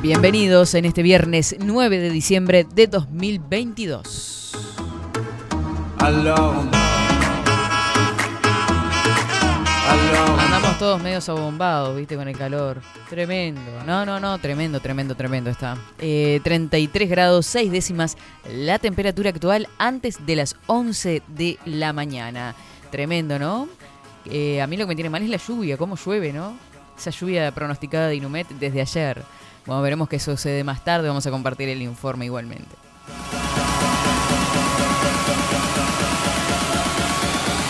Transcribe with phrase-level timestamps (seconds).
[0.00, 4.52] Bienvenidos en este viernes 9 de diciembre de 2022.
[10.38, 12.80] Andamos todos medio abombados, viste, con el calor.
[13.10, 13.60] Tremendo.
[13.84, 15.76] No, no, no, tremendo, tremendo, tremendo está.
[15.98, 18.16] Eh, 33 grados 6 décimas
[18.52, 22.54] la temperatura actual antes de las 11 de la mañana.
[22.92, 23.68] Tremendo, ¿no?
[24.26, 26.56] Eh, a mí lo que me tiene mal es la lluvia, cómo llueve, ¿no?
[26.96, 29.24] Esa lluvia pronosticada de Inumet desde ayer.
[29.68, 32.74] Bueno, veremos qué sucede más tarde, vamos a compartir el informe igualmente.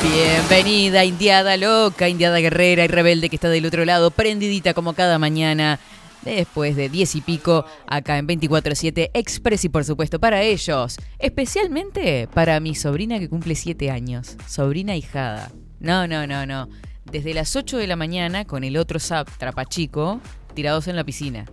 [0.05, 5.19] Bienvenida, indiada loca, indiada guerrera y rebelde que está del otro lado, prendidita como cada
[5.19, 5.81] mañana,
[6.23, 12.29] después de diez y pico, acá en 24-7 Express y por supuesto para ellos, especialmente
[12.33, 15.51] para mi sobrina que cumple 7 años, sobrina hijada.
[15.81, 16.69] No, no, no, no.
[17.11, 20.21] Desde las 8 de la mañana con el otro sap trapachico
[20.55, 21.45] tirados en la piscina.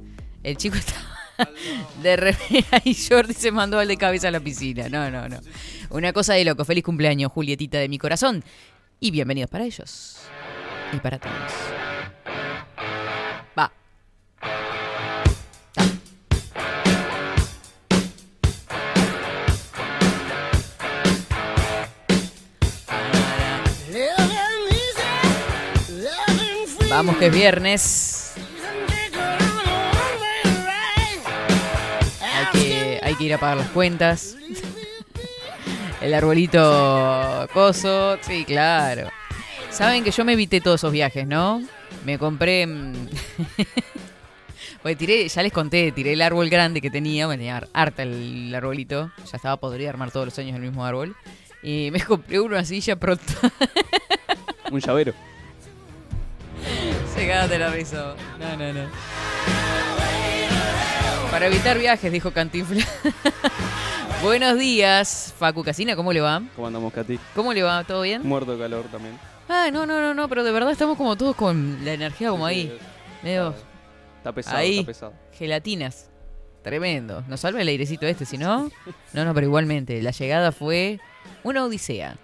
[0.46, 1.02] El chico estaba
[2.04, 4.88] de remera y Jordi se mandó al de cabeza a la piscina.
[4.90, 5.40] No, no, no.
[5.90, 6.64] Una cosa de loco.
[6.64, 8.44] Feliz cumpleaños, Julietita de mi corazón.
[9.00, 10.20] Y bienvenidos para ellos.
[10.94, 11.34] Y para todos.
[13.58, 13.72] Va.
[26.88, 28.25] Vamos que es viernes.
[33.16, 34.36] Hay que ir a pagar las cuentas.
[36.02, 39.10] El arbolito coso, sí, claro.
[39.70, 41.64] Saben que yo me evité todos esos viajes, ¿no?
[42.04, 42.68] Me compré...
[42.68, 42.94] mm,
[44.82, 48.54] Pues tiré, ya les conté, tiré el árbol grande que tenía, me tenía harta el
[48.54, 51.16] arbolito, ya estaba podría armar todos los años el mismo árbol.
[51.64, 53.34] Y me compré una silla pronto.
[54.70, 55.14] Un llavero.
[57.16, 58.16] Se de la risa.
[58.40, 59.15] No, no, no.
[61.36, 62.88] Para evitar viajes, dijo Cantinflas.
[64.24, 66.42] Buenos días, Facu Casina, ¿cómo le va?
[66.56, 67.20] ¿Cómo andamos, Katy?
[67.36, 67.84] ¿Cómo le va?
[67.84, 68.26] ¿Todo bien?
[68.26, 69.20] Muerto de calor también.
[69.50, 72.46] Ah, no, no, no, no, pero de verdad estamos como todos con la energía como
[72.46, 72.72] ahí.
[73.22, 73.54] Medio
[74.20, 74.80] Está pesado, ahí.
[74.80, 75.14] está pesado.
[75.34, 76.10] Gelatinas.
[76.64, 77.22] Tremendo.
[77.28, 78.72] Nos salva el airecito este, si no.
[79.12, 80.02] No, no, pero igualmente.
[80.02, 81.02] La llegada fue
[81.44, 82.16] una odisea.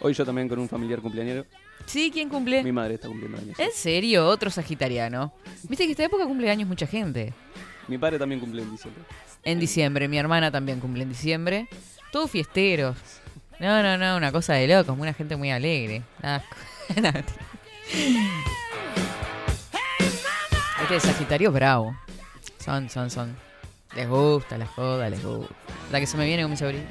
[0.00, 1.46] Hoy yo también con un familiar cumpleañero.
[1.86, 2.62] Sí, ¿quién cumple?
[2.62, 3.58] Mi madre está cumpliendo años.
[3.58, 4.26] ¿En serio?
[4.26, 5.32] Otro sagitariano.
[5.66, 7.32] Viste que esta época cumple años mucha gente.
[7.88, 9.02] Mi padre también cumple en diciembre.
[9.44, 11.68] En diciembre, mi hermana también cumple en diciembre.
[12.12, 12.96] Todos fiesteros.
[13.58, 16.02] No, no, no, una cosa de locos, una gente muy alegre.
[20.82, 21.94] Este Sagitario es bravo.
[22.64, 23.36] Son, son, son.
[23.94, 25.54] Les gusta la joda, les gusta.
[25.92, 26.84] La que se me viene con mi sobrino.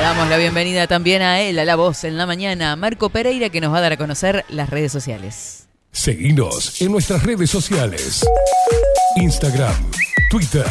[0.00, 3.60] Damos la bienvenida también a él, a la voz en la mañana, Marco Pereira, que
[3.60, 5.68] nos va a dar a conocer las redes sociales.
[5.92, 8.24] Seguinos en nuestras redes sociales.
[9.16, 9.90] Instagram,
[10.30, 10.64] Twitter,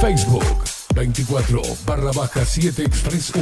[0.00, 0.44] Facebook,
[0.94, 3.32] 24 barra baja 7 Express.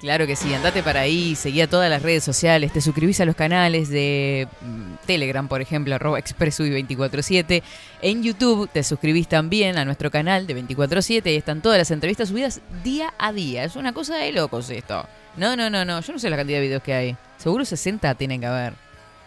[0.00, 3.24] Claro que sí, andate para ahí, seguí a todas las redes sociales, te suscribís a
[3.24, 7.64] los canales de mm, Telegram, por ejemplo, arroba expressui247.
[8.02, 12.28] En YouTube te suscribís también a nuestro canal de 247 y están todas las entrevistas
[12.28, 13.64] subidas día a día.
[13.64, 15.04] Es una cosa de locos esto.
[15.36, 17.16] No, no, no, no, yo no sé la cantidad de videos que hay.
[17.36, 18.74] Seguro 60 tienen que haber.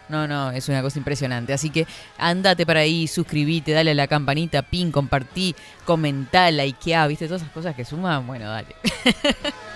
[0.08, 1.52] No, no, es una cosa impresionante.
[1.52, 1.86] Así que
[2.16, 5.54] andate para ahí, suscribite, dale a la campanita, pin, compartí,
[5.84, 8.26] comentá, likeá, viste, todas esas cosas que suman.
[8.26, 8.74] Bueno, dale.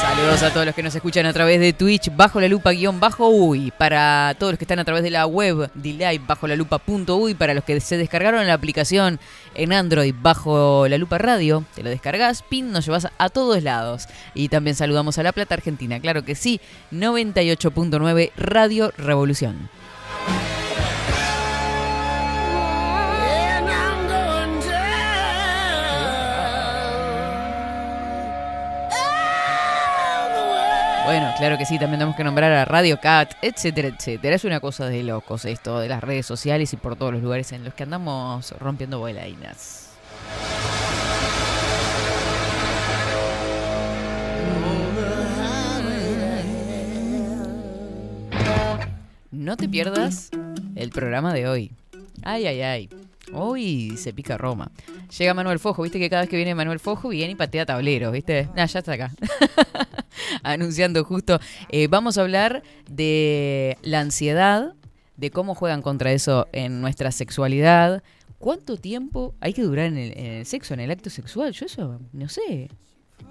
[0.00, 3.00] Saludos a todos los que nos escuchan a través de Twitch, bajo la lupa guion
[3.00, 3.72] bajo uy.
[3.78, 7.16] Para todos los que están a través de la web, delay bajo la lupa punto
[7.16, 7.34] uy.
[7.34, 9.18] Para los que se descargaron la aplicación
[9.54, 14.06] en Android bajo la lupa radio, te lo descargas, pin, nos llevas a todos lados.
[14.34, 16.60] Y también saludamos a La Plata Argentina, claro que sí,
[16.92, 19.70] 98.9 Radio Revolución.
[31.36, 34.34] Claro que sí, también tenemos que nombrar a Radio Cat, etcétera, etcétera.
[34.34, 37.52] Es una cosa de locos esto, de las redes sociales y por todos los lugares
[37.52, 39.90] en los que andamos rompiendo bolainas.
[49.30, 50.30] No te pierdas
[50.74, 51.72] el programa de hoy.
[52.22, 52.88] Ay, ay, ay.
[53.32, 54.70] Hoy se pica Roma.
[55.16, 58.12] Llega Manuel Fojo, viste que cada vez que viene Manuel Fojo viene y patea tableros,
[58.12, 58.48] viste.
[58.56, 59.12] Ah, ya está acá.
[60.42, 61.38] Anunciando justo.
[61.68, 64.74] Eh, vamos a hablar de la ansiedad,
[65.16, 68.02] de cómo juegan contra eso en nuestra sexualidad.
[68.38, 71.52] ¿Cuánto tiempo hay que durar en el, sexo, en el acto sexual?
[71.52, 72.68] Yo eso, no sé.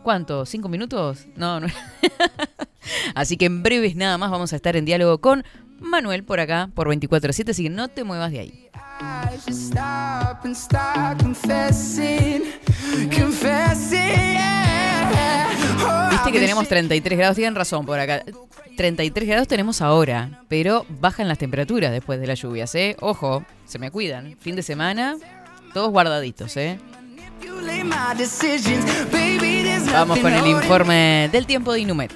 [0.04, 0.46] ¿Cuánto?
[0.46, 1.28] ¿Cinco minutos?
[1.36, 1.68] No, no.
[3.16, 5.44] Así que en breves nada más vamos a estar en diálogo con
[5.80, 8.70] Manuel por acá, por 24-7, así que no te muevas de ahí.
[16.12, 18.24] Viste que tenemos 33 grados, tienen razón por acá.
[18.78, 22.96] 33 grados tenemos ahora, pero bajan las temperaturas después de las lluvias, ¿eh?
[23.00, 24.36] Ojo, se me cuidan.
[24.40, 25.16] Fin de semana,
[25.74, 26.80] todos guardaditos, ¿eh?
[29.92, 32.12] Vamos con el informe del tiempo de Inumet.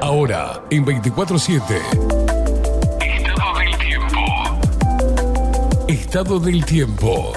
[0.00, 2.11] Ahora, en 24-7.
[6.12, 7.32] Estado del tiempo.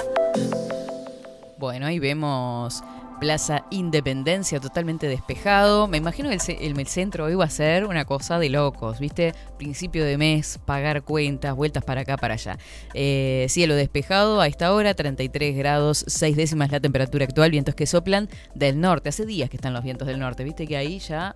[1.56, 2.84] Bueno, ahí vemos
[3.18, 5.88] Plaza Independencia totalmente despejado.
[5.88, 9.32] Me imagino que el, el, centro hoy va a ser una cosa de locos, ¿viste?
[9.56, 12.58] Principio de mes, pagar cuentas, vueltas para acá, para allá.
[12.92, 17.86] Eh, cielo despejado a esta hora, 33 grados, 6 décimas la temperatura actual, vientos que
[17.86, 19.08] soplan del norte.
[19.08, 20.66] Hace días que están los vientos del norte, ¿viste?
[20.66, 21.34] Que ahí ya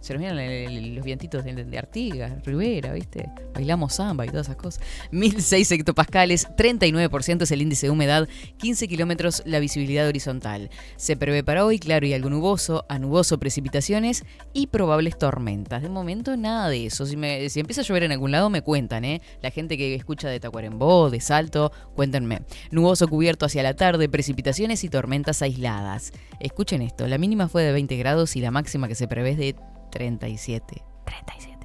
[0.00, 3.30] se nos vienen los vientitos de, Artigas, Rivera, ¿viste?
[3.54, 4.82] Bailamos samba y todas esas cosas.
[5.10, 10.70] 1006 hectopascales, 39% es el índice de humedad, 15 kilómetros la visibilidad horizontal.
[10.96, 15.82] Se prevé para hoy claro y algo nuboso, a nuboso precipitaciones y probables tormentas.
[15.82, 17.04] De momento nada de eso.
[17.06, 17.16] Si,
[17.50, 19.20] si empieza a llover en algún lado me cuentan, ¿eh?
[19.42, 22.40] La gente que escucha de Tacuarembó, de Salto, cuéntenme.
[22.70, 26.12] Nuboso cubierto hacia la tarde, precipitaciones y tormentas aisladas.
[26.40, 29.38] Escuchen esto, la mínima fue de 20 grados y la máxima que se prevé es
[29.38, 29.56] de
[29.90, 30.82] 37.
[31.04, 31.60] 37.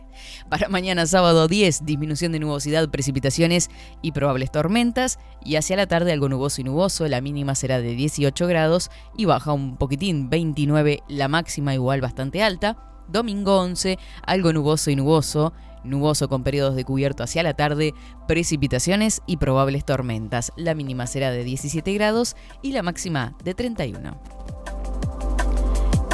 [0.49, 3.69] Para mañana sábado 10, disminución de nubosidad, precipitaciones
[4.03, 5.17] y probables tormentas.
[5.43, 9.25] Y hacia la tarde algo nuboso y nuboso, la mínima será de 18 grados y
[9.25, 12.77] baja un poquitín, 29, la máxima igual bastante alta.
[13.07, 17.93] Domingo 11, algo nuboso y nuboso, nuboso con periodos de cubierto hacia la tarde,
[18.27, 20.51] precipitaciones y probables tormentas.
[20.55, 24.44] La mínima será de 17 grados y la máxima de 31.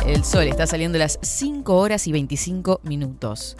[0.06, 3.56] El sol está saliendo a las 5 horas y 25 minutos.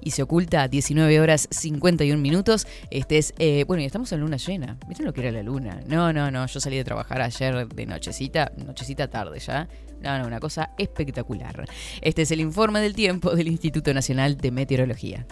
[0.00, 2.66] Y se oculta a 19 horas 51 minutos.
[2.90, 3.34] Este es.
[3.38, 4.78] Eh, bueno, y estamos en luna llena.
[4.88, 5.80] ¿Viste lo que era la luna?
[5.86, 6.46] No, no, no.
[6.46, 8.52] Yo salí de trabajar ayer de nochecita.
[8.64, 9.68] Nochecita tarde ya.
[10.00, 11.66] No, no, una cosa espectacular.
[12.00, 15.26] Este es el informe del tiempo del Instituto Nacional de Meteorología.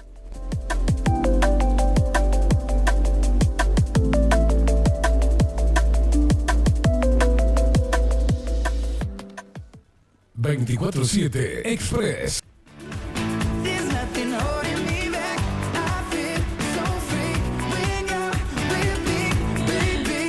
[10.41, 12.41] 24-7 Express.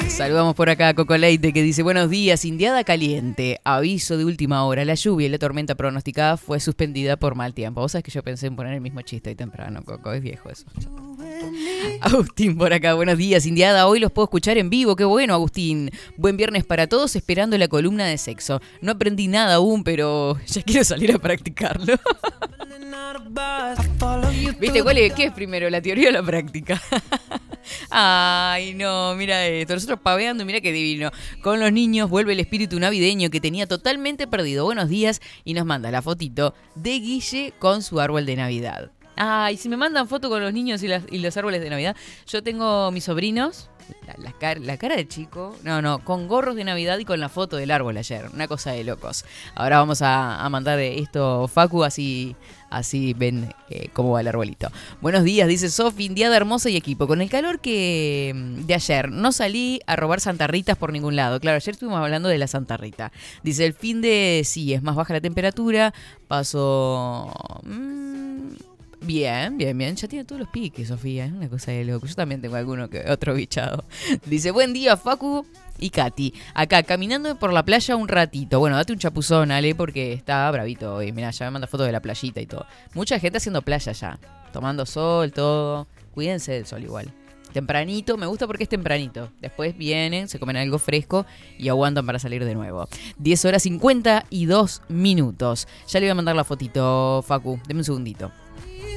[0.10, 4.64] Saludamos por acá a Coco Leite que dice buenos días, Indiada caliente, aviso de última
[4.66, 7.82] hora, la lluvia y la tormenta pronosticada fue suspendida por mal tiempo.
[7.82, 10.50] Vos sabés que yo pensé en poner el mismo chiste hoy temprano, Coco, es viejo
[10.50, 10.66] eso.
[12.02, 13.88] Agustín por acá, buenos días, Indiada.
[13.88, 15.92] Hoy los puedo escuchar en vivo, qué bueno, Agustín.
[16.18, 18.62] Buen viernes para todos, esperando la columna de sexo.
[18.82, 21.96] No aprendí nada aún, pero ya quiero salir a practicarlo.
[24.60, 25.14] ¿Viste cuál es?
[25.14, 26.82] ¿Qué es primero, la teoría o la práctica?
[27.90, 29.74] Ay, no, mira esto.
[29.74, 31.12] Nosotros paveando, mira qué divino.
[31.42, 34.66] Con los niños vuelve el espíritu navideño que tenía totalmente perdido.
[34.66, 38.92] Buenos días y nos manda la fotito de Guille con su árbol de Navidad.
[39.24, 40.88] Ay, si me mandan foto con los niños y,
[41.20, 41.96] los árboles de Navidad.
[42.26, 43.70] Yo tengo mis sobrinos,
[44.18, 47.70] la, cara de chico, no, no, con gorros de Navidad y con la foto del
[47.70, 48.32] árbol ayer.
[48.34, 49.24] Una cosa de locos.
[49.54, 52.36] Ahora vamos a, mandar esto, Facu, así,
[52.72, 54.72] así ven eh, cómo va el arbolito.
[55.02, 57.06] Buenos días, dice Sofi, indiada hermosa y equipo.
[57.06, 61.40] Con el calor que mm, de ayer, no salí a robar santarritas por ningún lado.
[61.40, 63.12] Claro, ayer estuvimos hablando de la santarrita.
[63.44, 65.94] Dice, el fin de, sí, es más baja la temperatura,
[66.28, 67.32] paso...
[67.62, 68.71] Mmm,
[69.04, 69.96] Bien, bien, bien.
[69.96, 71.26] Ya tiene todos los piques, Sofía.
[71.26, 72.06] Es una cosa de loco.
[72.06, 73.84] Yo también tengo alguno que otro bichado.
[74.28, 75.44] Dice, buen día, Facu
[75.80, 76.36] y Katy.
[76.54, 78.60] Acá, caminando por la playa un ratito.
[78.60, 81.12] Bueno, date un chapuzón, Ale, porque está bravito hoy.
[81.12, 82.68] Mira, ya me manda fotos de la playita y todo.
[82.94, 84.20] Mucha gente haciendo playa ya.
[84.54, 85.88] Tomando sol, todo.
[86.14, 87.12] Cuídense del sol igual.
[87.54, 89.32] Tempranito, me gusta porque es tempranito.
[89.42, 91.26] Después vienen, se comen algo fresco
[91.58, 92.88] y aguantan para salir de nuevo.
[93.18, 95.68] 10 horas 52 minutos.
[95.88, 97.60] Ya le voy a mandar la fotito, Facu.
[97.68, 98.32] Deme un segundito.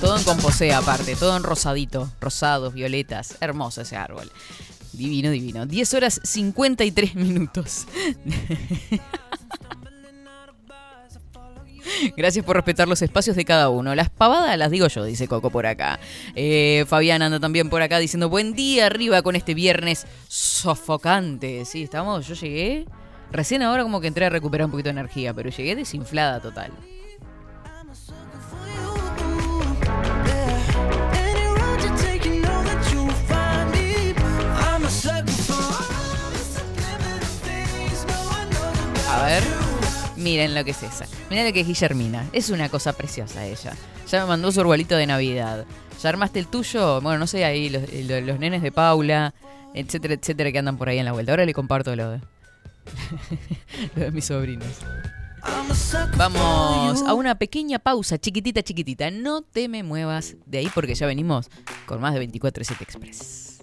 [0.00, 3.36] Todo, en composé aparte, todo en rosadito, rosados, violetas.
[3.40, 4.30] Hermoso ese árbol.
[4.92, 5.66] Divino, divino.
[5.66, 7.86] 10 horas 53 minutos.
[12.16, 13.94] Gracias por respetar los espacios de cada uno.
[13.94, 15.98] Las pavadas las digo yo, dice Coco por acá.
[16.34, 21.64] Eh, Fabián anda también por acá diciendo buen día arriba con este viernes sofocante.
[21.64, 22.86] Sí, estamos, yo llegué.
[23.32, 26.70] Recién ahora como que entré a recuperar un poquito de energía, pero llegué desinflada total.
[40.26, 41.06] Miren lo que es esa.
[41.30, 42.28] Miren lo que es Guillermina.
[42.32, 43.74] Es una cosa preciosa ella.
[44.10, 45.64] Ya me mandó su arbolito de Navidad.
[46.02, 47.00] ¿Ya armaste el tuyo?
[47.00, 47.84] Bueno, no sé, ahí los,
[48.24, 49.34] los nenes de Paula,
[49.72, 51.30] etcétera, etcétera, que andan por ahí en la vuelta.
[51.30, 52.20] Ahora le comparto lo de,
[53.94, 54.66] lo de mis sobrinos.
[56.16, 59.12] Vamos a una pequeña pausa, chiquitita, chiquitita.
[59.12, 61.50] No te me muevas de ahí porque ya venimos
[61.86, 63.62] con más de 24-7 Express.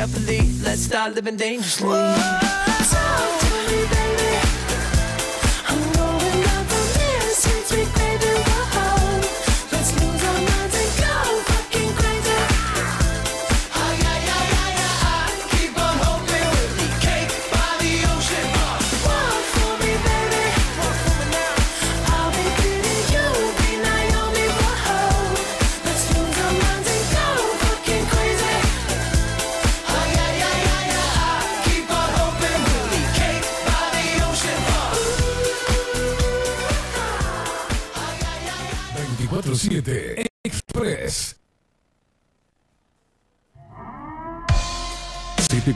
[0.00, 0.40] Carefully.
[0.62, 1.90] Let's start living dangerously.
[1.90, 4.49] Talk to me, baby.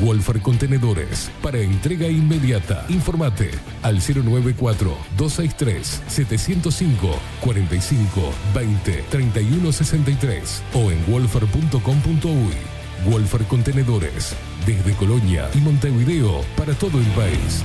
[0.00, 2.84] Wolfer Contenedores para entrega inmediata.
[2.88, 3.50] Informate
[3.82, 12.78] al 094 263 705 45 20 31 63 o en wolfer.com.uy.
[13.10, 14.34] Wolfer Contenedores
[14.66, 17.64] desde Colonia y Montevideo para todo el país.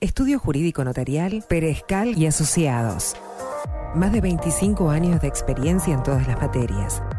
[0.00, 3.16] Estudio Jurídico Notarial, Perezcal y Asociados.
[3.94, 7.02] Más de 25 años de experiencia en todas las materias,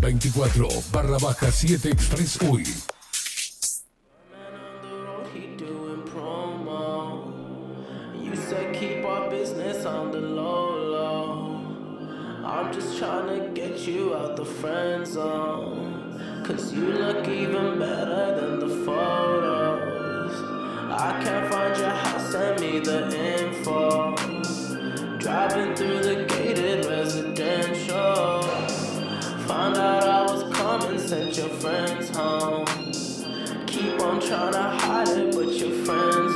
[0.00, 2.64] 24 barra baja 7 Express UI.
[12.44, 16.42] I'm just trying to get you out the friend zone.
[16.44, 20.34] Cause you look even better than the photos.
[20.90, 23.00] I can't find your house, send me the
[23.40, 24.14] info.
[25.18, 26.24] Driving through the
[33.66, 36.27] Keep on trying to hide it, but your friends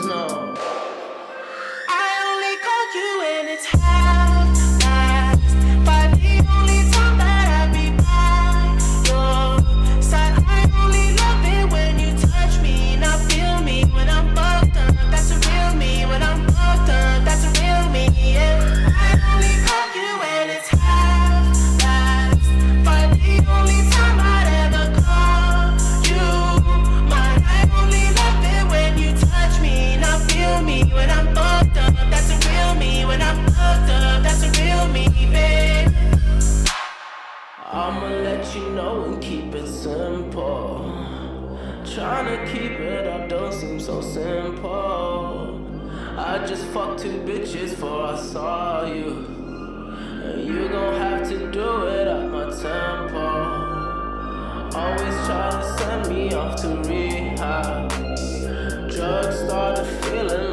[43.82, 45.60] so simple.
[46.16, 49.26] I just fucked two bitches before I saw you.
[50.22, 53.18] And you gon' have to do it at my tempo.
[54.78, 57.90] Always try to send me off to rehab.
[58.88, 60.51] Drugs started feeling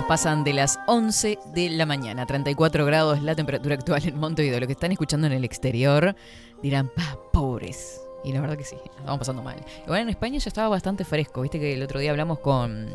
[0.00, 2.24] pasan de las 11 de la mañana.
[2.24, 4.58] 34 grados la temperatura actual en Montevideo.
[4.60, 6.16] Lo que están escuchando en el exterior
[6.62, 8.00] dirán, pa, pobres.
[8.24, 9.56] Y la verdad que sí, estamos pasando mal.
[9.84, 11.42] Igual en España ya estaba bastante fresco.
[11.42, 12.88] Viste que el otro día hablamos con,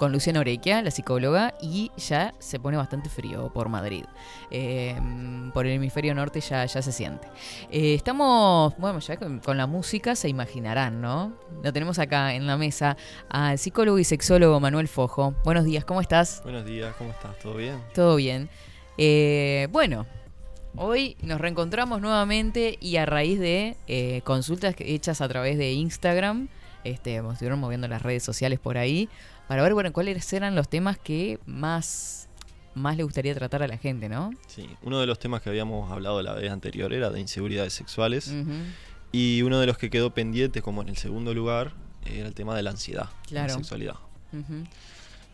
[0.00, 4.06] con Luciana Orequia, la psicóloga, y ya se pone bastante frío por Madrid.
[4.50, 4.98] Eh,
[5.52, 7.28] por el hemisferio norte ya, ya se siente.
[7.70, 11.34] Eh, estamos, bueno, ya con, con la música se imaginarán, ¿no?
[11.62, 12.96] Lo tenemos acá en la mesa
[13.28, 15.34] al psicólogo y sexólogo Manuel Fojo.
[15.44, 16.40] Buenos días, ¿cómo estás?
[16.44, 17.38] Buenos días, ¿cómo estás?
[17.38, 17.78] ¿Todo bien?
[17.92, 18.48] Todo bien.
[18.96, 20.06] Eh, bueno,
[20.76, 26.48] hoy nos reencontramos nuevamente y a raíz de eh, consultas hechas a través de Instagram,
[26.84, 29.10] este, nos estuvieron moviendo las redes sociales por ahí,
[29.50, 32.28] para ver bueno, cuáles eran los temas que más,
[32.76, 34.30] más le gustaría tratar a la gente, ¿no?
[34.46, 38.32] Sí, uno de los temas que habíamos hablado la vez anterior era de inseguridades sexuales
[39.10, 41.72] y uno de los que quedó pendiente como en el segundo lugar
[42.06, 43.48] era el tema de la ansiedad, Claro.
[43.48, 43.96] la sexualidad,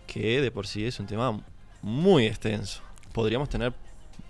[0.07, 1.39] que de por sí es un tema
[1.83, 2.81] muy extenso.
[3.13, 3.75] Podríamos tener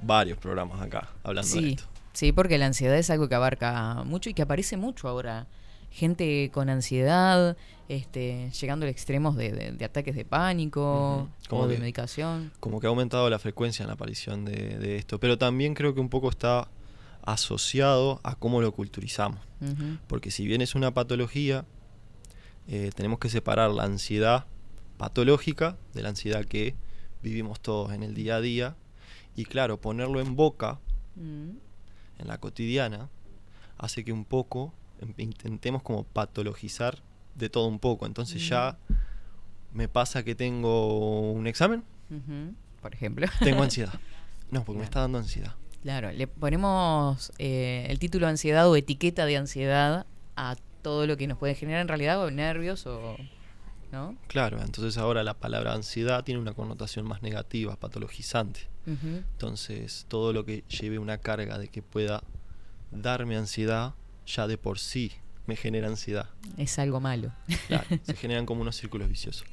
[0.03, 1.85] varios programas acá hablando de esto.
[2.13, 5.47] sí, porque la ansiedad es algo que abarca mucho y que aparece mucho ahora.
[5.97, 7.57] Gente con ansiedad,
[7.89, 11.29] este, llegando a extremos de, de- de ataques de pánico.
[11.49, 12.53] Como o de que- medicación.
[12.61, 15.95] Como que ha aumentado la frecuencia en la aparición de, de esto, pero también creo
[15.95, 16.69] que un poco está
[17.23, 19.41] asociado a cómo lo culturizamos.
[20.07, 21.65] Porque si bien es una patología,
[22.69, 24.45] eh, tenemos que separar la ansiedad
[24.99, 26.75] patológica de la ansiedad que
[27.23, 28.77] vivimos todos en el día a día.
[29.35, 30.79] Y claro, ponerlo en boca,
[31.17, 31.51] Mm.
[32.19, 33.09] en la cotidiana,
[33.79, 34.73] hace que un poco
[35.19, 36.99] intentemos como patologizar
[37.35, 38.07] de todo un poco.
[38.07, 38.79] Entonces ya
[39.73, 41.85] me pasa que tengo un examen.
[42.81, 43.27] Por ejemplo.
[43.41, 43.93] tengo ansiedad.
[44.51, 44.79] No, porque Claro.
[44.79, 45.55] me está dando ansiedad.
[45.83, 50.07] Claro, le ponemos eh, el título ansiedad o etiqueta de ansiedad
[50.37, 53.17] a todo lo que nos puede generar en realidad o nervios o...
[53.93, 54.17] ¿No?
[54.27, 58.69] Claro, entonces ahora la palabra ansiedad tiene una connotación más negativa, patologizante.
[58.87, 62.23] Entonces, todo lo que lleve una carga de que pueda
[62.91, 63.95] darme ansiedad,
[64.27, 65.13] ya de por sí
[65.47, 66.29] me genera ansiedad.
[66.57, 67.33] Es algo malo.
[67.69, 69.47] Claro, se generan como unos círculos viciosos.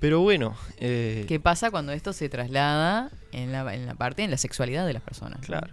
[0.00, 4.30] Pero bueno, eh, ¿Qué pasa cuando esto se traslada en la, en la parte, en
[4.30, 5.40] la sexualidad de las personas?
[5.40, 5.46] ¿no?
[5.46, 5.72] claro.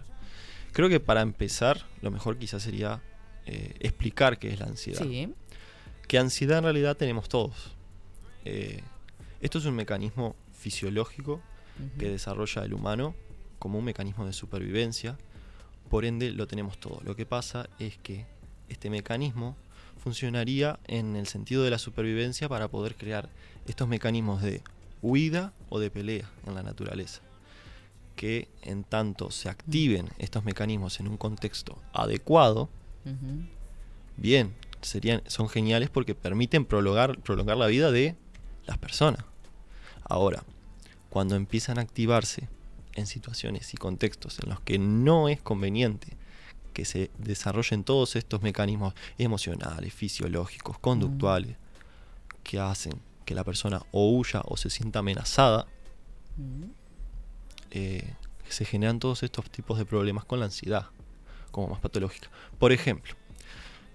[0.72, 3.02] Creo que para empezar, lo mejor quizás sería
[3.44, 5.02] eh, explicar qué es la ansiedad.
[5.02, 5.32] Sí.
[6.08, 7.74] Que ansiedad en realidad tenemos todos.
[8.46, 8.80] Eh,
[9.42, 11.42] esto es un mecanismo fisiológico
[11.98, 13.14] que desarrolla el humano
[13.58, 15.18] como un mecanismo de supervivencia.
[15.92, 17.02] Por ende, lo tenemos todo.
[17.04, 18.24] Lo que pasa es que
[18.70, 19.58] este mecanismo
[20.02, 23.28] funcionaría en el sentido de la supervivencia para poder crear
[23.66, 24.62] estos mecanismos de
[25.02, 27.20] huida o de pelea en la naturaleza.
[28.16, 32.70] Que en tanto se activen estos mecanismos en un contexto adecuado,
[34.16, 38.16] bien, serían, son geniales porque permiten prolongar, prolongar la vida de
[38.64, 39.26] las personas.
[40.04, 40.42] Ahora,
[41.10, 42.48] cuando empiezan a activarse
[42.94, 46.16] en situaciones y contextos en los que no es conveniente
[46.72, 51.56] que se desarrollen todos estos mecanismos emocionales, fisiológicos, conductuales,
[52.42, 55.66] que hacen que la persona o huya o se sienta amenazada,
[56.38, 56.72] Ujú.
[57.70, 58.14] eh,
[58.48, 60.86] se generan todos estos tipos de problemas con la ansiedad,
[61.50, 62.30] como más patológica.
[62.58, 63.14] Por ejemplo,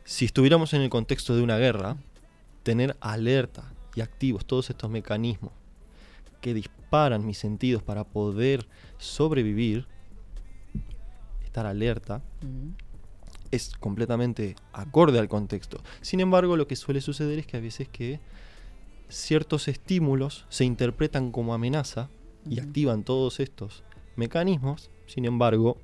[0.05, 1.97] si estuviéramos en el contexto de una guerra,
[2.63, 5.51] tener alerta y activos todos estos mecanismos
[6.41, 9.87] que disparan mis sentidos para poder sobrevivir,
[11.43, 12.21] estar alerta,
[13.51, 15.81] es completamente acorde al contexto.
[16.01, 18.19] Sin embargo, lo que suele suceder es que a veces que
[19.09, 22.09] ciertos estímulos se interpretan como amenaza
[22.49, 23.83] y activan todos estos
[24.15, 25.77] mecanismos, sin embargo,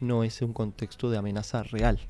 [0.00, 2.00] no es un contexto de amenaza real.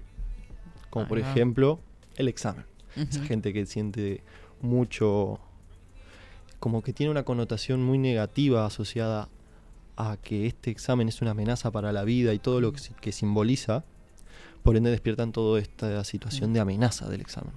[0.90, 1.80] como por ejemplo
[2.16, 2.64] el examen.
[2.96, 4.22] Esa gente que siente
[4.60, 5.40] mucho,
[6.62, 9.28] como que tiene una connotación muy negativa asociada
[9.96, 13.10] a que este examen es una amenaza para la vida y todo lo que, que
[13.10, 13.82] simboliza,
[14.62, 17.52] por ende despiertan toda esta situación de amenaza del examen.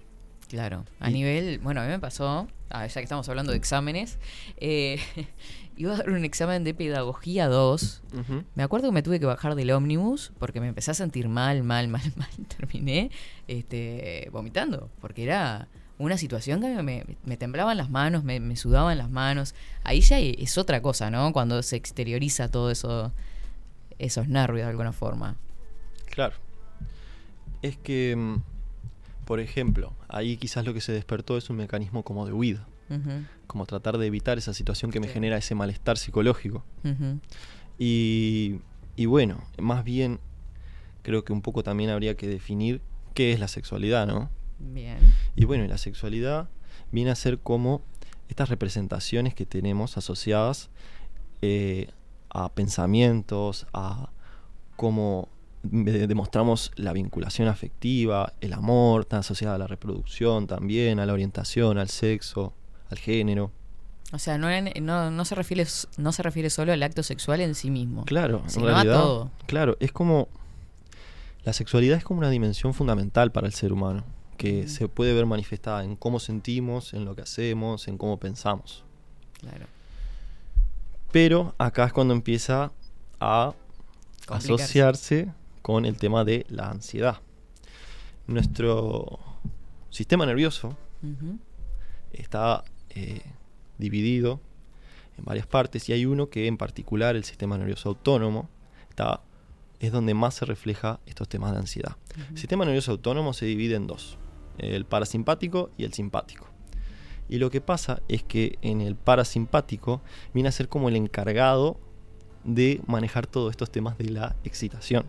[0.50, 3.60] Claro, a Y- nivel, bueno, a mí me pasó, ah, ya que estamos hablando de
[3.60, 4.18] exámenes,
[4.58, 4.98] eh,
[5.78, 8.02] iba a dar un examen de pedagogía 2.
[8.56, 11.62] Me acuerdo que me tuve que bajar del ómnibus porque me empecé a sentir mal,
[11.63, 12.30] mal, mal, mal.
[12.58, 13.12] Terminé
[13.48, 18.97] este, vomitando porque era una situación que me, me temblaban las manos, me, me sudaban
[18.97, 19.55] las manos.
[19.84, 21.31] Ahí ya es otra cosa, ¿no?
[21.34, 23.13] Cuando se exterioriza todo eso,
[23.97, 25.38] esos nervios de alguna forma.
[26.10, 26.36] Claro.
[27.62, 28.41] Es que, mm,
[29.25, 32.67] por ejemplo, ahí quizás lo que se despertó es un mecanismo como de huida,
[33.47, 35.13] como tratar de evitar esa situación que me Sí.
[35.13, 36.63] genera ese malestar psicológico.
[37.79, 38.60] Y,
[38.95, 40.19] y bueno, más bien
[41.03, 42.81] creo que un poco también habría que definir
[43.13, 44.29] qué es la sexualidad, ¿no?
[44.60, 44.98] Bien.
[45.36, 46.50] Y bueno, y la sexualidad
[46.91, 47.82] viene a ser como
[48.30, 50.70] estas representaciones que tenemos asociadas
[51.41, 51.89] eh,
[52.30, 54.10] a pensamientos, a
[54.76, 55.30] cómo
[55.63, 61.13] de- demostramos la vinculación afectiva, el amor, está asociada a la reproducción también, a la
[61.13, 62.54] orientación, al sexo,
[62.89, 63.52] al género.
[64.13, 65.65] O sea, no, en- no, no, se refiere,
[65.98, 68.06] no se refiere solo al acto sexual en sí mismo.
[68.06, 69.32] Claro, en Sino a realidad, todo.
[69.48, 70.28] claro, es como
[71.44, 74.04] la sexualidad es como una dimensión fundamental para el ser humano,
[74.36, 78.84] que se puede ver manifestada en cómo sentimos, en lo que hacemos, en cómo pensamos.
[79.39, 79.65] Claro.
[81.12, 82.71] Pero acá es cuando empieza
[83.19, 83.54] a
[84.28, 87.21] asociarse con el tema de la ansiedad.
[88.28, 89.19] Nuestro
[89.89, 90.76] sistema nervioso
[92.12, 93.21] está eh,
[93.78, 94.39] dividido
[95.17, 98.50] en varias partes y hay uno que en particular, el sistema nervioso autónomo,
[98.89, 99.21] está,
[99.80, 101.95] es donde más se refleja estos temas de ansiedad.
[102.32, 104.17] El sistema nervioso autónomo se divide en dos,
[104.58, 106.48] el parasimpático y el simpático.
[107.28, 110.02] Y lo que pasa es que en el parasimpático
[110.34, 111.78] viene a ser como el encargado
[112.44, 115.06] de manejar todos estos temas de la excitación.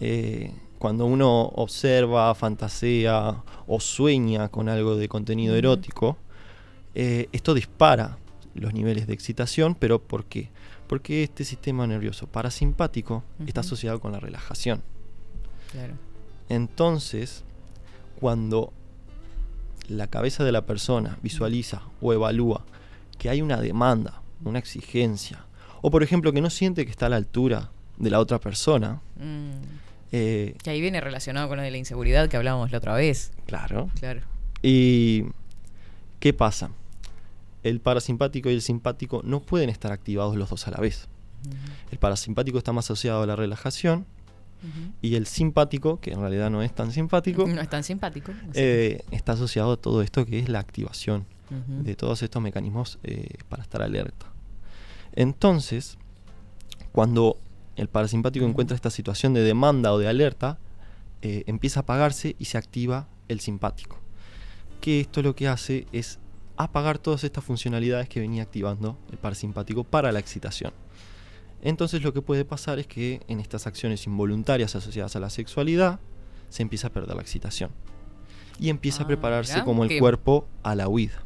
[0.00, 6.18] Eh, cuando uno observa, fantasea o sueña con algo de contenido erótico,
[6.94, 8.18] eh, esto dispara
[8.54, 10.50] los niveles de excitación, pero ¿por qué?
[10.88, 14.82] Porque este sistema nervioso parasimpático está asociado con la relajación.
[15.70, 15.94] Claro.
[16.48, 17.44] Entonces,
[18.22, 18.72] cuando
[19.88, 22.64] la cabeza de la persona visualiza o evalúa
[23.18, 25.44] que hay una demanda, una exigencia,
[25.80, 29.00] o por ejemplo que no siente que está a la altura de la otra persona,
[29.16, 29.50] Mm.
[30.12, 33.32] eh, Que ahí viene relacionado con lo de la inseguridad que hablábamos la otra vez.
[33.46, 33.90] claro.
[33.98, 34.20] Claro.
[34.62, 35.24] ¿Y
[36.20, 36.70] qué pasa?
[37.64, 41.08] El parasimpático y el simpático no pueden estar activados los dos a la vez.
[41.90, 44.06] El parasimpático está más asociado a la relajación
[45.00, 48.32] Y el simpático, que en realidad no es tan simpático, No es tan simpático.
[48.54, 51.26] eh, está asociado a todo esto que es la activación
[51.68, 54.26] de todos estos mecanismos eh, para estar alerta.
[55.14, 55.98] Entonces,
[56.92, 57.36] cuando
[57.76, 60.58] el parasimpático encuentra esta situación de demanda o de alerta,
[61.22, 63.98] eh, empieza a apagarse y se activa el simpático.
[64.80, 66.18] Que esto lo que hace es
[66.56, 70.72] apagar todas estas funcionalidades que venía activando el parasimpático para la excitación.
[71.62, 76.00] Entonces lo que puede pasar es que en estas acciones involuntarias asociadas a la sexualidad
[76.48, 77.70] se empieza a perder la excitación.
[78.58, 81.22] Y empieza Ah, a prepararse mirá, como el qué- cuerpo a la huida.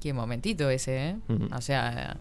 [0.00, 1.16] Qué momentito ese, ¿eh?
[1.52, 2.16] O sea,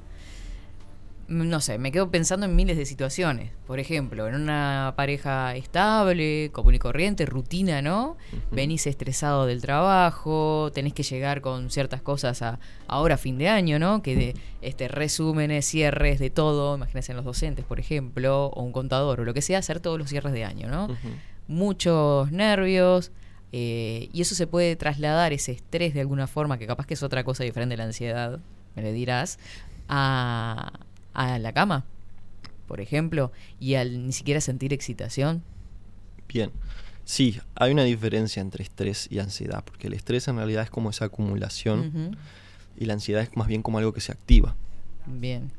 [1.27, 3.51] no sé, me quedo pensando en miles de situaciones.
[3.65, 8.17] Por ejemplo, en una pareja estable, común y corriente, rutina, ¿no?
[8.51, 13.79] Venís estresado del trabajo, tenés que llegar con ciertas cosas a ahora fin de año,
[13.79, 14.03] ¿no?
[14.03, 18.71] Que de este resúmenes, cierres de todo, imagínense en los docentes, por ejemplo, o un
[18.71, 20.87] contador o lo que sea, hacer todos los cierres de año, ¿no?
[21.47, 23.11] Muchos nervios
[23.51, 27.03] eh, y eso se puede trasladar, ese estrés de alguna forma, que capaz que es
[27.03, 28.39] otra cosa diferente de la ansiedad,
[28.75, 29.39] me le dirás,
[29.87, 30.73] a,
[31.15, 31.85] a la cama,
[32.67, 35.43] por ejemplo, y al ni siquiera sentir excitación.
[36.27, 36.51] Bien.
[37.03, 40.89] Sí, hay una diferencia entre estrés y ansiedad, porque el estrés en realidad es como
[40.89, 42.17] esa acumulación
[42.77, 44.55] y la ansiedad es más bien como algo que se activa.
[45.05, 45.51] Bien.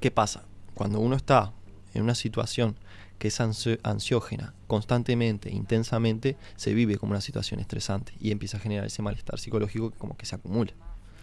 [0.00, 0.44] ¿Qué pasa?
[0.74, 1.52] Cuando uno está
[1.92, 2.76] en una situación
[3.18, 8.60] que es ansio- ansiógena constantemente, intensamente, se vive como una situación estresante y empieza a
[8.60, 10.72] generar ese malestar psicológico que como que se acumula.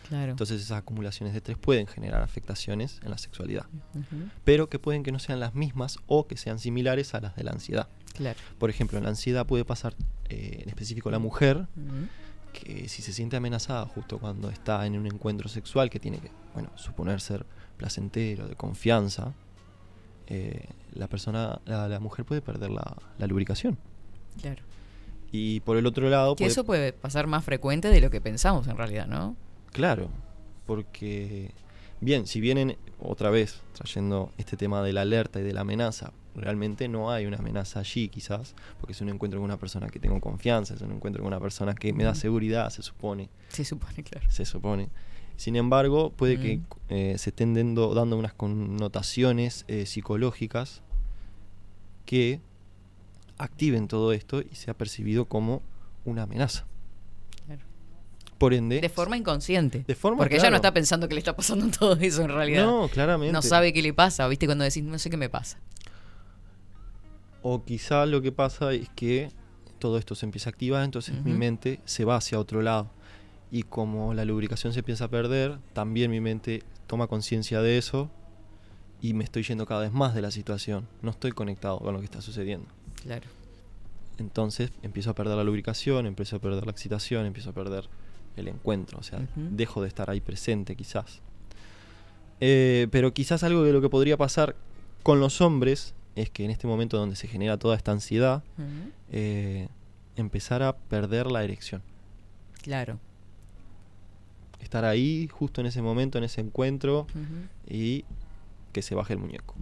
[0.08, 0.32] Claro.
[0.32, 3.66] Entonces esas acumulaciones de estrés pueden generar afectaciones en la sexualidad,
[4.44, 7.44] pero que pueden que no sean las mismas o que sean similares a las de
[7.44, 7.88] la ansiedad.
[8.14, 8.38] Claro.
[8.60, 9.96] Por ejemplo, en la ansiedad puede pasar,
[10.30, 11.68] eh, en específico la mujer,
[12.52, 16.30] que si se siente amenazada justo cuando está en un encuentro sexual que tiene que,
[16.54, 17.46] bueno, suponer ser
[17.78, 19.34] placentero, de confianza,
[20.28, 23.78] eh, la persona, la, la mujer puede perder la, la lubricación.
[24.40, 24.62] Claro.
[25.32, 28.22] Y por el otro lado, Que puede- eso puede pasar más frecuente de lo que
[28.22, 29.36] pensamos en realidad, ¿no?
[29.74, 30.10] Claro,
[30.66, 31.52] porque,
[32.00, 36.14] bien, si vienen otra vez trayendo este tema de la alerta y de la amenaza,
[36.36, 40.00] realmente no hay una amenaza allí quizás, porque es un encuentro con una persona que
[40.00, 43.66] tengo confianza, es un encuentro con una persona que me da seguridad, se supone, Se
[43.66, 44.26] supone, claro.
[44.30, 44.90] se supone.
[45.38, 50.84] Sin embargo, puede que eh, se estén dando, dando unas connotaciones eh, psicológicas
[52.06, 52.40] que
[53.40, 55.64] activen todo esto y sea percibido como
[56.06, 56.68] una amenaza.
[58.38, 59.84] Por ende, De forma inconsciente.
[59.88, 62.66] de forma, Porque ella no está pensando que le está pasando todo eso en realidad.
[62.66, 63.32] No, claramente.
[63.32, 64.46] No sabe qué le pasa, ¿viste?
[64.46, 65.60] Cuando decís, no sé qué me pasa.
[67.42, 69.30] O quizá lo que pasa es que
[69.80, 72.90] todo esto se empieza a activar, entonces mi mente se va hacia otro lado.
[73.52, 78.10] Y como la lubricación se empieza a perder, también mi mente toma conciencia de eso
[79.02, 80.88] y me estoy yendo cada vez más de la situación.
[81.02, 82.68] No estoy conectado con lo que está sucediendo.
[83.04, 83.28] Claro.
[84.18, 87.90] Entonces empiezo a perder la lubricación, empiezo a perder la excitación, empiezo a perder
[88.38, 89.00] el encuentro.
[89.00, 91.22] O sea, dejo de estar ahí presente quizás.
[92.40, 94.56] Eh, pero quizás algo de lo que podría pasar
[95.04, 98.92] con los hombres es que en este momento donde se genera toda esta ansiedad, Ujú.
[99.12, 99.68] eh,
[100.16, 101.82] empezar a perder la erección.
[102.62, 103.00] Claro.
[104.62, 107.08] Estar ahí justo en ese momento, en ese encuentro
[107.68, 108.06] y
[108.72, 109.56] que se baje el muñeco.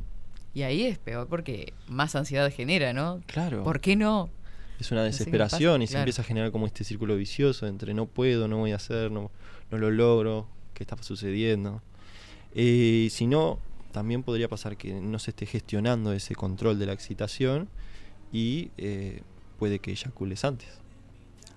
[0.53, 3.21] Y ahí es peor porque más ansiedad genera, ¿no?
[3.25, 3.63] Claro.
[3.63, 4.29] ¿Por qué no?
[4.81, 6.01] Es una desesperación pasa, y se claro.
[6.03, 9.31] empieza a generar como este círculo vicioso entre no puedo, no voy a hacer, no,
[9.69, 11.81] no lo logro, qué está sucediendo.
[12.53, 13.59] Eh, si no,
[13.91, 17.69] también podría pasar que no se esté gestionando ese control de la excitación
[18.33, 19.21] y eh,
[19.59, 20.67] puede que eyacules antes.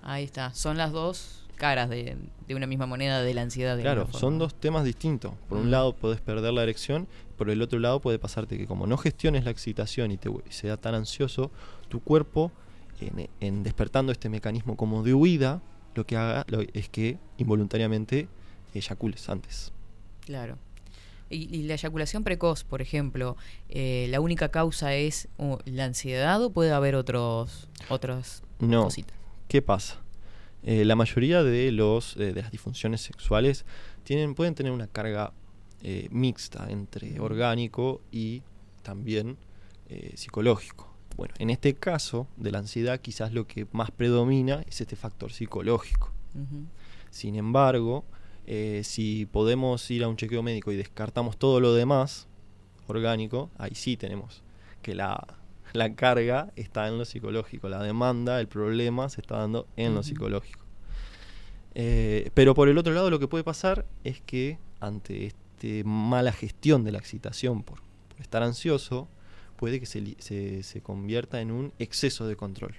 [0.03, 0.53] Ahí está.
[0.53, 3.75] Son las dos caras de, de una misma moneda de la ansiedad.
[3.77, 5.33] de Claro, son dos temas distintos.
[5.49, 5.61] Por Mm.
[5.61, 7.07] un lado podés perder la erección,
[7.37, 10.43] por el otro lado puede pasarte que como no gestiones la excitación y te vu-
[10.49, 11.49] sea tan ansioso,
[11.89, 12.51] tu cuerpo,
[12.99, 15.61] en, en despertando este mecanismo como de huida,
[15.95, 18.27] lo que haga lo- es que involuntariamente
[18.73, 19.71] eyacules antes.
[20.25, 20.57] Claro.
[21.29, 23.35] Y, y la eyaculación precoz, por ejemplo,
[23.69, 29.15] eh, ¿la única causa es uh, la ansiedad o puede haber otros otras No, cositas?
[29.47, 30.01] ¿qué pasa?
[30.63, 33.65] Eh, la mayoría de, los, eh, de las disfunciones sexuales
[34.03, 35.31] tienen, pueden tener una carga
[35.83, 38.41] eh, mixta entre orgánico y
[38.83, 39.37] también
[40.15, 40.91] psicológico.
[41.15, 45.31] Bueno, en este caso de la ansiedad quizás lo que más predomina es este factor
[45.31, 46.11] psicológico.
[47.09, 48.03] Sin embargo,
[48.45, 52.27] eh, si podemos ir a un chequeo médico y descartamos todo lo demás
[52.87, 54.43] orgánico, ahí sí tenemos
[54.81, 55.25] que la,
[55.73, 60.03] la carga está en lo psicológico, la demanda, el problema se está dando en lo
[60.03, 60.65] psicológico.
[61.73, 65.45] Eh, pero por el otro lado lo que puede pasar es que ante esta
[65.85, 69.07] mala gestión de la excitación por, por estar ansioso,
[69.57, 72.75] puede que se, se- se convierta en un exceso de control.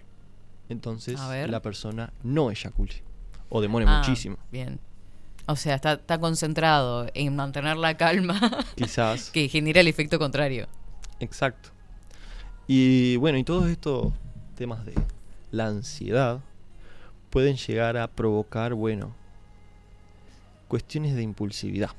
[0.69, 3.03] Entonces la persona no eyacule
[3.49, 4.37] o demore Ah, muchísimo.
[4.51, 4.81] Bien.
[5.47, 8.41] O sea, está, está concentrado en mantener la calma
[8.75, 9.31] Quizás.
[9.31, 10.67] que genera el efecto contrario.
[11.21, 11.71] Exacto.
[12.67, 14.13] Y bueno, y todos estos
[14.57, 14.95] temas de
[15.53, 16.41] la ansiedad
[17.31, 19.15] pueden llegar a provocar, bueno,
[20.67, 21.91] cuestiones de impulsividad.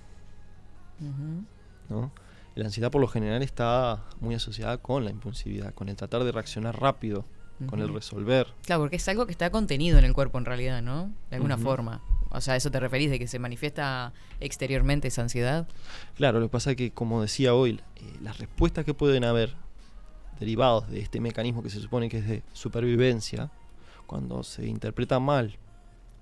[1.90, 2.12] ¿no?
[2.58, 6.32] La ansiedad por lo general está muy asociada con la impulsividad, con el tratar de
[6.32, 7.24] reaccionar rápido,
[7.68, 8.48] con el resolver.
[8.66, 11.14] Claro, porque es algo que está contenido en el cuerpo en realidad, ¿no?
[11.30, 12.02] De alguna forma.
[12.32, 15.68] O sea, ¿a ¿eso te referís de que se manifiesta exteriormente esa ansiedad?
[16.16, 19.56] Claro, lo que pasa es que, como decía hoy, eh, las respuestas que pueden haber
[20.40, 23.52] derivados de este mecanismo que se supone que es de supervivencia,
[24.08, 25.58] cuando se interpreta mal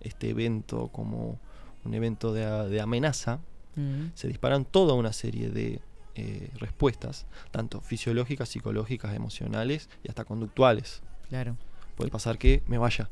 [0.01, 1.39] este evento como
[1.85, 3.39] un evento de, amenaza,
[4.15, 5.81] se disparan toda una serie de
[6.15, 11.01] eh, respuestas, tanto fisiológicas, psicológicas, emocionales y hasta conductuales.
[11.29, 11.57] Claro.
[11.95, 13.09] Puede pasar que me vaya,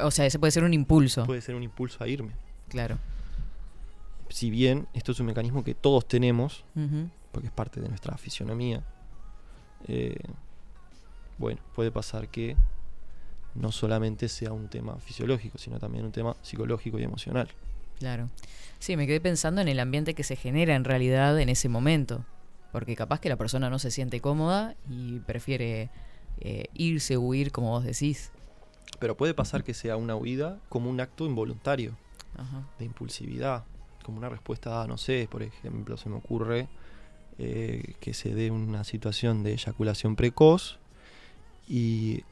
[0.00, 1.24] O sea, ese puede ser un impulso.
[1.26, 2.32] puede ser un impulso a irme.
[2.68, 2.98] Claro.
[4.28, 6.64] Si bien esto es un mecanismo que todos tenemos,
[7.32, 8.82] porque es parte de nuestra fisionomía,
[9.86, 10.18] eh,
[11.38, 12.56] bueno, puede pasar que
[13.54, 17.48] no solamente sea un tema fisiológico, sino también un tema psicológico y emocional.
[17.98, 18.28] Claro.
[18.78, 22.24] Sí, me quedé pensando en el ambiente que se genera en realidad en ese momento.
[22.72, 25.90] Porque capaz que la persona no se siente cómoda y prefiere
[26.40, 28.30] eh, irse o huir, como vos decís.
[28.98, 31.96] Pero puede pasar que sea una huida como un acto involuntario,
[32.36, 32.66] Ajá.
[32.78, 33.64] de impulsividad,
[34.02, 36.68] como una respuesta a, no sé, por ejemplo, se me ocurre
[37.38, 40.78] eh, que se dé una situación de eyaculación precoz
[41.68, 42.24] y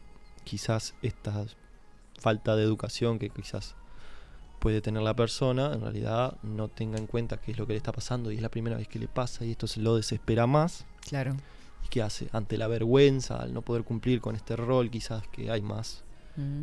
[0.44, 1.46] quizás esta
[2.18, 3.74] falta de educación que quizás
[4.64, 7.76] puede tener la persona, en realidad no tenga en cuenta qué es lo que le
[7.76, 10.46] está pasando y es la primera vez que le pasa y esto se lo desespera
[10.46, 11.36] más Claro.
[11.84, 12.28] y ¿qué hace?
[12.32, 16.02] Ante la vergüenza, al no poder cumplir con este rol, quizás que hay más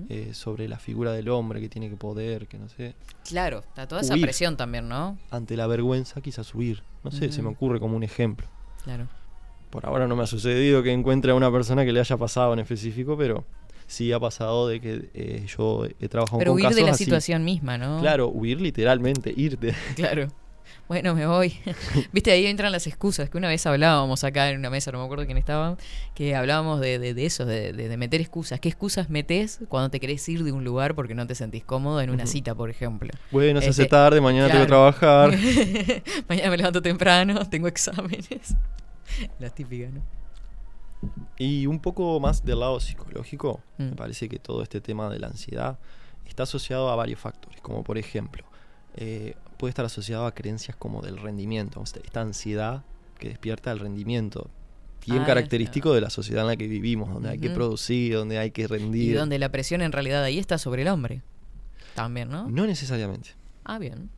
[0.10, 2.95] eh, sobre la figura del hombre que tiene que poder, que no sé.
[3.24, 5.20] Claro, está toda esa presión también, ¿no?
[5.30, 6.82] Ante la vergüenza, quizás huir.
[7.04, 8.47] No sé, se me ocurre como un ejemplo.
[8.84, 9.08] Claro.
[9.70, 12.52] Por ahora no me ha sucedido que encuentre a una persona que le haya pasado
[12.52, 13.45] en específico, pero
[13.92, 17.04] sí ha pasado de que eh, yo he trabajado Pero con huir de la así.
[17.04, 18.00] situación misma, ¿no?
[18.00, 19.74] Claro, huir literalmente, irte.
[19.96, 20.28] Claro.
[20.88, 21.54] Bueno, me voy.
[22.12, 25.06] Viste, ahí entran las excusas, que una vez hablábamos acá en una mesa, no me
[25.06, 25.78] acuerdo quién estaba,
[26.16, 28.60] que hablábamos de, de, de eso, de, de- meter excusas.
[28.60, 32.02] ¿Qué excusas metes cuando te querés ir de un lugar porque no te sentís cómodo
[32.02, 33.10] en una cita, por ejemplo?
[33.32, 34.94] Bueno, se hace Este, tarde, mañana tengo que claro.
[34.94, 35.38] trabajar.
[36.28, 38.56] Mañana me levanto temprano, tengo exámenes.
[39.39, 40.02] Las típicas, ¿no?
[41.38, 43.84] Y un poco más del lado psicológico, Mm.
[43.84, 45.80] me parece que todo este tema de la ansiedad
[46.26, 48.43] está asociado a varios factores, como por ejemplo,
[48.95, 52.84] eh, puede estar asociado a creencias como del rendimiento, esta ansiedad
[53.20, 54.49] que despierta el rendimiento,
[55.08, 58.38] bien Ah, característico de la sociedad en la que vivimos, donde hay que producir, donde
[58.38, 59.18] hay que Y rendir.
[59.18, 61.22] donde la presión en realidad ahí está sobre el hombre.
[61.95, 62.47] También, ¿no?
[62.49, 63.32] No necesariamente.
[63.64, 64.10] Ah, bien.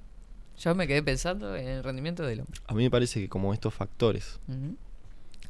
[0.59, 2.61] Yo me quedé pensando en el rendimiento del hombre.
[2.67, 4.39] A mí me parece que como estos factores.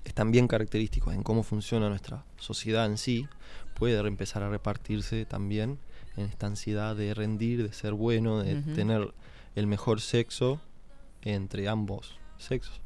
[0.06, 3.28] Están bien característicos en cómo funciona nuestra sociedad en sí,
[3.74, 5.80] puede empezar a repartirse también
[6.18, 9.14] en esta ansiedad de rendir, de ser bueno, de tener
[9.56, 10.62] el mejor sexo
[11.24, 12.82] entre ambos sexos.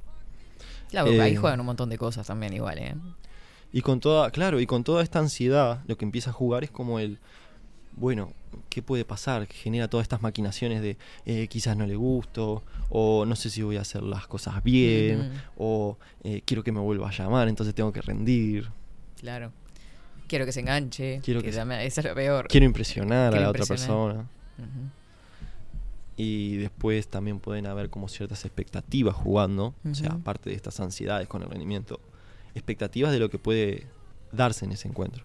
[0.89, 2.95] Claro, ahí Eh, juegan un montón de cosas también igual, ¿eh?
[3.73, 6.71] Y con toda, claro, y con toda esta ansiedad, lo que empieza a jugar es
[6.71, 7.19] como el,
[7.97, 8.31] bueno,
[8.69, 9.47] ¿qué puede pasar?
[9.47, 13.61] Que genera todas estas maquinaciones de eh, quizás no le gusto, o no sé si
[13.63, 17.73] voy a hacer las cosas bien, o eh, quiero que me vuelva a llamar, entonces
[17.75, 18.69] tengo que rendir.
[19.19, 19.51] Claro.
[20.27, 21.21] Quiero que se enganche.
[21.23, 22.47] Quiero que que se- llame- Esa es lo peor.
[22.47, 24.25] Quiero impresionar Quiero a la otra persona.
[26.19, 31.27] Y después también pueden haber como ciertas expectativas jugando, o sea, aparte de estas ansiedades
[31.27, 31.99] con el rendimiento,
[32.55, 33.85] expectativas de lo que puede
[34.31, 35.23] darse en ese encuentro,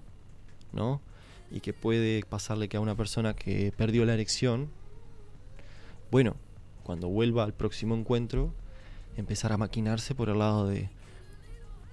[0.73, 1.01] ¿no?
[1.53, 4.71] Y que puede pasarle que a una persona que perdió la erección,
[6.11, 6.37] bueno,
[6.83, 8.55] cuando vuelva al próximo encuentro,
[9.17, 10.89] empezar a maquinarse por el lado de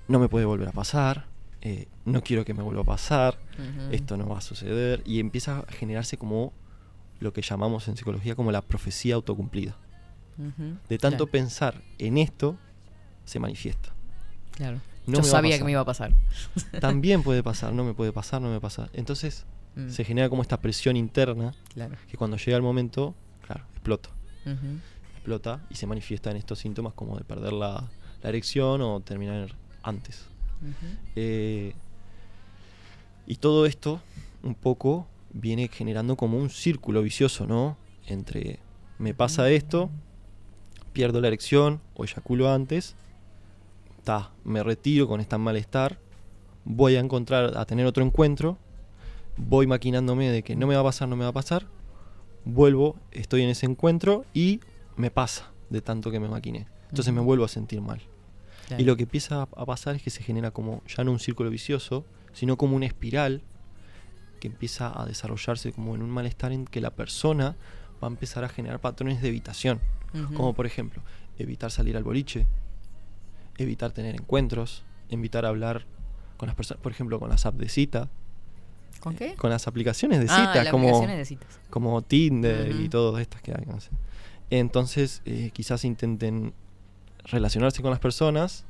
[0.07, 1.28] no me puede volver a pasar,
[1.62, 3.38] eh, no quiero que me vuelva a pasar,
[3.91, 6.53] esto no va a suceder y empieza a generarse como
[7.20, 9.78] lo que llamamos en psicología como la profecía autocumplida.
[10.88, 12.57] De tanto Claro, pensar en esto,
[13.26, 13.89] se manifiesta.
[14.51, 14.80] claro.
[15.10, 16.14] No Yo me sabía que me iba a pasar.
[16.80, 18.89] También puede pasar, no me puede pasar, no me pasa.
[18.93, 19.45] Entonces
[19.76, 21.95] Mm, se genera como esta presión interna Claro.
[22.10, 23.14] que cuando llega el momento,
[23.45, 24.10] claro, explota.
[25.14, 27.88] Explota y se manifiesta en estos síntomas como de perder la,
[28.24, 29.53] la erección o terminar
[29.84, 30.26] antes.
[31.16, 31.74] Eh,
[33.28, 34.01] y todo esto
[34.43, 37.78] un poco viene generando como un círculo vicioso, ¿no?
[38.07, 38.60] Entre
[38.97, 39.91] me pasa esto,
[40.93, 42.95] pierdo la erección o eyaculo antes,
[44.00, 46.00] ta, me retiro con este malestar,
[46.66, 48.58] voy a encontrar, a tener otro encuentro,
[49.38, 51.68] voy maquinándome de que no me va a pasar, no me va a pasar,
[52.45, 54.60] vuelvo, estoy en ese encuentro y
[54.95, 56.68] me pasa de tanto que me maquiné.
[56.89, 58.02] Entonces me vuelvo a sentir mal.
[58.68, 58.82] Claro.
[58.82, 61.50] Y lo que empieza a pasar es que se genera como ya no un círculo
[61.50, 63.41] vicioso, sino como una espiral
[64.39, 67.56] que empieza a desarrollarse como en un malestar en que la persona
[68.02, 69.80] va a empezar a generar patrones de evitación.
[70.36, 71.04] Como por ejemplo,
[71.38, 72.47] evitar salir al boliche,
[73.64, 75.86] evitar tener encuentros, evitar hablar
[76.38, 78.10] con las personas, por ejemplo, con las apps de cita,
[78.99, 79.36] ¿Con qué?
[79.36, 81.60] con las aplicaciones de ah, cita, las como, aplicaciones de citas.
[81.70, 83.66] como Tinder y todas estas que hay.
[83.66, 83.89] no sé.
[84.49, 86.53] Entonces, eh, quizás intenten
[87.26, 88.66] relacionarse con las personas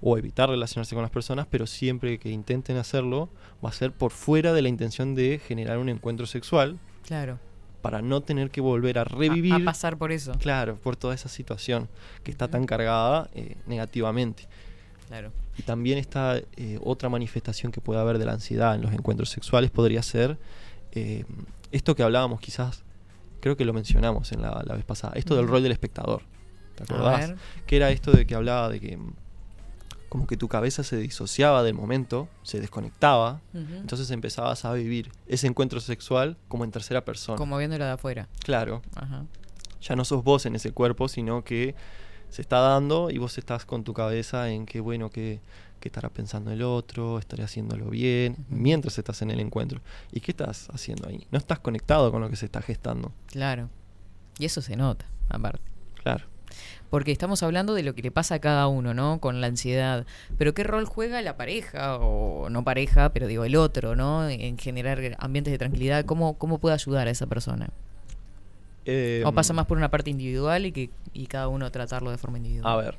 [0.00, 3.28] o evitar relacionarse con las personas, pero siempre que intenten hacerlo
[3.64, 7.38] va a ser por fuera de la intención de generar un encuentro sexual Claro.
[7.80, 10.32] Para no tener que volver a revivir, A, pasar por eso.
[10.38, 11.88] claro, por toda esa situación
[12.24, 14.48] que está tan cargada eh, negativamente.
[15.08, 15.32] Claro.
[15.56, 19.30] Y también esta eh, otra manifestación que puede haber de la ansiedad en los encuentros
[19.30, 20.38] sexuales podría ser
[20.92, 21.24] eh,
[21.72, 22.82] esto que hablábamos quizás,
[23.40, 26.22] creo que lo mencionamos en la, la vez pasada, esto del rol del espectador.
[26.74, 27.34] ¿Te acordás?
[27.66, 28.98] que era esto de que hablaba de que
[30.08, 35.46] como que tu cabeza se disociaba del momento, se desconectaba, entonces empezabas a vivir ese
[35.46, 37.36] encuentro sexual como en tercera persona.
[37.36, 38.28] Como viéndolo de afuera.
[38.42, 39.26] Claro, Ajá.
[39.80, 41.74] ya no sos vos en ese cuerpo, sino que
[42.30, 45.40] se está dando y vos estás con tu cabeza en que, bueno, que,
[45.80, 49.80] que estará pensando el otro, estaré haciéndolo bien, mientras estás en el encuentro.
[50.12, 51.26] ¿Y qué estás haciendo ahí?
[51.30, 53.12] No estás conectado con lo que se está gestando.
[53.26, 53.68] Claro.
[54.38, 55.70] Y eso se nota, aparte.
[56.02, 56.24] Claro.
[56.90, 59.20] Porque estamos hablando de lo que le pasa a cada uno, ¿no?
[59.20, 60.06] Con la ansiedad.
[60.38, 64.28] Pero ¿qué rol juega la pareja, o no pareja, pero digo el otro, ¿no?
[64.28, 66.04] En generar ambientes de tranquilidad.
[66.04, 67.70] ¿Cómo, cómo puede ayudar a esa persona?
[69.24, 72.38] ¿O pasa más por una parte individual y que y cada uno tratarlo de forma
[72.38, 72.72] individual?
[72.72, 72.98] A ver.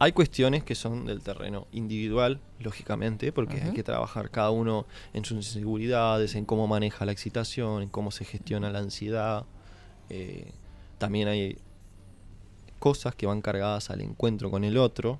[0.00, 5.24] Hay cuestiones que son del terreno individual, lógicamente, porque hay que trabajar cada uno en
[5.24, 9.44] sus inseguridades, en cómo maneja la excitación, en cómo se gestiona la ansiedad.
[10.10, 10.50] Eh,
[10.98, 11.58] también hay
[12.84, 15.18] cosas que van cargadas al encuentro con el otro.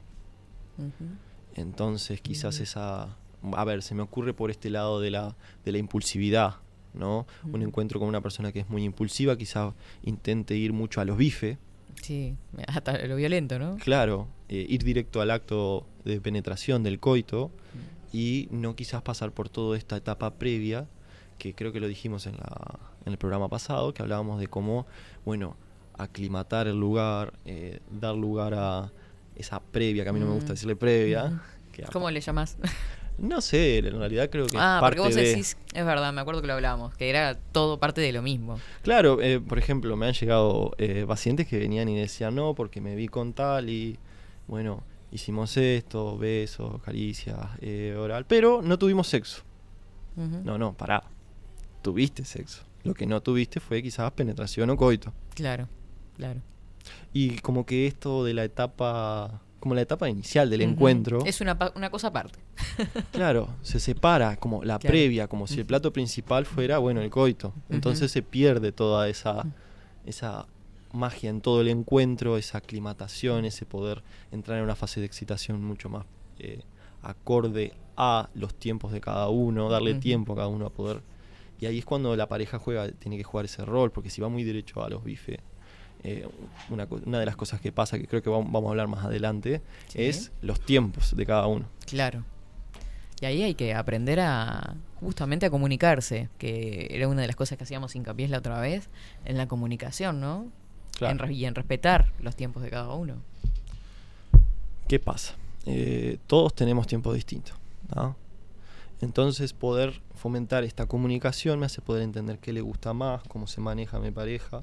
[1.55, 3.17] Entonces quizás esa...
[3.53, 5.35] A ver, se me ocurre por este lado de la,
[5.65, 6.57] de la impulsividad,
[6.93, 7.27] ¿no?
[7.51, 11.17] Un encuentro con una persona que es muy impulsiva, quizás intente ir mucho a los
[11.17, 11.57] bifes.
[12.03, 12.37] Sí,
[12.67, 13.79] hasta lo violento, ¿no?
[13.79, 17.51] Claro, eh, ir directo al acto de penetración del coito
[18.13, 20.87] y no quizás pasar por toda esta etapa previa,
[21.39, 24.87] que creo que lo dijimos en, la, en el programa pasado, que hablábamos de cómo,
[25.25, 25.57] bueno,
[25.97, 28.93] aclimatar el lugar, eh, dar lugar a
[29.37, 30.55] esa previa, que a mí no me gusta Mm.
[30.55, 31.43] decirle previa.
[31.73, 32.57] Que ¿Cómo le llamas?
[33.17, 35.23] No sé, en realidad creo que ah, es porque vos de...
[35.23, 38.59] decís, es verdad, me acuerdo que lo hablábamos, que era todo parte de lo mismo.
[38.83, 42.81] Claro, eh, por ejemplo, me han llegado eh, pacientes que venían y decían, no, porque
[42.81, 43.99] me vi con tal y,
[44.49, 44.83] bueno,
[45.13, 49.43] hicimos esto, besos, caricias, eh, oral, pero no tuvimos sexo.
[50.17, 51.05] No, no, pará.
[51.83, 52.65] Tuviste sexo.
[52.83, 55.13] Lo que no tuviste fue quizás penetración o coito.
[55.37, 55.69] Claro,
[56.17, 56.41] claro.
[57.13, 61.59] Y como que esto de la etapa, como la etapa inicial del encuentro, Es una,
[61.59, 62.41] pa- una cosa aparte.
[63.13, 64.93] claro, se separa como la Claro.
[64.93, 67.55] previa, como si el plato principal fuera, bueno, el coito.
[67.71, 69.47] Entonces se pierde toda esa,
[70.05, 70.47] esa
[70.93, 75.63] magia en todo el encuentro, esa aclimatación, ese poder entrar en una fase de excitación
[75.65, 76.05] mucho más
[76.39, 76.63] eh,
[77.03, 81.01] acorde a los tiempos de cada uno, darle tiempo a cada uno a poder.
[81.61, 84.29] Y ahí es cuando la pareja juega, tiene que jugar ese rol, porque si va
[84.29, 85.39] muy derecho a los bifes,
[86.05, 86.29] eh,
[86.71, 86.87] una,
[87.19, 90.03] de las cosas que pasa, que creo que vam- vamos a hablar más adelante, Sí.
[90.05, 91.67] es los tiempos de cada uno.
[91.87, 92.25] Claro.
[93.21, 97.57] Y ahí hay que aprender a justamente a comunicarse, que era una de las cosas
[97.59, 98.89] que hacíamos hincapié la otra vez,
[99.25, 100.47] en la comunicación, ¿no?
[100.99, 101.25] Claro.
[101.27, 103.17] En y en respetar los tiempos de cada uno.
[104.89, 105.35] ¿Qué pasa?
[105.67, 107.57] Eh, todos tenemos tiempos distintos.
[107.95, 108.17] ¿no?
[109.01, 113.61] Entonces poder fomentar esta comunicación me hace poder entender qué le gusta más, cómo se
[113.61, 114.63] maneja mi pareja.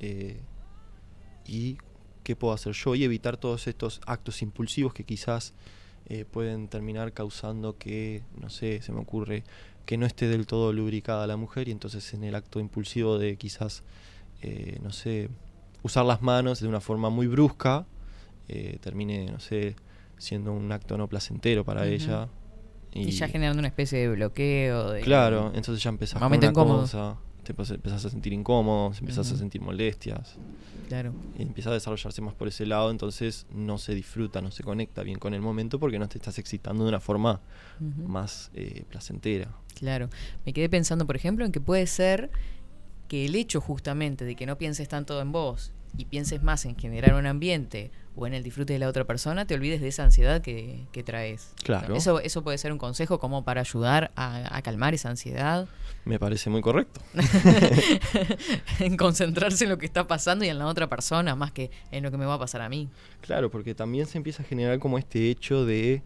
[0.00, 0.40] Eh,
[1.46, 1.78] y
[2.22, 5.54] qué puedo hacer yo y evitar todos estos actos impulsivos que quizás
[6.06, 9.44] eh, pueden terminar causando que, no sé, se me ocurre
[9.86, 13.36] que no esté del todo lubricada la mujer y entonces en el acto impulsivo de
[13.36, 13.82] quizás,
[14.42, 15.28] eh, no sé,
[15.82, 17.86] usar las manos de una forma muy brusca,
[18.48, 19.76] eh, termine, no sé,
[20.18, 22.28] siendo un acto no placentero para ella.
[22.92, 24.90] Y, ya generando una especie de bloqueo.
[24.90, 26.80] De Claro, entonces ya empezás con una incómodo.
[26.80, 27.16] cosa,
[27.52, 30.36] te empe- empezás a sentir incómodo, empezás a sentir molestias,
[30.88, 31.12] Claro.
[31.38, 35.02] y empieza a desarrollarse más por ese lado, entonces no se disfruta, no se conecta
[35.02, 37.40] bien con el momento porque no te estás excitando de una forma
[38.06, 39.48] más eh, placentera.
[39.74, 40.08] Claro.
[40.44, 42.30] Me quedé pensando, por ejemplo, en que puede ser
[43.08, 46.76] que el hecho justamente de que no pienses tanto en vos y pienses más en
[46.76, 50.04] generar un ambiente o en el disfrute de la otra persona, te olvides de esa
[50.04, 51.52] ansiedad que, que traes.
[51.62, 51.94] Claro.
[51.94, 55.68] Eso, eso puede ser un consejo como para ayudar a, a calmar esa ansiedad,
[56.04, 57.00] Me parece muy correcto.
[58.80, 62.02] en concentrarse en lo que está pasando y en la otra persona más que en
[62.02, 62.88] lo que me va a pasar a mí.
[63.20, 66.02] Claro, porque también se empieza a generar como este hecho de,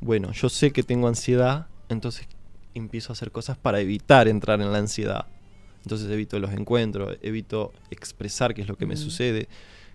[0.00, 2.28] bueno, yo sé que tengo ansiedad, entonces
[2.74, 5.26] empiezo a hacer cosas para evitar entrar en la ansiedad.
[5.86, 9.04] Entonces evito los encuentros, evito expresar qué es lo que me Ujú.
[9.04, 9.48] sucede,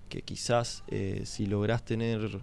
[0.07, 2.39] que quizás eh, si lográs tener,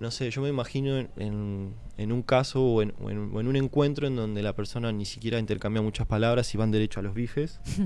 [0.00, 3.04] no sé, yo me imagino en, en- en un caso o en, o
[3.36, 6.70] o en un encuentro en donde la persona ni siquiera intercambia muchas palabras y van
[6.70, 7.60] derecho a los bifes.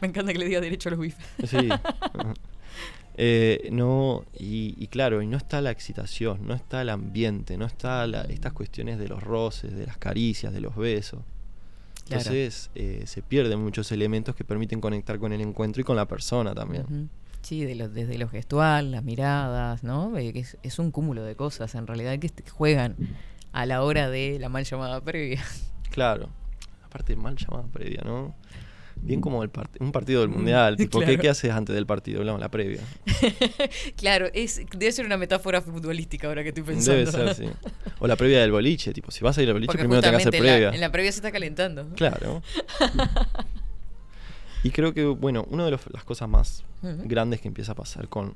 [0.00, 1.26] me encanta que le diga derecho a los bifes.
[1.50, 1.68] Sí.
[3.14, 7.66] Eh, no, y, y claro, y no está la excitación, no está el ambiente, no
[7.66, 11.20] está la- estas cuestiones de los roces, de las caricias, de los besos.
[12.06, 12.20] Claro.
[12.22, 16.06] Entonces eh, se pierden muchos elementos que permiten conectar con el encuentro y con la
[16.06, 17.10] persona también.
[17.42, 20.16] Sí, de lo- desde lo gestual, las miradas, ¿no?
[20.18, 22.96] Eh, es, es un cúmulo de cosas en realidad que juegan
[23.52, 25.42] a la hora de la mal llamada previa.
[25.90, 26.28] Claro.
[26.84, 28.34] Aparte, mal llamada previa, ¿no?
[29.04, 30.76] Bien como el part- un partido del mundial.
[30.78, 31.20] Tipo, ¿qué, claro.
[31.22, 32.22] qué haces antes del partido?
[32.24, 32.80] No, la previa.
[33.96, 36.98] claro, es, debe ser una metáfora futbolística ahora que estoy pensando.
[37.10, 37.44] Debe ser, sí.
[37.98, 38.92] O la previa del boliche.
[38.92, 40.70] Tipo, si vas a ir al boliche, Porque primero tenés que hacer en la- previa.
[40.70, 41.88] en la previa se está calentando.
[41.96, 42.42] Claro.
[44.62, 47.02] y creo que, bueno, una de los- las cosas más Ujú.
[47.04, 48.34] grandes que empieza a pasar con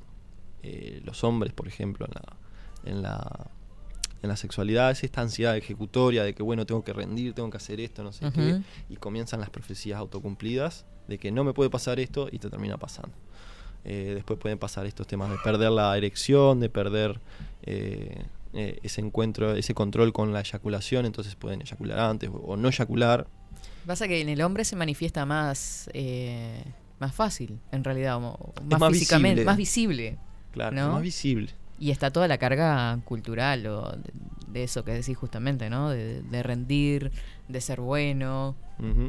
[0.63, 3.51] eh, los hombres, por ejemplo, en la, en la
[4.23, 7.57] en la sexualidad es esta ansiedad ejecutoria de que, bueno, tengo que rendir, tengo que
[7.57, 11.69] hacer esto, no sé qué, y comienzan las profecías autocumplidas de que no me puede
[11.69, 13.11] pasar esto y te termina pasando.
[13.85, 17.19] Eh, después pueden pasar estos temas de perder la erección, de perder
[17.63, 22.57] eh, eh, ese encuentro, ese control con la eyaculación, entonces pueden eyacular antes o, o
[22.57, 23.27] no eyacular.
[23.85, 25.89] Pasa que en el hombre se manifiesta más,
[26.99, 29.45] más fácil, en realidad, o- o más, más físicamente, visible.
[29.45, 30.17] más visible.
[30.51, 30.91] Claro, ¿No?
[30.93, 31.51] más visible.
[31.79, 34.11] Y está toda la carga cultural o de,
[34.47, 35.89] de eso que decís justamente, ¿no?
[35.89, 37.11] De, de rendir,
[37.47, 38.55] de ser bueno.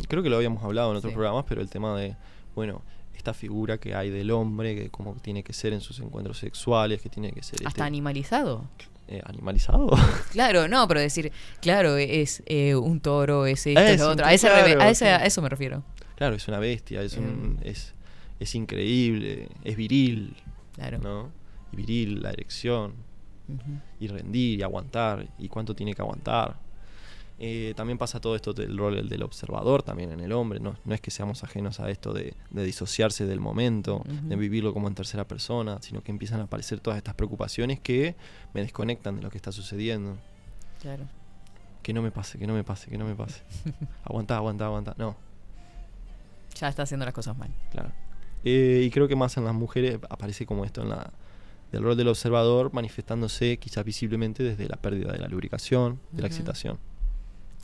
[0.09, 1.14] Creo que lo habíamos hablado en otros Sí.
[1.14, 2.16] programas, pero el tema de,
[2.55, 2.83] bueno,
[3.16, 7.01] esta figura que hay del hombre, que como tiene que ser en sus encuentros sexuales,
[7.03, 8.69] que tiene que ser Hasta este, animalizado.
[9.09, 9.89] eh, animalizado.
[10.33, 14.27] Claro, no, pero decir, claro, es eh, un toro, es esto, Es es lo otro.
[14.27, 15.11] A, ese claro, a, ese- sí.
[15.11, 15.83] a eso me refiero.
[16.16, 17.71] claro, es una bestia, es, un, Eh.
[17.71, 17.95] es,
[18.41, 20.37] es increíble, es viril,
[20.75, 20.99] Claro.
[20.99, 21.38] ¿no?
[21.73, 22.95] Y viril, la erección,
[24.01, 26.57] y rendir, y aguantar, y cuánto tiene que aguantar.
[27.41, 30.93] Eh, también pasa todo esto del rol del- observador también en el hombre, no, no
[30.95, 34.95] es que seamos ajenos a esto de, de disociarse del momento, de vivirlo como en
[34.97, 38.16] tercera persona, sino que empiezan a aparecer todas estas preocupaciones que
[38.55, 40.19] me desconectan de lo que está sucediendo.
[40.83, 41.05] Claro.
[41.83, 43.43] Que no me pase, que no me pase, que no me pase.
[44.05, 44.95] aguantá, aguantá, aguantá.
[44.99, 45.16] No,
[46.61, 47.51] Ya está haciendo las cosas mal.
[47.71, 47.93] claro.
[48.45, 51.11] Eh, y creo que más en las mujeres aparece como esto en la
[51.73, 56.29] del rol del observador manifestándose quizás visiblemente desde la pérdida de la lubricación, de la
[56.29, 56.79] excitación.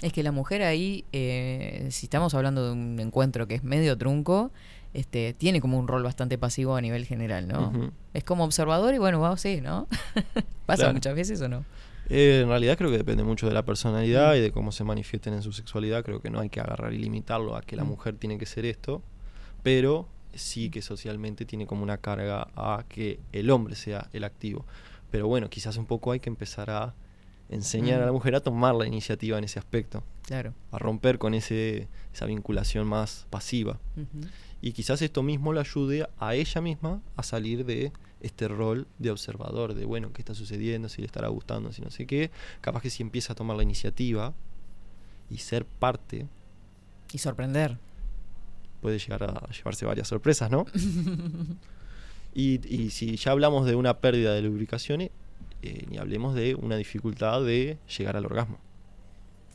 [0.02, 3.96] Es que la mujer ahí, eh, si estamos hablando de un encuentro que es medio
[3.96, 4.50] trunco,
[4.92, 7.92] este, tiene como un rol bastante pasivo a nivel general, ¿no?
[8.12, 9.88] Es como observador y bueno, vamos, sí, ¿no?
[10.66, 10.94] ¿Pasa Claro.
[10.94, 11.64] muchas veces o no?
[12.10, 15.32] Eh, en realidad creo que depende mucho de la personalidad y de cómo se manifiesten
[15.32, 16.04] en su sexualidad.
[16.04, 18.66] Creo que no hay que agarrar y limitarlo a que la mujer tiene que ser
[18.66, 19.00] esto,
[19.62, 20.06] pero
[20.36, 24.64] sí que socialmente tiene como una carga a que el hombre sea el activo.
[25.10, 26.94] Pero bueno, quizás un poco hay que empezar a
[27.48, 28.14] enseñar a la Mm.
[28.14, 30.54] mujer a tomar la iniciativa en ese aspecto, Claro.
[30.72, 33.78] a romper con ese, esa vinculación más pasiva.
[34.62, 39.10] Y quizás esto mismo la ayude a ella misma a salir de este rol de
[39.10, 42.30] observador, de bueno, qué está sucediendo, si le estará gustando, si no sé qué.
[42.62, 44.32] Capaz que si empieza a tomar la iniciativa
[45.30, 46.26] y ser parte,
[47.12, 47.76] Y sorprender.
[48.84, 50.66] Puede llegar a llevarse varias sorpresas, ¿no?
[52.34, 55.10] y, y si ya hablamos de una pérdida de lubricaciones,
[55.62, 58.58] eh, ni hablemos de una dificultad de llegar al orgasmo.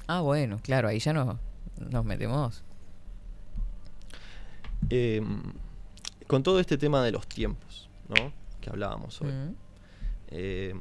[0.08, 1.38] Ah, bueno, claro, ahí ya no,
[1.78, 2.64] nos metemos.
[4.90, 5.22] Eh,
[6.26, 8.34] con todo este tema de los tiempos, ¿no?
[8.62, 9.32] Que hablábamos hoy.
[9.32, 9.56] Mm.
[10.30, 10.74] Eh,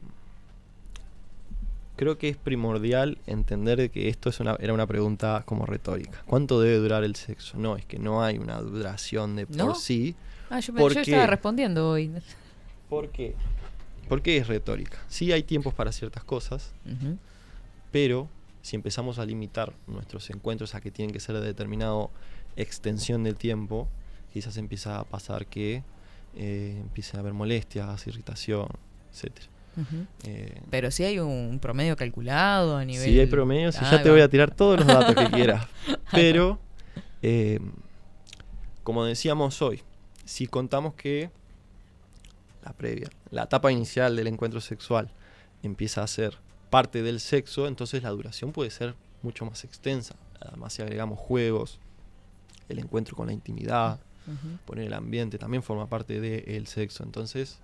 [1.99, 6.23] creo que es primordial entender de que esto es una, era una pregunta como retórica.
[6.27, 7.59] ¿Cuánto debe durar el sexo?
[7.59, 9.75] No, es que no hay una duración de por ¿No?
[9.75, 10.15] sí.
[10.49, 11.11] Ah, yo, me- ¿Por yo qué?
[11.11, 12.11] estaba respondiendo hoy.
[12.89, 13.35] ¿Por qué?
[14.09, 14.97] ¿Por qué es retórica?
[15.09, 16.73] Sí hay tiempos para ciertas cosas,
[17.93, 18.29] pero
[18.63, 22.11] si empezamos a limitar nuestros encuentros a que tienen que ser de determinado
[22.57, 23.89] extensión del tiempo,
[24.33, 25.83] quizás empieza a pasar que
[26.37, 28.69] eh, empiece a haber molestias, irritación,
[29.13, 29.49] etcétera.
[30.25, 33.05] Eh, Pero sí hay un promedio calculado a nivel...
[33.05, 35.67] Si hay promedios, y Ah, ya te voy a tirar todos los datos que quieras.
[36.13, 36.59] Pero,
[37.23, 37.61] eh,
[38.83, 39.83] como decíamos hoy,
[40.25, 41.31] si contamos que
[42.65, 45.11] la previa, la etapa inicial del encuentro sexual
[45.63, 46.39] empieza a ser
[46.71, 50.17] parte del sexo, entonces la duración puede ser mucho más extensa.
[50.41, 51.81] Además, si agregamos juegos,
[52.69, 54.01] el encuentro con la intimidad,
[54.67, 57.03] poner el ambiente, también forma parte del sexo.
[57.03, 57.59] Entonces,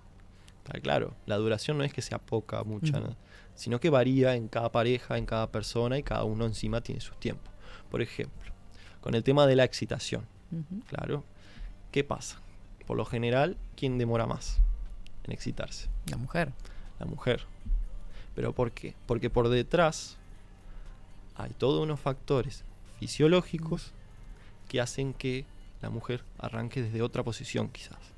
[0.65, 2.99] está claro, la duración no es que sea poca, mucha.
[2.99, 3.15] ¿no?
[3.55, 7.17] sino que varía en cada pareja, en cada persona y cada uno encima tiene sus
[7.19, 7.53] tiempos.
[7.89, 8.51] Por ejemplo,
[9.01, 10.25] con el tema de la excitación,
[10.87, 11.23] claro,
[11.91, 12.41] ¿qué pasa?
[12.85, 14.59] Por lo general, ¿quién demora más
[15.23, 15.89] en excitarse?
[16.11, 16.51] La mujer.
[16.99, 17.43] La mujer.
[18.35, 18.95] ¿Pero por qué?
[19.05, 20.17] Porque por detrás
[21.35, 22.63] hay todos unos factores
[22.99, 23.93] fisiológicos
[24.67, 25.45] que hacen que
[25.81, 28.14] la mujer arranque desde otra posición quizás.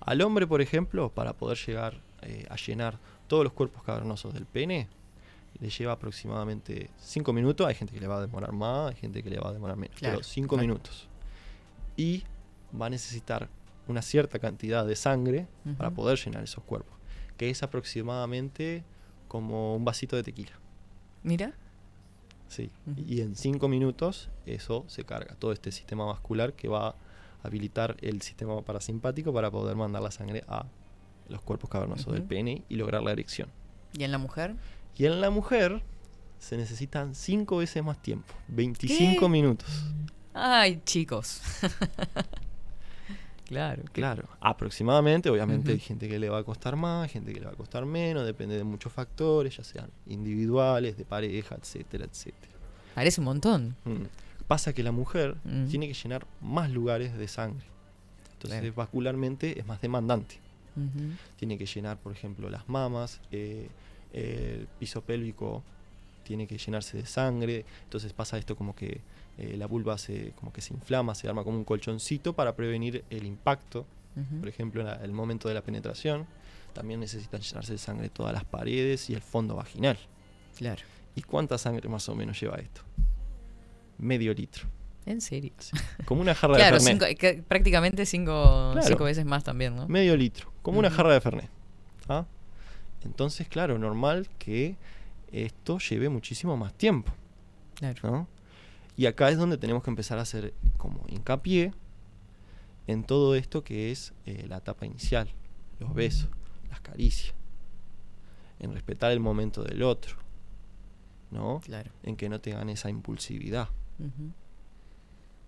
[0.00, 4.46] Al hombre, por ejemplo, para poder llegar eh, a llenar todos los cuerpos cavernosos del
[4.46, 4.88] pene,
[5.58, 7.66] le lleva aproximadamente 5 minutos.
[7.66, 9.76] Hay gente que le va a demorar más, hay gente que le va a demorar
[9.76, 10.60] menos, Claro, pero 5 exacto.
[10.60, 11.08] minutos.
[11.96, 12.24] Y
[12.78, 13.48] va a necesitar
[13.88, 15.46] una cierta cantidad de sangre
[15.78, 16.94] para poder llenar esos cuerpos,
[17.36, 18.84] que es aproximadamente
[19.28, 20.52] como un vasito de tequila.
[21.22, 21.54] Mira.
[22.48, 22.70] Sí.
[22.96, 26.94] Y en 5 minutos eso se carga, todo este sistema vascular que va
[27.46, 30.66] habilitar el sistema parasimpático para poder mandar la sangre a
[31.28, 33.48] los cuerpos cavernosos del pene y lograr la erección.
[33.92, 34.54] ¿Y en la mujer?
[34.96, 35.82] Y en la mujer
[36.38, 39.28] se necesitan 5 veces más tiempo, 25 ¿Qué?
[39.28, 39.68] minutos.
[40.34, 41.40] Ay, chicos.
[43.46, 43.82] claro.
[43.92, 47.52] Claro, aproximadamente, obviamente hay gente que le va a costar más, gente que le va
[47.52, 52.52] a costar menos, depende de muchos factores, ya sean individuales, de pareja, etcétera, etcétera.
[52.94, 53.76] Parece un montón.
[53.84, 54.04] Mm.
[54.46, 55.66] Pasa que la mujer Mm.
[55.68, 57.66] tiene que llenar más lugares de sangre.
[58.34, 60.38] Entonces, vascularmente es más demandante.
[61.36, 63.68] Tiene que llenar, por ejemplo, las mamas, eh,
[64.12, 65.62] el piso pélvico
[66.22, 67.64] tiene que llenarse de sangre.
[67.84, 69.00] Entonces pasa esto como que
[69.38, 73.04] eh, la vulva se, como que se inflama, se arma como un colchoncito para prevenir
[73.10, 73.86] el impacto.
[74.40, 76.26] Por ejemplo, en la- el momento de la penetración,
[76.72, 79.98] también necesitan llenarse de sangre todas las paredes y el fondo vaginal.
[80.56, 80.82] Claro.
[81.14, 82.80] ¿Y cuánta sangre más o menos lleva esto?
[83.98, 84.66] Medio litro.
[85.06, 85.52] En serio.
[86.04, 87.16] Como una jarra Claro, de Fernet.
[87.18, 88.86] cinco- prácticamente cinco, Claro.
[88.88, 89.86] cinco veces más también, ¿no?
[89.88, 90.52] Medio litro.
[90.62, 91.48] Como una jarra de Fernet.
[92.08, 92.26] ¿ah?
[93.04, 94.76] Entonces, claro, normal que
[95.30, 97.12] esto lleve muchísimo más tiempo.
[97.76, 98.00] Claro.
[98.10, 98.28] ¿no?
[98.96, 101.72] Y acá es donde tenemos que empezar a hacer como hincapié
[102.88, 105.28] en todo esto que es eh, la etapa inicial,
[105.78, 106.28] los besos,
[106.70, 107.34] las caricias,
[108.58, 110.16] en respetar el momento del otro,
[111.30, 111.60] ¿no?
[111.64, 111.90] Claro.
[112.02, 113.68] En que no te gane esa impulsividad,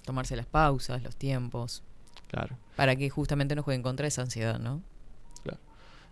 [0.05, 1.83] Tomarse las pausas, los tiempos,
[2.29, 2.57] claro.
[2.77, 4.83] para que justamente no jueguen contra esa ansiedad, ¿no?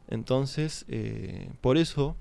[0.09, 2.15] Entonces, eh, por eso,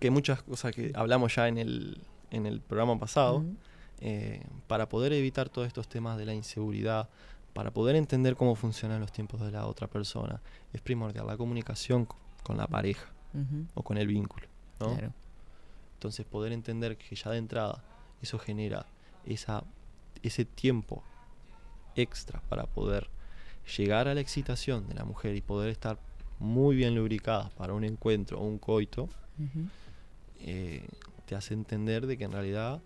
[0.00, 1.98] que muchas cosas que hablamos ya en el,
[2.32, 3.44] en el programa pasado,
[4.00, 7.08] eh, para poder evitar todos estos temas de la inseguridad,
[7.54, 10.40] para poder entender cómo funcionan los tiempos de la otra persona,
[10.72, 13.06] es primordial la comunicación co- con la pareja
[13.74, 14.46] o con el vínculo.
[14.80, 14.88] ¿no?
[14.96, 15.12] Claro.
[15.94, 17.84] Entonces poder entender que ya de entrada
[18.22, 18.86] eso genera
[19.26, 19.64] esa,
[20.22, 21.02] ese tiempo
[21.94, 23.08] extra para poder
[23.76, 25.98] llegar a la excitación de la mujer y poder estar
[26.38, 29.08] muy bien lubricadas para un encuentro o un coito,
[30.40, 30.86] eh,
[31.26, 32.82] te hace entender de que en realidad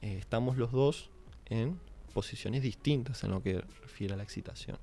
[0.00, 1.10] eh, estamos los dos
[1.46, 1.78] en
[2.14, 4.78] posiciones distintas en lo que refiere a la excitación.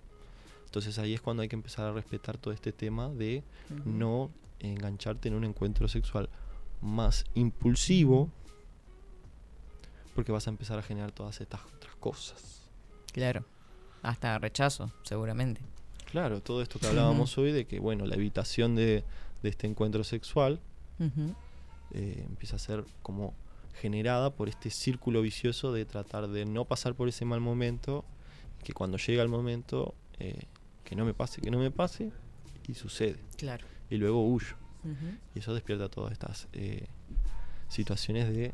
[0.66, 3.44] Entonces ahí es cuando hay que empezar a respetar todo este tema de
[3.86, 4.30] no
[4.60, 6.30] engancharte en un encuentro sexual
[6.82, 8.30] más impulsivo
[10.16, 12.70] porque vas a empezar a generar todas estas otras cosas.
[13.12, 13.46] Claro.
[14.02, 15.62] Hasta rechazo, seguramente.
[16.12, 19.04] Claro, todo esto que hablábamos hoy de que, bueno, la evitación de,
[19.44, 20.60] de este encuentro sexual
[21.92, 23.34] eh, empieza a ser como
[23.80, 28.04] generada por este círculo vicioso de tratar de no pasar por ese mal momento,
[28.64, 30.44] que cuando llega el momento, eh,
[30.84, 32.12] que no me pase, que no me pase,
[32.68, 33.20] y sucede.
[33.38, 33.66] Claro.
[33.90, 34.56] Y luego huyo.
[35.36, 36.88] Y eso despierta todas estas eh,
[37.68, 38.54] situaciones de...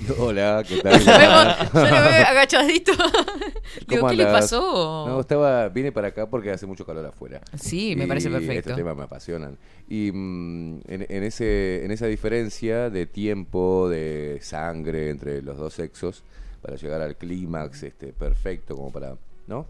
[0.18, 1.00] Hola, ¿qué tal?
[1.00, 2.92] Yo lo veo agachadito.
[3.86, 5.04] Digo, ¿Cómo ¿qué le pasó?
[5.06, 7.40] No, estaba, vine para acá porque hace mucho calor afuera.
[7.58, 8.70] Sí, me parece Y perfecto.
[8.70, 9.58] Estos temas me apasionan.
[9.88, 15.74] Y mm, en, en ese, en esa diferencia de tiempo, de sangre entre los dos
[15.74, 16.22] sexos,
[16.62, 19.16] para llegar al clímax este, perfecto, como para.
[19.46, 19.66] ¿No?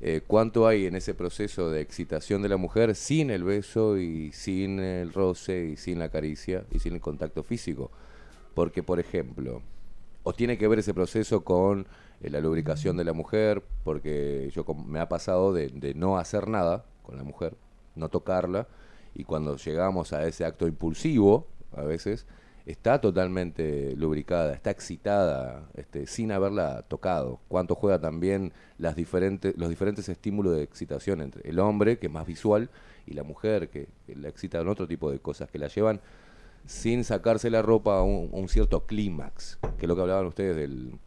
[0.00, 4.32] Eh, ¿Cuánto hay en ese proceso de excitación de la mujer sin el beso y
[4.32, 7.90] sin el roce y sin la caricia y sin el contacto físico?
[8.54, 9.62] Porque, por ejemplo,
[10.24, 11.86] o tiene que ver ese proceso con
[12.20, 16.48] eh, la lubricación de la mujer, porque yo me ha pasado de, de no hacer
[16.48, 17.56] nada con la mujer,
[17.94, 18.66] no tocarla,
[19.14, 21.46] y cuando llegamos a ese acto impulsivo,
[21.76, 22.26] a veces,
[22.66, 27.40] está totalmente lubricada, está excitada, este, sin haberla tocado.
[27.48, 32.12] Cuánto juega también las diferentes, los diferentes estímulos de excitación entre el hombre, que es
[32.12, 32.70] más visual,
[33.06, 36.00] y la mujer, que, que la excita en otro tipo de cosas, que la llevan
[36.66, 40.26] sin sacarse la ropa a un, a un cierto clímax, que es lo que hablaban
[40.26, 40.98] ustedes del,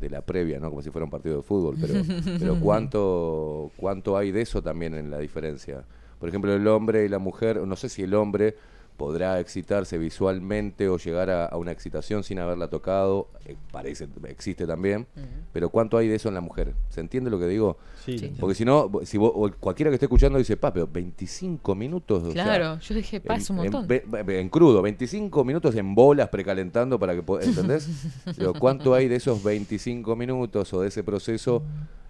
[0.00, 0.70] de la previa, ¿no?
[0.70, 1.94] Como si fuera un partido de fútbol, pero,
[2.38, 5.84] pero ¿cuánto, ¿cuánto hay de eso también en la diferencia?
[6.18, 8.56] Por ejemplo, el hombre y la mujer, no sé si el hombre
[8.96, 14.66] podrá excitarse visualmente o llegar a, a una excitación sin haberla tocado, eh, parece, existe
[14.66, 15.06] también,
[15.52, 16.74] pero ¿cuánto hay de eso en la mujer?
[16.90, 17.76] ¿Se entiende lo que digo?
[18.04, 18.32] Sí, Sí.
[18.38, 22.22] Porque si no, si vos- o cualquiera que esté escuchando dice, pa, pero 25 minutos.
[22.22, 23.86] o sea, Claro, yo dije, pasa un montón.
[24.28, 27.88] en crudo, 25 minutos en bolas precalentando para que pueda, ¿entendés?
[28.36, 31.62] Pero ¿cuánto hay de esos 25 minutos o de ese proceso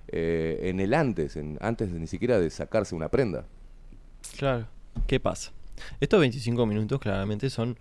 [0.08, 3.46] eh, en el antes, en, antes de ni siquiera de sacarse una prenda?
[4.36, 4.66] Claro.
[5.06, 5.52] ¿Qué pasa?
[6.00, 7.76] Estos 25 minutos claramente son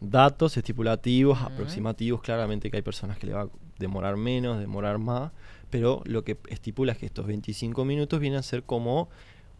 [0.00, 2.20] datos estipulativos, aproximativos.
[2.22, 5.32] Claramente que hay personas que le va a demorar menos, demorar más.
[5.70, 9.08] Pero lo que estipula es que estos 25 minutos vienen a ser como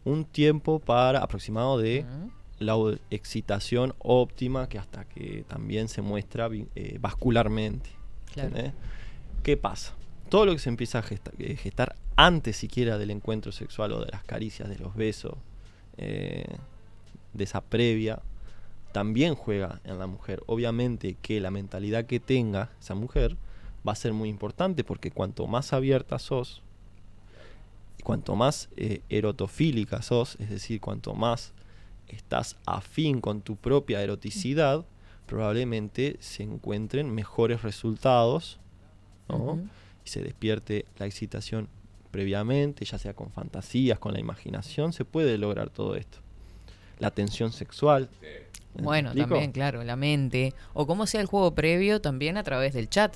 [0.03, 2.05] un tiempo para aproximado de
[2.59, 2.75] la
[3.09, 7.89] excitación óptima que hasta que también se muestra eh, vascularmente.
[9.43, 9.93] ¿Qué pasa?
[10.29, 14.05] Todo lo que se empieza a gesta- eh, gestar, antes siquiera del encuentro sexual o
[14.05, 15.33] de las caricias, de los besos,
[15.97, 16.45] eh,
[17.35, 18.21] de esa previa,
[18.91, 20.41] también juega en la mujer.
[20.47, 23.35] Obviamente que la mentalidad que tenga esa mujer
[23.87, 26.63] va a ser muy importante porque cuanto más abierta sos,
[27.99, 31.53] y cuanto más eh, erotofílica sos, es decir, cuanto más
[32.07, 34.85] estás afín con tu propia eroticidad,
[35.25, 38.59] probablemente se encuentren mejores resultados,
[39.27, 39.59] ¿no?
[40.05, 41.67] Y se despierte la excitación
[42.11, 46.19] previamente, ya sea con fantasías, con la imaginación, se puede lograr todo esto.
[46.99, 48.09] La tensión sexual.
[48.75, 50.53] ¿me Bueno, también, claro, la mente.
[50.73, 53.15] O como sea el juego previo también a través del chat,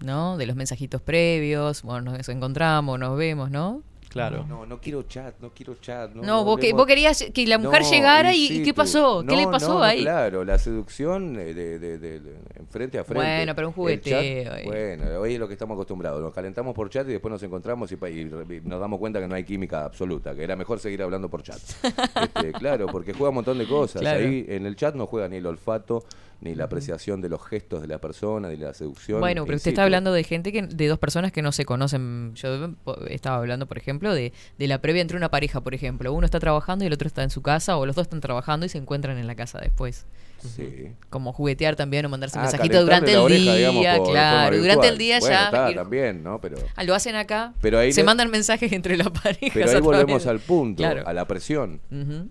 [0.00, 0.36] ¿no?
[0.36, 3.82] De los mensajitos previos, bueno, nos encontramos, nos vemos, ¿no?
[4.08, 4.44] Claro.
[4.48, 6.12] No, no quiero chat, no quiero chat.
[6.14, 9.24] No, No, vos, que, vos querías que la mujer No, llegara y, ¿y qué pasó?
[9.28, 10.00] ¿Qué le pasó ahí?
[10.02, 13.24] Claro, la seducción eh, de, de, de- de- en frente a frente.
[13.24, 16.20] Bueno, pero un jugueteo chat, bueno, hoy es lo que estamos acostumbrados.
[16.22, 19.28] Nos calentamos por chat y después nos encontramos y, pa- y nos damos cuenta que
[19.28, 21.58] no hay química absoluta, que era mejor seguir hablando por chat.
[22.38, 24.00] Este, claro, porque juega un montón de cosas.
[24.02, 24.20] Claro.
[24.26, 26.04] Ahí en el chat no juega ni el olfato,
[26.40, 29.18] ni la apreciación de los gestos de la persona, ni la seducción.
[29.20, 32.32] Bueno, pero usted está hablando de gente que de dos personas que no se conocen.
[32.36, 32.70] Yo
[33.08, 36.12] estaba hablando, por ejemplo, de, de la previa entre una pareja, por ejemplo.
[36.12, 38.66] Uno está trabajando y el otro está en su casa, o los dos están trabajando
[38.66, 40.06] y se encuentran en la casa después.
[40.40, 40.92] Sí.
[41.10, 44.56] Como juguetear también o mandarse Ah, mensajito durante el oreja, día, digamos, por- claro.
[44.56, 45.44] Durante el día Bueno, ya.
[45.46, 46.40] está, ir- también, ¿no?
[46.40, 47.54] Pero, Ah, lo hacen acá.
[47.60, 49.50] Pero ahí se le- mandan mensajes entre las parejas.
[49.52, 51.02] pero ahí volvemos al punto, Claro.
[51.04, 51.80] a la presión.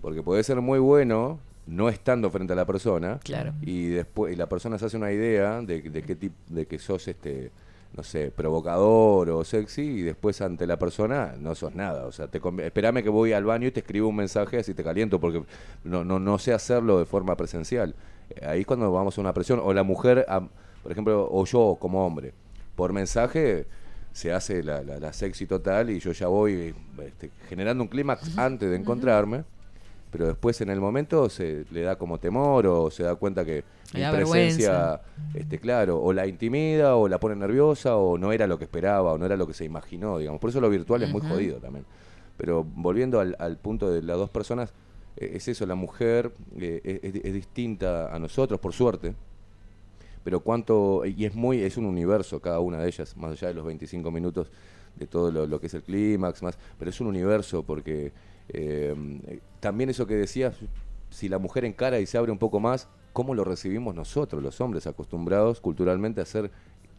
[0.00, 1.38] Porque puede ser muy bueno
[1.68, 3.20] no estando frente a la persona.
[3.22, 3.52] Claro.
[3.62, 6.78] Y después y la persona se hace una idea de, de qué tipo de que
[6.78, 7.50] sos este
[7.96, 12.26] no sé, provocador o sexy y después ante la persona no sos nada, o sea,
[12.28, 15.42] te espérame que voy al baño y te escribo un mensaje así te caliento porque
[15.84, 17.94] no no no sé hacerlo de forma presencial.
[18.30, 20.26] Eh, Ahí es cuando vamos a una presión o la mujer,
[20.82, 22.34] por ejemplo, o yo como hombre,
[22.76, 23.66] por mensaje
[24.12, 28.36] se hace la, la- la sexy total y yo ya voy este, generando un clímax
[28.36, 29.44] antes de encontrarme
[30.10, 33.64] pero después en el momento se le da como temor o se da cuenta que
[33.94, 35.00] mi presencia, vergüenza.
[35.34, 39.12] este, claro, o la intimida o la pone nerviosa o no era lo que esperaba
[39.12, 40.40] o no era lo que se imaginó, digamos.
[40.40, 41.84] Por eso lo virtual es muy jodido también.
[42.36, 44.72] Pero volviendo al, al punto de las dos personas,
[45.16, 49.14] eh, es eso, la mujer eh, es, es- es distinta a nosotros, por suerte,
[50.24, 53.54] pero cuánto, y es muy, es un universo cada una de ellas, más allá de
[53.54, 54.50] los 25 minutos
[54.96, 58.12] de todo lo, lo que es el clímax, más, pero es un universo porque
[58.50, 58.94] eh,
[59.26, 60.56] eh, también eso que decías,
[61.10, 64.60] si la mujer encara y se abre un poco más, ¿cómo lo recibimos nosotros, los
[64.60, 66.50] hombres, acostumbrados culturalmente a ser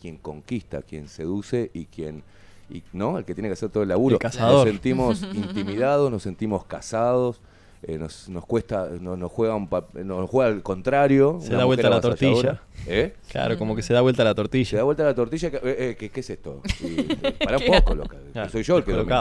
[0.01, 2.23] quien conquista, quien seduce y quien,
[2.69, 3.17] y, ¿no?
[3.17, 4.15] El que tiene que hacer todo el laburo.
[4.15, 4.65] El cazador.
[4.65, 7.41] Nos sentimos intimidados, nos sentimos casados.
[7.83, 9.69] eh, nos, nos cuesta, no- nos juega un
[10.05, 11.39] nos juega al contrario.
[11.41, 12.61] Se da vuelta la tortilla.
[12.87, 13.13] ¿Eh?
[13.29, 14.77] Claro, como que se da vuelta la Se tortilla.
[14.79, 16.61] da vuelta la tortilla, que- eh, eh, ¿qué, qué es esto?
[16.81, 17.03] Y,
[17.45, 18.17] para un poco, loca.
[18.33, 19.15] Claro, soy yo el que domina.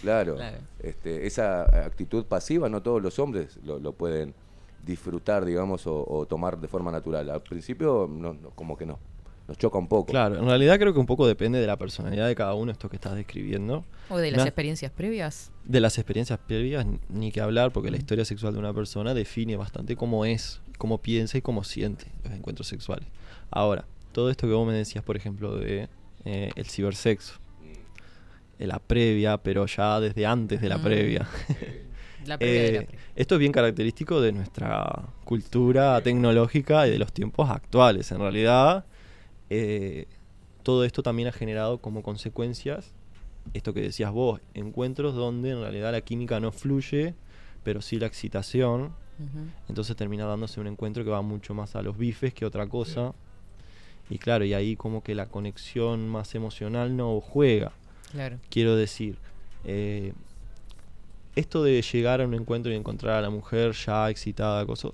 [0.00, 0.36] Claro.
[0.36, 0.58] Claro.
[0.80, 4.34] Este, esa actitud pasiva no todos los hombres lo, lo pueden
[4.84, 7.28] disfrutar, digamos, o, o tomar de forma natural.
[7.30, 8.98] Al principio, no, no, como que no.
[9.48, 10.12] Nos choca un poco.
[10.12, 12.90] Claro, en realidad creo que un poco depende de la personalidad de cada uno, esto
[12.90, 13.82] que estás describiendo.
[14.10, 15.50] O de las Na- experiencias previas.
[15.64, 19.56] De las experiencias previas, ni que hablar, porque la historia sexual de una persona define
[19.56, 23.08] bastante cómo es, cómo piensa y cómo siente los encuentros sexuales.
[23.50, 25.88] Ahora, todo esto que vos me decías, por ejemplo, de
[26.26, 27.34] eh, el cibersexo,
[28.66, 30.82] la previa, pero ya desde antes de la Mm.
[30.82, 31.26] previa.
[32.26, 33.04] La previa de la Eh, previa.
[33.16, 38.10] esto es bien característico de nuestra cultura tecnológica y de los tiempos actuales.
[38.12, 38.84] En realidad,
[39.50, 40.06] eh,
[40.62, 42.92] todo esto también ha generado como consecuencias,
[43.54, 47.14] esto que decías vos, encuentros donde en realidad la química no fluye,
[47.62, 48.92] pero sí la excitación.
[49.68, 53.14] Entonces termina dándose un encuentro que va mucho más a los bifes que otra cosa.
[54.10, 57.72] Y claro, y ahí como que la conexión más emocional no juega.
[58.12, 58.38] Claro.
[58.50, 59.16] Quiero decir,
[59.64, 60.12] eh,
[61.36, 64.88] esto de llegar a un encuentro y encontrar a la mujer ya excitada, cosa,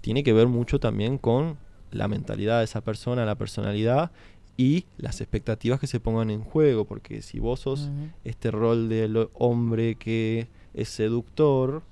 [0.00, 1.56] tiene que ver mucho también con
[1.90, 4.10] la mentalidad de esa persona, la personalidad
[4.56, 7.90] y las expectativas que se pongan en juego, porque si vos sos
[8.24, 11.82] este rol del hombre que es seductor,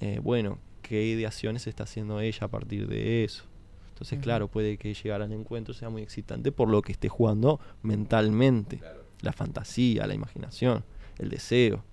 [0.00, 3.44] eh, bueno, ¿qué ideaciones está haciendo ella a partir de eso?
[3.90, 7.58] Entonces, claro, puede que llegar al encuentro sea muy excitante por lo que esté jugando
[7.82, 8.80] mentalmente.
[9.20, 10.84] La fantasía, la imaginación,
[11.18, 11.84] el deseo.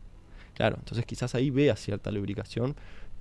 [0.53, 2.75] Claro, entonces quizás ahí vea cierta lubricación,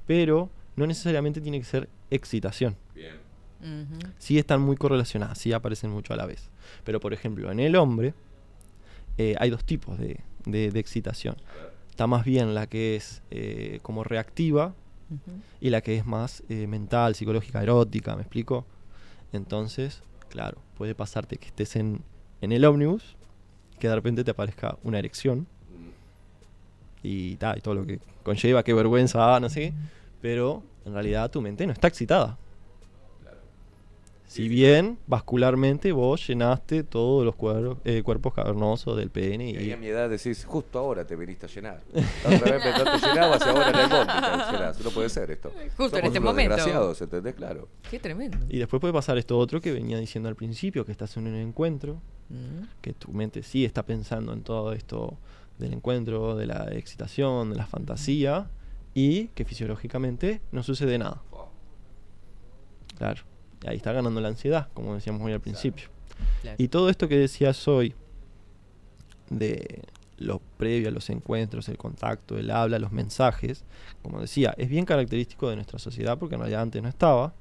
[0.07, 2.77] pero no necesariamente tiene que ser excitación.
[3.61, 3.99] Ujú.
[4.19, 6.51] Sí están muy correlacionadas, sí aparecen mucho a la vez.
[6.85, 8.13] Pero por ejemplo, en el hombre
[9.19, 11.37] eh, hay dos tipos de, de- de excitación.
[11.91, 14.75] Está más bien la que es eh, como reactiva
[15.61, 18.67] y la que es más eh, mental, psicológica, erótica, ¿me explico?
[19.33, 22.03] Entonces, claro, puede pasarte que estés en,
[22.41, 23.17] en el ómnibus,
[23.79, 25.47] que de repente te aparezca una erección
[27.03, 29.73] y, ta, y todo lo que conlleva, qué vergüenza, ah, no sé
[30.25, 32.39] pero en realidad tu mente no está excitada.
[34.35, 39.77] Si bien vascularmente vos llenaste todos los cuer- eh, cuerpos cavernosos del pene Y a
[39.77, 41.83] mi edad decís, justo ahora te viniste a llenar.
[42.29, 44.81] La otra vez no te llenabas y ahora en el bondi te llenás.
[44.85, 45.53] No puede ser esto.
[45.77, 46.51] Justo en este unos momento.
[46.57, 47.35] desgraciados, ¿entendés?
[47.35, 47.69] Claro.
[47.89, 48.39] Qué tremendo.
[48.49, 51.35] y después puede pasar esto otro que venía diciendo al principio, que estás en un
[51.37, 52.65] encuentro, Mm.
[52.81, 55.19] que tu mente sí está pensando en todo esto
[55.59, 58.49] del encuentro, de la excitación, de la fantasía,
[58.95, 61.23] y que fisiológicamente no sucede nada.
[62.97, 63.23] Claro,
[63.67, 65.89] ahí está ganando la ansiedad, como decíamos hoy al principio.
[66.43, 66.57] Claro.
[66.59, 67.95] Y todo esto que decías hoy
[69.31, 69.83] de
[70.19, 73.65] lo previo a los encuentros, el contacto, el habla, los mensajes,
[74.03, 77.35] como decía, es bien característico de nuestra sociedad porque en realidad antes no estaba.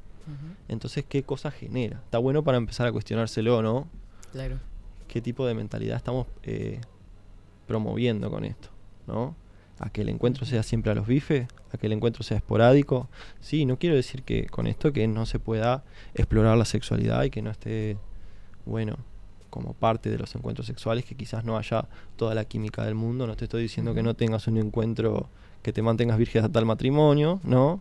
[0.69, 1.97] Entonces, ¿qué cosa genera?
[2.05, 3.89] Está bueno para empezar a cuestionárselo, ¿no?
[4.32, 4.57] Claro.
[5.09, 6.80] ¿Qué tipo de mentalidad estamos eh,
[7.67, 8.69] promoviendo con esto?
[9.05, 9.36] ¿No?
[9.80, 13.09] A que el encuentro sea siempre a los bifes, a que el encuentro sea esporádico.
[13.41, 17.30] Sí, no quiero decir que con esto que no se pueda explorar la sexualidad y
[17.30, 17.97] que no esté,
[18.65, 18.97] bueno,
[19.49, 23.28] como parte de los encuentros sexuales, que quizás no haya toda la química del mundo.
[23.28, 25.30] No te estoy diciendo que no tengas un encuentro
[25.61, 27.80] que te mantengas virgen hasta el matrimonio, ¿no?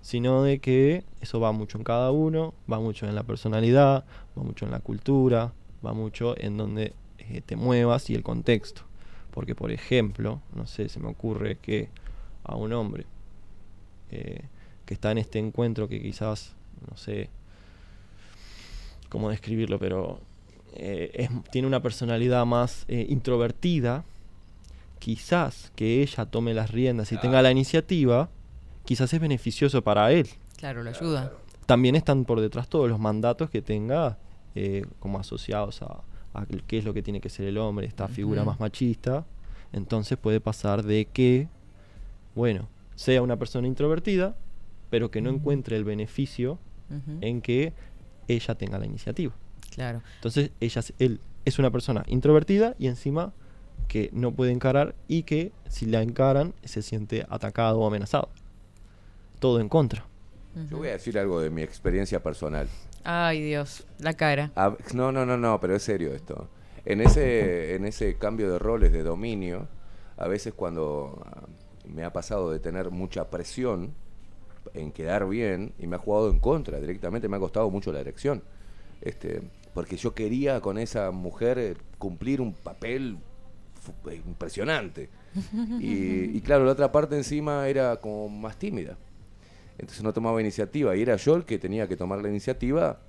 [0.00, 4.04] Sino de que eso va mucho en cada uno, va mucho en la personalidad,
[4.38, 5.52] va mucho en la cultura,
[5.84, 8.82] va mucho en donde eh, te muevas y el contexto.
[9.32, 11.88] Porque, por ejemplo, no sé, se me ocurre que
[12.44, 13.06] a un hombre
[14.10, 14.42] eh,
[14.84, 16.54] que está en este encuentro que quizás,
[16.90, 17.30] no sé
[19.08, 20.20] cómo describirlo, pero
[20.74, 24.04] eh, es- tiene una personalidad más eh, introvertida,
[24.98, 28.28] quizás que ella tome las riendas y tenga la iniciativa,
[28.84, 30.28] quizás es beneficioso para él.
[30.56, 31.32] Claro, lo ayuda.
[31.66, 34.18] También están por detrás todos los mandatos que tenga
[34.54, 36.00] eh, como asociados a,
[36.34, 39.26] a qué es lo que tiene que ser el hombre, esta figura más machista.
[39.72, 41.48] Entonces puede pasar de que,
[42.34, 44.36] bueno, sea una persona introvertida,
[44.90, 46.58] pero que no encuentre el beneficio
[47.20, 47.72] en que
[48.28, 49.32] ella tenga la iniciativa.
[49.74, 50.02] Claro.
[50.16, 53.32] Entonces, ella, él es una persona introvertida y encima
[53.88, 58.28] que no puede encarar y que si la encaran se siente atacado o amenazado.
[59.38, 60.04] Todo en contra.
[60.70, 62.68] Yo voy a decir algo de mi experiencia personal.
[63.04, 64.50] Ay, Dios, la cara.
[64.54, 66.48] A- no, no, no, no, pero es serio esto.
[66.84, 69.68] En ese, en ese cambio de roles de dominio,
[70.16, 71.42] a veces cuando ah,
[71.88, 73.92] me ha pasado de tener mucha presión
[74.74, 78.00] en quedar bien y me ha jugado en contra directamente, me ha costado mucho la
[78.00, 78.42] elección.
[79.00, 79.42] Este,
[79.74, 83.18] porque yo quería con esa mujer eh, cumplir un papel
[84.10, 85.08] eh, impresionante.
[85.80, 88.96] Y, y claro, la otra parte encima era como más tímida.
[89.78, 93.00] Entonces no tomaba iniciativa y era yo el que tenía que tomar la iniciativa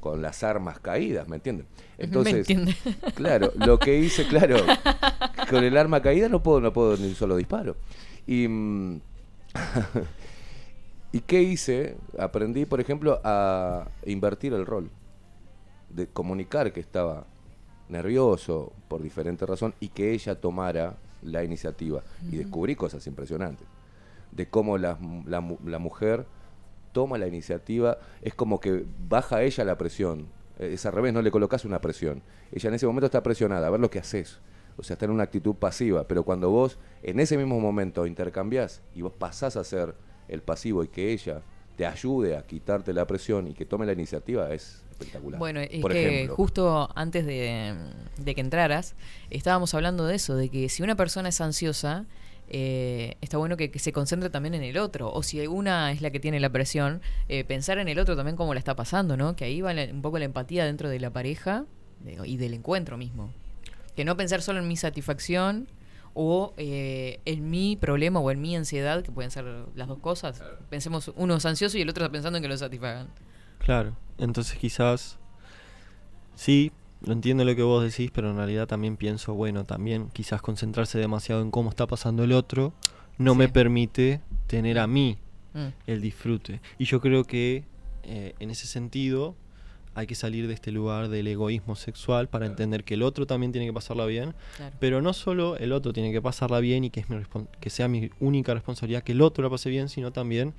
[0.00, 1.66] con las armas caídas, ¿me entienden?
[1.98, 2.76] Entonces, ¿Me entiende?
[3.14, 4.56] claro, lo que hice, claro,
[5.48, 7.76] con el arma caída no puedo, no puedo ni un solo disparo.
[8.26, 9.00] Y, mm,
[11.12, 11.96] ¿Y qué hice?
[12.18, 14.90] Aprendí, por ejemplo, a invertir el rol,
[15.88, 17.26] de comunicar que estaba
[17.88, 22.02] nervioso por diferente razón y que ella tomara la iniciativa.
[22.30, 23.66] Y descubrí cosas impresionantes,
[24.34, 26.26] de cómo la, la la mujer
[26.92, 30.26] toma la iniciativa, es como que baja ella la presión.
[30.58, 32.22] Eh, Es al revés, no le colocas una presión.
[32.52, 34.38] Ella en ese momento está presionada, a ver lo que haces.
[34.76, 36.06] O sea, está en una actitud pasiva.
[36.06, 39.94] Pero cuando vos en ese mismo momento intercambiás y vos pasás a ser
[40.28, 41.42] el pasivo y que ella
[41.76, 45.38] te ayude a quitarte la presión y que tome la iniciativa, es espectacular.
[45.40, 46.36] Bueno, es Por que ejemplo.
[46.36, 47.74] justo antes de,
[48.18, 48.94] de que entraras,
[49.30, 52.04] estábamos hablando de eso, de que si una persona es ansiosa,
[52.48, 55.12] eh, está bueno que, que se concentre también en el otro.
[55.12, 58.36] O si una es la que tiene la presión, eh, pensar en el otro también
[58.36, 59.36] cómo la está pasando, ¿no?
[59.36, 61.64] Que ahí va la- un poco la empatía dentro de la pareja
[62.00, 63.30] de- y del encuentro mismo.
[63.96, 65.68] Que no pensar solo en mi satisfacción
[66.14, 70.42] o eh, en mi problema o en mi ansiedad, que pueden ser las dos cosas.
[70.70, 73.08] Pensemos, uno es ansioso y el otro está pensando en que lo satisfagan.
[73.58, 75.18] Claro, entonces quizás
[76.36, 76.70] sí,
[77.06, 81.42] entiendo lo que vos decís, pero en realidad también pienso, bueno, también quizás concentrarse demasiado
[81.42, 82.72] en cómo está pasando el otro
[83.18, 85.18] no me permite tener a mí
[85.54, 85.68] Mm.
[85.86, 86.60] el disfrute.
[86.78, 87.62] Y yo creo que
[88.02, 89.36] eh, en ese sentido
[89.94, 93.52] hay que salir de este lugar del egoísmo sexual para entender que el otro también
[93.52, 94.74] tiene que pasarla bien, Claro.
[94.80, 97.18] pero no solo el otro tiene que pasarla bien y que, es mi
[97.60, 100.54] que sea mi única responsabilidad que el otro la pase bien, sino también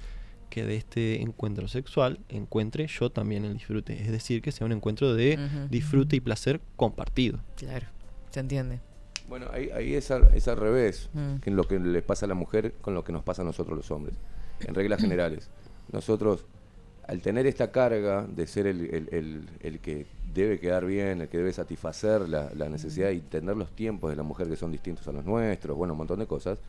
[0.50, 4.02] que de este encuentro sexual encuentre yo también el disfrute.
[4.02, 5.38] Es decir, que sea un encuentro de
[5.70, 7.40] disfrute y placer compartido.
[7.56, 7.88] Claro,
[8.30, 8.80] se entiende.
[9.28, 11.38] Bueno, ahí, ahí es, al, es al revés, Mm.
[11.38, 13.76] que lo que le pasa a la mujer con lo que nos pasa a nosotros
[13.76, 14.16] los hombres,
[14.62, 15.50] en reglas generales.
[15.92, 16.46] Nosotros,
[17.08, 21.28] al tener esta carga de ser el, el- el- el que debe quedar bien, el
[21.28, 24.72] que debe satisfacer la, la necesidad y tener los tiempos de la mujer que son
[24.72, 26.60] distintos a los nuestros, bueno, un montón de cosas,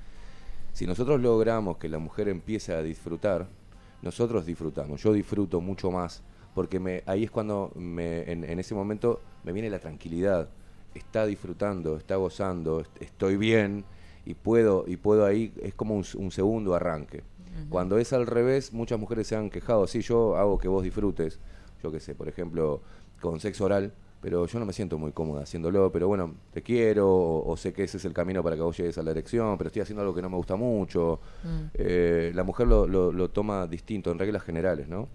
[0.73, 3.47] si nosotros logramos que la mujer empiece a disfrutar,
[4.07, 6.23] nosotros disfrutamos, yo disfruto mucho más,
[6.55, 10.49] porque me, ahí es cuando me, en, en ese momento me viene la tranquilidad,
[10.95, 13.85] está disfrutando, está gozando, est- estoy bien
[14.25, 17.23] y puedo, y puedo ahí, es como un segundo arranque.
[17.69, 21.41] Cuando es al revés, muchas mujeres se han quejado, sí, yo hago que vos disfrutes,
[21.83, 22.81] yo qué sé, por ejemplo,
[23.21, 27.09] con sexo oral, pero yo no me siento muy cómoda haciéndolo, pero bueno, te quiero,
[27.09, 29.57] o, o sé que ese es el camino para que vos llegues a la erección,
[29.59, 31.21] pero estoy haciendo algo que no me gusta mucho.
[31.45, 31.49] Mm.
[31.75, 35.09] Eh, la mujer lo, lo- lo toma distinto, en reglas generales, ¿no?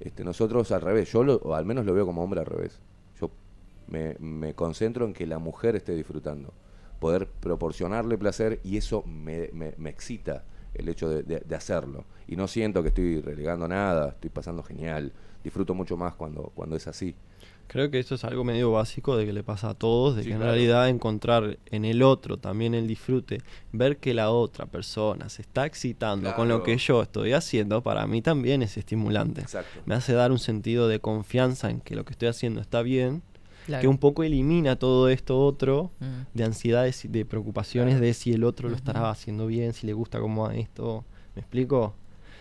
[0.00, 2.78] Este, nosotros al revés, yo lo, o al menos lo veo como hombre al revés.
[3.20, 3.30] Yo
[3.88, 6.52] me, me concentro en que la mujer esté disfrutando.
[7.00, 10.44] poder proporcionarle placer y eso me, me- me excita
[10.74, 12.04] el hecho de, de- de hacerlo.
[12.26, 15.12] Y no siento que estoy relegando nada, estoy pasando genial,
[15.44, 17.14] disfruto mucho más cuando, cuando es así.
[17.68, 20.28] Creo que esto es algo medio básico de que le pasa a todos, de Sí,
[20.28, 20.52] que en claro.
[20.52, 23.42] realidad encontrar en el otro también el disfrute,
[23.72, 28.06] ver que la otra persona se está excitando con lo que yo estoy haciendo, para
[28.06, 29.42] mí también es estimulante.
[29.42, 29.80] Exacto.
[29.84, 33.22] Me hace dar un sentido de confianza en que lo que estoy haciendo está bien,
[33.66, 33.82] Claro.
[33.82, 36.06] que un poco elimina todo esto otro Mm.
[36.38, 38.06] de ansiedades y de preocupaciones Claro.
[38.06, 41.04] de si el otro lo estará haciendo bien, si le gusta cómo va esto.
[41.34, 41.92] ¿Me explico?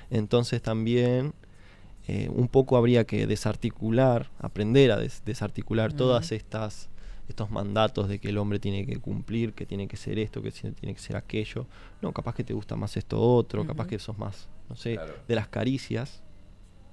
[0.10, 1.34] Entonces también
[2.08, 6.90] eh, un poco habría que desarticular, aprender a des- desarticular todas estas
[7.30, 10.50] estos mandatos de que el hombre tiene que cumplir, que tiene que ser esto, que
[10.52, 11.66] tiene que ser aquello.
[12.02, 15.14] No, capaz que te gusta más esto otro, capaz que sos más, no sé, Claro.
[15.28, 16.22] de las caricias.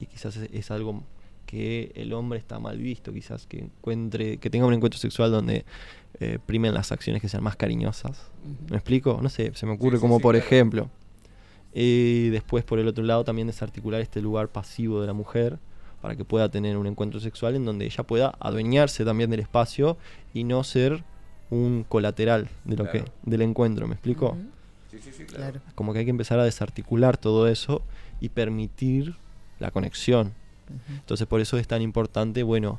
[0.01, 1.05] Y quizás es, es algo
[1.47, 5.65] que el hombre está mal visto, quizás que encuentre, que tenga un encuentro sexual donde
[6.19, 8.33] eh, primen las acciones que sean más cariñosas.
[8.71, 9.21] ¿Me explico?
[9.23, 10.47] No sé, se me ocurre sí, como sí, por claro.
[10.49, 10.91] ejemplo.
[11.75, 15.59] Y después por el otro lado también desarticular este lugar pasivo de la mujer
[16.01, 19.97] para que pueda tener un encuentro sexual en donde ella pueda adueñarse también del espacio
[20.33, 21.03] y no ser
[21.51, 23.05] un colateral de lo Claro.
[23.07, 24.37] que del encuentro, ¿me explico?
[24.91, 25.61] Sí, sí, sí, Claro.
[25.75, 27.83] Como que hay que empezar a desarticular todo eso
[28.21, 29.17] y permitir
[29.59, 30.33] la conexión.
[30.89, 32.79] Entonces por eso es tan importante, bueno,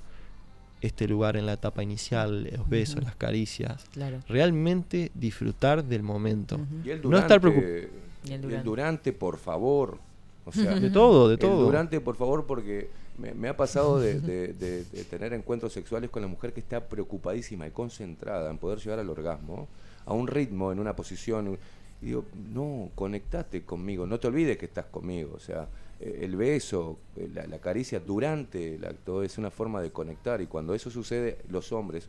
[0.82, 4.20] este lugar en la etapa inicial, los besos, las caricias, Claro.
[4.28, 6.60] realmente disfrutar del momento.
[6.84, 7.90] Y el No estar durante,
[8.28, 8.58] Y el durante.
[8.60, 9.98] el durante, por favor.
[10.46, 11.64] O sea, De todo, de El todo.
[11.64, 16.10] durante, por favor, porque me, me ha pasado de, de- de- de tener encuentros sexuales
[16.10, 19.68] con la mujer que está preocupadísima y concentrada en poder llegar al orgasmo,
[20.06, 21.58] a un ritmo, en una posición.
[22.02, 25.34] Y digo, no, conectate conmigo, no te olvides que estás conmigo.
[25.36, 25.68] O sea,
[26.00, 30.42] eh, el beso, eh, la, la caricia durante el acto es una forma de conectar.
[30.42, 32.08] Y cuando eso sucede, los hombres,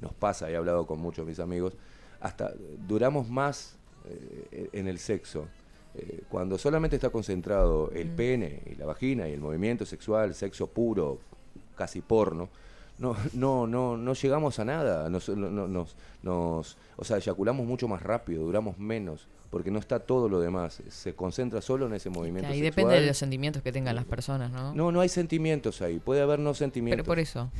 [0.00, 1.74] nos pasa, he hablado con muchos de mis amigos,
[2.20, 2.52] hasta
[2.88, 3.76] duramos más
[4.08, 5.46] eh, en el sexo.
[5.94, 8.16] Eh, cuando solamente está concentrado el Mm.
[8.16, 11.18] pene y la vagina y el movimiento sexual, sexo puro,
[11.76, 12.48] casi porno,
[12.98, 15.08] no, no, no, no llegamos a nada.
[15.10, 19.78] Nos, no- no- nos, nos, o sea, eyaculamos mucho más rápido, duramos menos, porque no
[19.80, 20.80] está todo lo demás.
[20.90, 22.70] Se concentra solo en ese movimiento Ahí sexual.
[22.86, 24.74] depende de los sentimientos que tengan las personas, ¿no?
[24.74, 25.98] No, no hay sentimientos ahí.
[25.98, 27.02] Puede haber no sentimientos.
[27.02, 27.50] Pero por eso.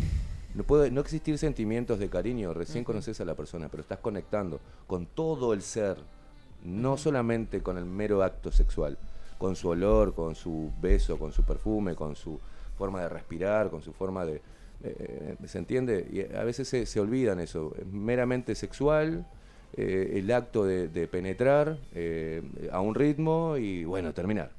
[0.55, 4.61] No puede no existir sentimientos de cariño, recién conoces a la persona, pero estás conectando
[4.87, 5.97] con todo el ser,
[6.65, 8.97] no solamente con el mero acto sexual,
[9.39, 12.39] con su olor, con su beso, con su perfume, con su
[12.77, 14.41] forma de respirar, con su forma de...
[14.83, 16.07] eh, ¿Se entiende?
[16.13, 19.27] Y a veces se, se olvidan eso, es meramente sexual,
[19.77, 22.43] eh, el acto de, de penetrar eh,
[22.73, 24.51] a un ritmo y bueno, terminar.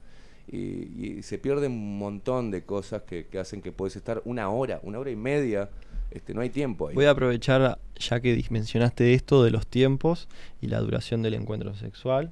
[0.47, 4.49] Y, y se pierde un montón de cosas que, que hacen que puedes estar una
[4.49, 5.69] hora, una hora y media,
[6.11, 6.95] este, no hay tiempo ahí.
[6.95, 10.27] Voy a aprovechar, ya que mencionaste esto de los tiempos
[10.61, 12.31] y la duración del encuentro sexual,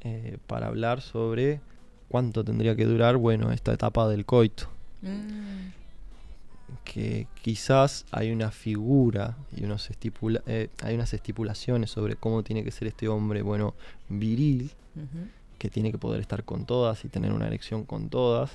[0.00, 1.60] eh, para hablar sobre
[2.08, 4.68] cuánto tendría que durar, bueno, esta etapa del coito.
[5.02, 5.72] Mm,
[6.84, 12.64] Que quizás hay una figura y unos estipula eh, hay unas estipulaciones sobre cómo tiene
[12.64, 13.74] que ser este hombre, bueno,
[14.08, 14.70] viril,
[15.58, 18.50] que tiene que poder estar con todas y tener una erección con todas,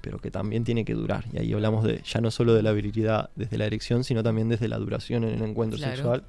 [0.00, 1.24] pero que también tiene que durar.
[1.32, 4.48] Y ahí hablamos de ya no solo de la virilidad desde la erección, sino también
[4.48, 5.94] desde la duración en el encuentro Claro.
[5.96, 6.24] sexual.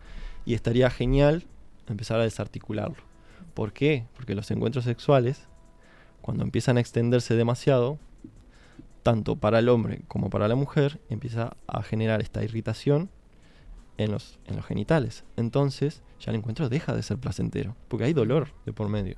[0.46, 1.46] Y estaría genial
[1.88, 2.98] empezar a desarticularlo.
[3.54, 4.06] ¿Por qué?
[4.16, 5.48] Porque los encuentros sexuales,
[6.22, 8.00] cuando empiezan a extenderse demasiado,
[9.04, 13.10] tanto para el hombre como para la mujer, empieza a generar esta irritación
[13.98, 15.24] en los, en los genitales.
[15.38, 19.18] Entonces, ya el encuentro deja de ser placentero, porque hay dolor de por medio.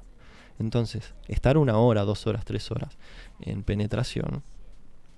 [0.57, 2.97] Entonces, estar una hora, dos horas, tres horas
[3.41, 4.43] en penetración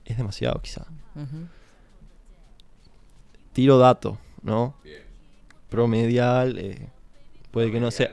[0.06, 0.85] es demasiado quizá.
[3.53, 4.76] Tiro dato, ¿no?
[5.69, 6.89] Promedial, eh,
[7.52, 8.11] puede que no sea,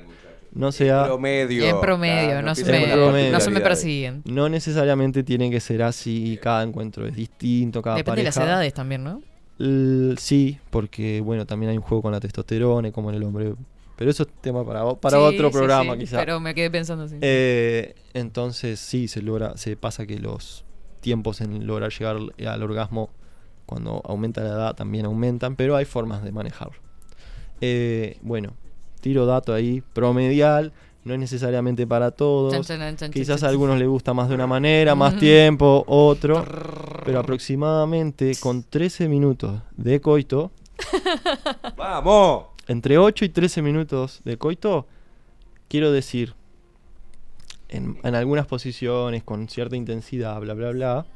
[0.52, 1.64] no sea, promedio.
[1.64, 3.32] En promedio, claro, no, se me, promedio.
[3.32, 4.22] no se me persiguen.
[4.24, 8.55] no necesariamente tiene que ser así, cada encuentro es distinto, cada Depende de las pareja.
[8.55, 9.22] edades también, ¿no?
[9.59, 13.22] L- sí, porque bueno, también hay un juego con la testosterona y como en el
[13.22, 13.55] hombre.
[13.97, 16.19] Pero eso es tema para, o- para Sí, otro sí, programa, sí, quizá.
[16.19, 17.16] Pero me quedé pensando así.
[17.21, 20.65] Eh, entonces sí, se logra, se pasa que los
[21.01, 23.11] tiempos en lograr llegar al- orgasmo
[23.66, 26.75] cuando aumenta la edad también aumentan, pero hay formas de manejarlo.
[27.61, 28.55] Eh, bueno,
[29.01, 30.73] tiro dato ahí, promedial,
[31.05, 32.53] no es necesariamente para todos.
[32.53, 35.16] Chan, chan, chan, chan, Quizás chan, a algunos les gusta más de una manera, más
[35.19, 36.45] tiempo, otro.
[37.05, 40.51] Pero aproximadamente con 13 minutos de coito,
[41.77, 42.53] ¡Vamos!
[42.66, 44.86] Entre 8 y 13 minutos de coito,
[45.69, 46.35] quiero decir,
[47.69, 51.07] en, algunas posiciones, con cierta intensidad, bla, bla, bla,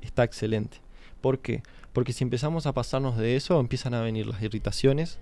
[0.00, 0.78] está excelente.
[1.20, 1.62] ¿Por qué?
[1.92, 5.18] Porque si empezamos a pasarnos de eso, empiezan a venir las irritaciones,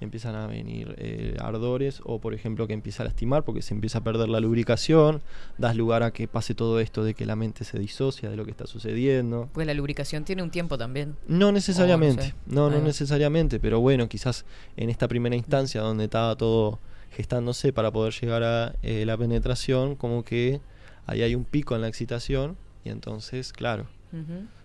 [0.00, 3.98] empiezan a venir eh, ardores o por ejemplo que empieza a lastimar porque se empieza
[3.98, 5.22] a perder la lubricación,
[5.58, 8.44] das lugar a que pase todo esto de que la mente se disocia de lo
[8.44, 9.48] que está sucediendo.
[9.52, 11.16] Pues la lubricación tiene un tiempo también.
[11.28, 12.34] No necesariamente, sé.
[12.46, 14.44] no, no necesariamente, pero bueno, quizás
[14.76, 16.80] en esta primera instancia donde estaba todo
[17.10, 20.60] gestándose para poder llegar a eh, la penetración, como que
[21.06, 23.86] ahí hay un pico en la excitación y entonces, claro.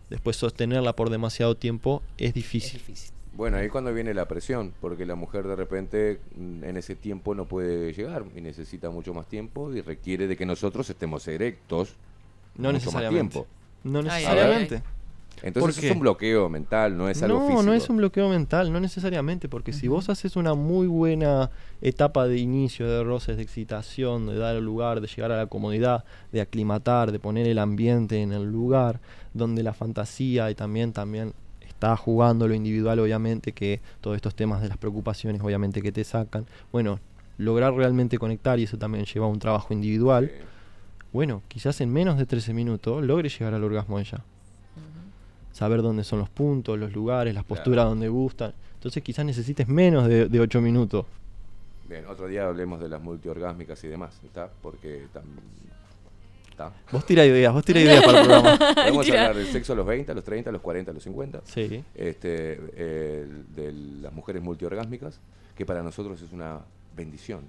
[0.09, 2.81] Después sostenerla por demasiado tiempo es difícil.
[3.33, 7.35] Bueno, ahí cuando viene la presión, porque la mujer de repente mm, en ese tiempo
[7.35, 11.93] no puede llegar y necesita mucho más tiempo y requiere de que nosotros estemos erectos
[12.55, 13.33] No mucho más necesariamente.
[13.33, 13.47] tiempo.
[13.83, 14.81] No Ay, necesariamente.
[15.43, 17.63] Entonces ¿Por es un bloqueo mental, no es algo no, físico.
[17.63, 21.51] no es un bloqueo mental, no necesariamente, porque si vos haces una muy buena
[21.81, 25.45] etapa de inicio, de roces, de excitación, de dar el lugar, de llegar a la
[25.45, 28.99] comodidad, de aclimatar, de poner el ambiente en el lugar,
[29.33, 34.63] donde la fantasía y también, también está jugando lo individual, obviamente, que todos estos temas
[34.63, 36.47] de las preocupaciones, obviamente, que te sacan.
[36.71, 36.99] Bueno,
[37.37, 40.31] lograr realmente conectar, y eso también lleva a un trabajo individual.
[41.13, 44.23] Bueno, quizás en menos de 13 minutos logre llegar al orgasmo ella.
[45.57, 48.53] Saber dónde son los puntos, los lugares, las posturas donde gustan.
[48.75, 51.05] Entonces quizás necesites menos de, de 8 minutos.
[51.89, 54.51] Bien, otro día hablemos de las multiorgásmicas y demás, ¿está?
[54.61, 55.23] Porque tam-
[56.51, 56.71] ¿está?
[56.91, 58.57] Vos tira ideas, vos tira ideas para el programa.
[58.75, 61.03] Podemos hablar del sexo a los 20, a los 30, a los 40, a los
[61.03, 61.41] 50.
[61.45, 61.83] Sí.
[61.95, 63.73] Este, eh, de
[64.03, 65.19] las mujeres multiorgásmicas,
[65.57, 66.59] que para nosotros es una
[66.95, 67.39] bendición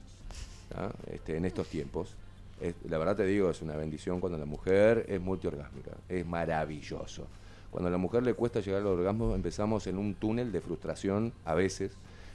[0.71, 0.91] ¿tá?
[1.13, 2.15] este, en estos tiempos.
[2.59, 5.91] Es- la verdad te digo, es una bendición cuando la mujer es multiorgásmica.
[6.09, 7.27] Es maravilloso.
[7.71, 11.33] Cuando a la mujer le cuesta llegar al orgasmo, empezamos en un túnel de frustración
[11.45, 11.93] a veces,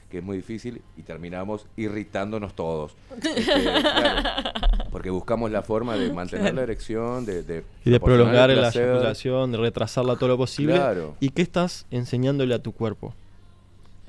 [0.10, 2.96] que es muy difícil, y terminamos irritándonos todos.
[3.36, 4.22] Este, claro,
[4.92, 9.52] porque buscamos la forma de mantener la erección, de, de Y de prolongar la eyaculación,
[9.52, 10.76] de retrasarla todo lo posible.
[10.76, 11.16] Claro.
[11.20, 13.14] ¿Y qué estás enseñándole a tu cuerpo?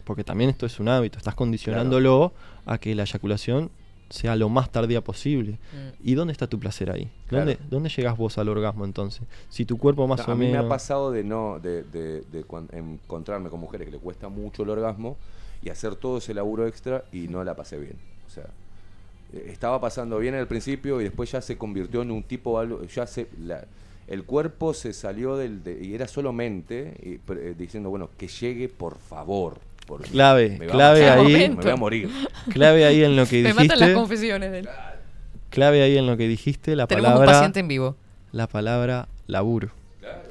[0.05, 2.35] Porque también esto es un hábito, estás condicionándolo
[2.67, 3.71] a que la eyaculación
[4.15, 5.53] sea lo más tardía posible.
[5.53, 6.09] Mm.
[6.09, 7.11] ¿Y dónde está tu placer ahí?
[7.27, 7.47] Claro.
[7.47, 9.23] ¿Dónde, ¿Dónde llegas vos al orgasmo entonces?
[9.49, 10.61] Si tu cuerpo más No, o a mí menos...
[10.63, 14.63] me ha pasado de no de, de- de encontrarme con mujeres que le cuesta mucho
[14.63, 15.17] el orgasmo
[15.63, 17.97] y hacer todo ese laburo extra y no la pasé bien.
[18.27, 18.45] O sea,
[19.33, 22.85] eh, estaba pasando bien al principio y después ya se convirtió en un tipo algo,
[22.85, 23.65] ya se la-
[24.07, 28.29] el cuerpo se salió del de- y era solo mente y, eh, diciendo bueno que
[28.29, 29.59] llegue por favor.
[29.87, 31.49] Porque Clave, a clave matar, ahí.
[31.51, 32.11] Me voy a morir.
[32.53, 33.95] Clave ahí en lo que Me matan las dijiste.
[33.95, 34.69] confesiones de él.
[35.51, 37.33] Clave ahí en lo que dijiste, la Tenemos un palabra...
[37.33, 37.97] paciente en vivo.
[38.33, 39.71] La palabra laburo.
[40.01, 40.23] Claro,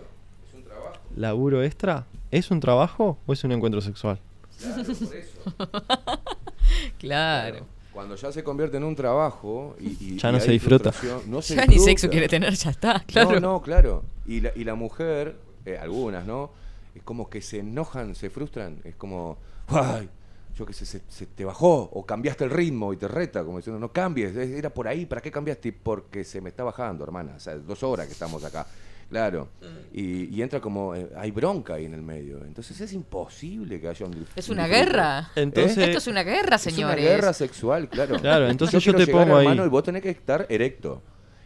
[0.49, 0.93] es un trabajo.
[1.15, 2.05] ¿Laburo extra?
[2.31, 4.19] ¿Es un trabajo o es un encuentro sexual?
[4.59, 5.53] Claro, por eso.
[6.99, 7.65] Claro.
[7.93, 10.91] Cuando ya se convierte en un trabajo y, y- Ya y no hay se disfruta.
[11.27, 11.89] no se Ya ni disfruta.
[11.91, 13.33] sexo quiere tener, ya está, claro.
[13.33, 14.03] No, no, claro.
[14.25, 15.35] Y la, y la mujer,
[15.65, 16.49] eh, algunas, ¿no?
[16.95, 18.79] Es como que se enojan, se frustran.
[18.83, 19.37] Es como,
[19.67, 20.09] ¡ay!
[20.55, 23.57] Yo qué sé, se, se te bajó o cambiaste el ritmo y te reta, como
[23.57, 25.73] diciendo, no cambies, es- era por ahí, ¿para qué cambiaste?
[25.73, 27.33] Porque se me está bajando, hermana.
[27.35, 28.67] O sea, dos horas que estamos acá.
[29.09, 29.47] Claro.
[29.91, 32.43] Y, y entra como, eh, hay bronca ahí en el medio.
[32.45, 35.31] Entonces es imposible que haya un Es un una guerra.
[35.35, 37.03] Entonces- Esto es una guerra, Es una señores.
[37.03, 38.19] guerra sexual, claro.
[38.19, 39.47] Claro, entonces yo te pongo ahí.
[39.57, 41.01] y vos tenés que estar erecto.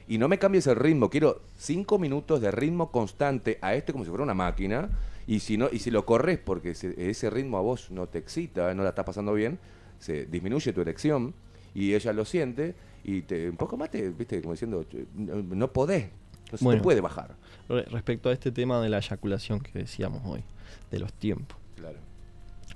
[0.09, 1.09] Y no me cambies el ritmo.
[1.09, 4.89] Quiero cinco minutos de ritmo constante a este como si fuera una máquina.
[5.27, 8.17] Y si no y si lo corres porque ese, ese ritmo a vos no te
[8.17, 9.59] excita, no la estás pasando bien,
[9.99, 11.33] se disminuye tu erección
[11.75, 14.85] y ella lo siente y te, un poco más te, viste, como diciendo,
[15.15, 16.09] no, no podés,
[16.51, 16.79] no se Bueno.
[16.79, 17.35] te puede bajar.
[17.69, 20.43] Re- respecto a este tema de la eyaculación que decíamos hoy,
[20.91, 21.57] de los tiempos.
[21.75, 21.97] Claro.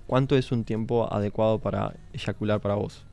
[0.08, 3.06] ¿Cuánto es un tiempo adecuado para eyacular para vos?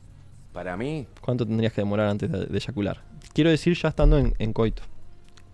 [0.52, 3.00] Para mí, ¿Cuánto tendrías que demorar antes de, de eyacular?
[3.34, 4.82] Quiero decir ya estando en, en coito.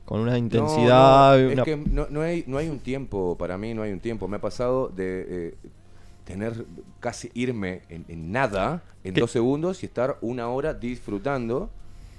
[0.05, 1.37] Con una intensidad...
[1.39, 3.83] No, no, una- Es que no, no hay, no hay un tiempo, para mí no
[3.83, 4.29] hay un tiempo.
[4.29, 5.55] Me ha pasado de eh,
[6.25, 6.67] tener
[7.01, 9.21] casi irme en, en nada en ¿Qué?
[9.21, 11.71] dos segundos y estar una hora disfrutando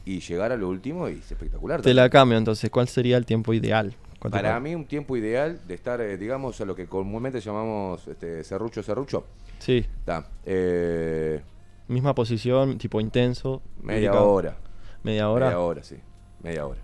[0.03, 1.82] y llegar a lo último y es espectacular.
[1.82, 2.70] Te la cambio entonces.
[2.70, 3.94] ¿Cuál sería el tiempo ideal?
[4.20, 7.40] ¿Cuánto Para pa- mí un tiempo ideal de estar, eh, digamos, a lo que comúnmente
[7.40, 9.26] llamamos este, serrucho, serrucho.
[9.60, 11.41] Sí, Está, eh,
[11.88, 13.62] misma posición, tipo intenso.
[13.82, 14.28] media dedicado.
[14.32, 14.57] hora.
[15.03, 15.45] Media hora.
[15.48, 15.95] Media hora, sí.
[16.44, 16.82] Media hora.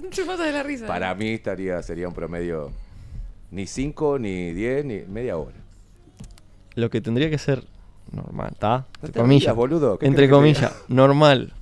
[0.10, 0.86] Se de la risa.
[0.86, 2.70] Para mí estaría, sería un promedio
[3.50, 5.56] ni 5, ni 10, ni media hora.
[6.74, 7.64] Lo que tendría que ser
[8.12, 8.86] normal, ¿está?
[9.02, 9.54] No Entre comillas.
[9.54, 9.98] boludo.
[9.98, 11.52] ¿Qué Entre comillas, normal.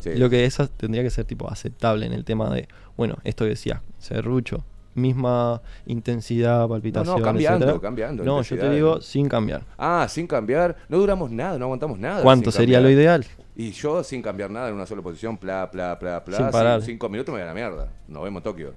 [0.00, 0.14] Sí.
[0.16, 2.66] Lo que eso tendría que ser tipo aceptable en el tema de,
[2.96, 4.64] bueno, esto que decías, serrucho,
[4.94, 7.80] misma intensidad, palpitación, cambiando, etcétera.
[7.80, 9.62] cambiando, No, yo te digo sin cambiar.
[9.78, 10.76] Ah, sin cambiar.
[10.88, 12.22] No duramos nada, no aguantamos nada.
[12.22, 13.24] ¿Cuánto sería lo ideal?
[13.54, 16.36] Y yo sin cambiar nada en una sola posición, pla, pla, pla, pla.
[16.36, 16.82] Sin parar.
[16.82, 17.92] Cinco minutos me voy a la mierda.
[18.08, 18.74] Nos vemos en Tokio.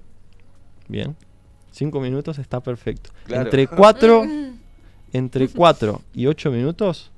[0.87, 1.15] Bien.
[1.71, 3.11] Cinco minutos está perfecto.
[3.25, 3.43] Claro.
[3.43, 4.23] Entre cuatro,
[5.13, 7.11] entre cuatro y ocho minutos,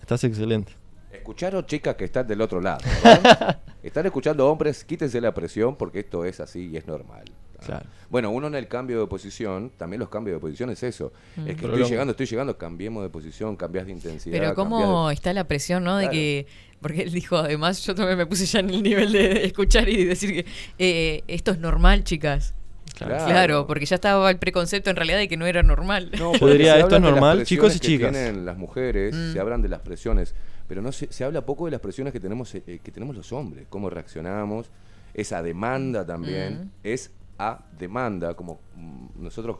[0.00, 0.72] estás excelente.
[1.12, 2.84] Escucharon chicas que están del otro lado.
[3.82, 7.24] Están escuchando hombres, quítense la presión porque esto es así y es normal.
[7.64, 7.86] Claro.
[8.10, 11.12] Bueno, uno en el cambio de posición, también los cambios de posición es eso.
[11.38, 14.38] Es que estoy llegando, estoy llegando, cambiemos de posición, cambias de intensidad.
[14.38, 15.96] Pero cómo de- está la presión, ¿no?
[15.96, 16.12] De Claro.
[16.12, 16.46] que,
[16.80, 20.04] porque él dijo, además, yo también me puse ya en el nivel de escuchar y
[20.04, 20.46] decir que
[20.78, 22.54] eh, esto es normal, chicas.
[22.96, 23.26] Claro.
[23.26, 23.66] Claro.
[23.66, 26.10] porque ya estaba el preconcepto en realidad de que no era normal.
[26.18, 28.12] No, se esto es normal, chicos y que chicas.
[28.12, 29.32] tienen las mujeres, Mm.
[29.34, 30.34] se hablan de las presiones,
[30.66, 33.32] pero no se, se habla poco de las presiones que tenemos eh, que tenemos los
[33.32, 34.70] hombres, cómo reaccionamos,
[35.12, 36.70] esa demanda también, Mm.
[36.84, 39.58] es a demanda, como mm, nosotros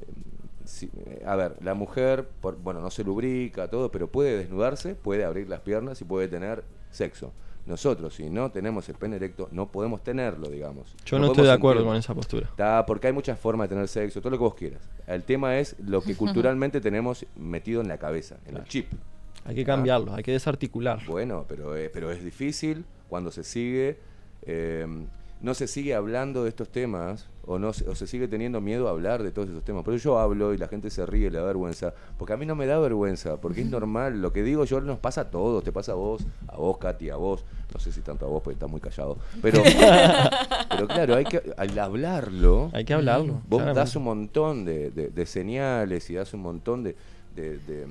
[0.00, 0.04] eh,
[0.64, 4.94] si- eh, a ver, la mujer, por- bueno, no se lubrica, todo, pero puede desnudarse,
[4.94, 7.32] puede abrir las piernas y puede tener sexo.
[7.66, 10.96] Nosotros, si no tenemos el pene erecto, no podemos tenerlo, digamos.
[11.04, 11.90] Yo no, estoy de acuerdo sentirlo.
[11.90, 12.46] con esa postura.
[12.48, 14.80] Está, porque hay muchas formas de tener sexo, todo lo que vos quieras.
[15.06, 18.90] El tema es lo que culturalmente tenemos metido en la cabeza, en el chip.
[19.44, 21.00] Hay que cambiarlo, hay que desarticular.
[21.06, 23.98] Bueno, pero, eh, pero es difícil cuando se sigue,
[24.42, 24.86] eh,
[25.42, 28.86] no se sigue hablando de estos temas o, no se, o se sigue teniendo miedo
[28.88, 29.82] a hablar de todos esos temas.
[29.84, 32.44] Por eso yo hablo y la gente se ríe, le da vergüenza, porque a mí
[32.46, 35.64] no me da vergüenza, porque es normal, lo que digo yo nos pasa a todos,
[35.64, 38.42] te pasa a vos, a vos, Katy, a vos, no sé si tanto a vos
[38.42, 39.62] porque estás muy callado, pero,
[40.70, 43.34] pero claro, hay que, al hablarlo, Hay que hablarlo.
[43.48, 43.80] Vos claramente.
[43.80, 46.94] das un montón de, de- de señales y das un montón de...
[47.34, 47.86] de- de,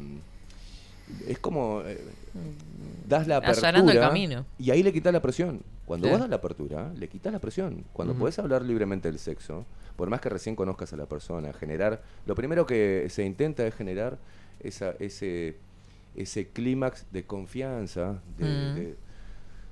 [1.27, 1.81] es como...
[1.85, 1.99] eh,
[3.07, 4.45] das la apertura Allanando el camino.
[4.59, 5.61] y ahí le quitas la presión.
[5.89, 6.11] Cuando Sí.
[6.11, 7.83] vos das la apertura, le quitas la presión.
[7.93, 8.19] Cuando Ujú.
[8.21, 12.03] podés hablar libremente del sexo, por más que recién conozcas a la persona, generar...
[12.27, 14.19] Lo primero que se intenta es generar
[14.59, 15.55] esa, ese,
[16.15, 18.45] ese clímax de confianza, de,
[18.75, 18.95] de-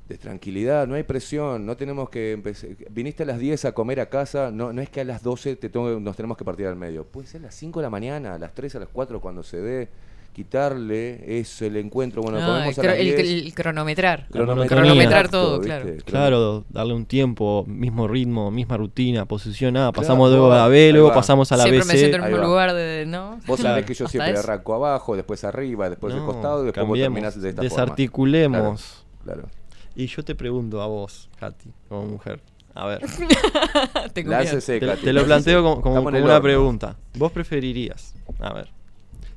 [0.10, 2.70] de tranquilidad, no hay presión, no tenemos que empezar.
[2.90, 5.56] Viniste a las 10 a comer a casa, no, no es que a las 12
[5.58, 7.04] te tengo- nos tenemos que partir al medio.
[7.06, 9.44] Puede ser a las 5 de la mañana, a las 3, a las 4 cuando
[9.44, 9.90] se dé.
[10.38, 12.22] Quitarle es el encuentro.
[12.22, 13.20] Bueno, comemos el, cro- el- 10.
[13.46, 14.28] el cronometrar.
[14.30, 15.68] Cronometrar Cronometrar todo, ¿viste?
[15.98, 16.04] claro.
[16.06, 20.68] Claro, darle un tiempo, mismo ritmo, misma rutina, posición A, Claro, pasamos luego a la
[20.68, 21.16] B, luego va.
[21.16, 21.88] pasamos a la Siempre BC.
[21.92, 22.50] me siento en el Ahí mismo va.
[22.50, 23.40] lugar de, ¿no?
[23.48, 24.42] Vos sabés que yo siempre eso.
[24.42, 28.60] arranco abajo, después arriba, después No, costado y después vos terminás de esta desarticulemos.
[28.82, 29.24] forma.
[29.24, 29.42] Claro.
[29.42, 29.58] claro.
[29.96, 32.42] Y yo te pregunto a vos, Katy, como mujer.
[32.76, 33.02] A ver.
[34.26, 36.96] Láncese, te, lo planteo como, como- como una pregunta.
[37.16, 38.14] ¿Vos preferirías?
[38.40, 38.70] A ver,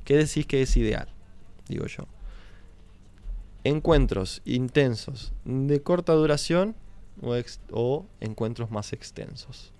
[0.03, 1.07] ¿qué decís que es ideal?
[1.67, 2.03] Digo yo.
[3.63, 6.75] ¿Encuentros intensos de corta duración
[7.21, 9.71] o, ex- o encuentros más extensos?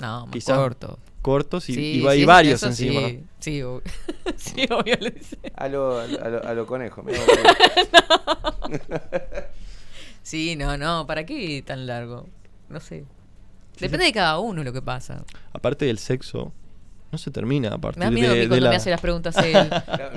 [0.00, 0.98] No, más Quizá corto.
[1.22, 3.08] Cortos y, Sí, y va- y sí, varios eso encima.
[3.08, 3.62] Sí, sí,
[4.36, 5.38] sí, obvio le dice.
[5.54, 7.02] A lo, a lo, a lo- a lo conejo.
[7.02, 7.18] mirá,
[10.22, 12.26] Sí, no, no, ¿para qué tan largo?
[12.68, 13.04] No sé.
[13.80, 15.24] Depende de cada uno lo que pasa.
[15.52, 16.52] Aparte del sexo,
[17.10, 18.70] no se termina a partir Me da miedo de, que de cuando la...
[18.70, 19.52] me hace las preguntas él.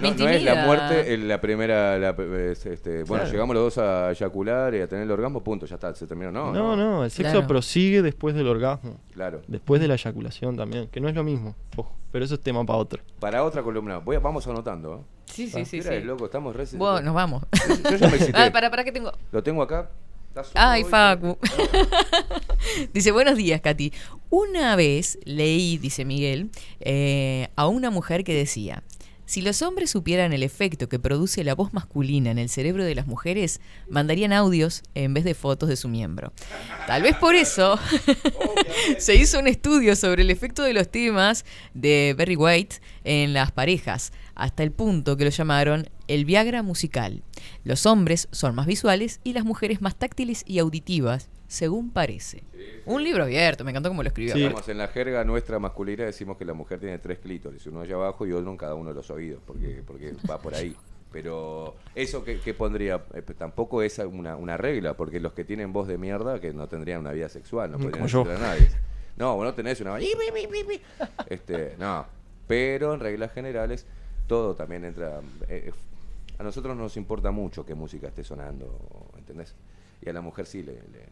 [0.01, 1.97] No, no es la muerte el- la primera.
[1.97, 2.09] la-
[2.51, 3.31] es, este, bueno, Claro.
[3.31, 6.31] llegamos los dos a eyacular y a tener el orgasmo, punto, ya está, se terminó.
[6.31, 7.47] No, No, no, el sexo Claro.
[7.47, 8.99] prosigue después del orgasmo.
[9.13, 9.41] Claro.
[9.47, 11.55] Después de la eyaculación también, que no es lo mismo.
[11.77, 13.01] Ojo, pero eso es tema para otro.
[13.19, 14.95] Para otra columna, voy a- vamos anotando.
[14.95, 15.21] ¿eh?
[15.25, 15.77] Sí, sí, sí.
[15.77, 16.01] Mira, sí.
[16.01, 16.65] loco, estamos re.
[16.73, 17.43] Bueno, nos vamos.
[17.89, 18.37] Yo ya me excité.
[18.37, 19.11] Ah, para, para que tengo.
[19.31, 19.89] Lo tengo acá.
[20.55, 21.37] Ay, Facu.
[22.93, 23.91] dice, buenos días, Katy.
[24.29, 28.83] Una vez leí, dice Miguel, eh, a una mujer que decía,
[29.31, 32.95] si los hombres supieran el efecto que produce la voz masculina en el cerebro de
[32.95, 36.33] las mujeres, mandarían audios en vez de fotos de su miembro.
[36.85, 37.79] Tal vez por eso
[38.97, 43.53] se hizo un estudio sobre el efecto de los temas de Barry White en las
[43.53, 47.23] parejas, hasta el punto que lo llamaron el Viagra musical.
[47.63, 52.43] Los hombres son más visuales y las mujeres más táctiles y auditivas, según parece.
[52.85, 54.33] Un libro abierto, me encantó cómo lo escribió.
[54.33, 54.39] Sí.
[54.39, 57.95] Digamos, en la jerga nuestra masculina decimos que la mujer tiene tres clítoris, uno allá
[57.95, 60.73] abajo y otro en cada uno de los oídos, porque, porque va por ahí.
[61.11, 65.43] Pero eso que, que pondría, Eh, pues tampoco es una, una regla, porque los que
[65.43, 68.69] tienen voz de mierda que no tendrían una vida sexual, no podrían decirle a nadie.
[69.17, 69.91] No, vos no tenés una
[71.27, 72.05] este, no.
[72.47, 73.85] Pero en reglas generales,
[74.25, 75.19] todo también entra.
[75.49, 75.71] eh, eh,
[76.39, 79.53] a nosotros nos importa mucho qué música esté sonando, ¿entendés?
[80.01, 81.07] Y a la mujer sí le- le,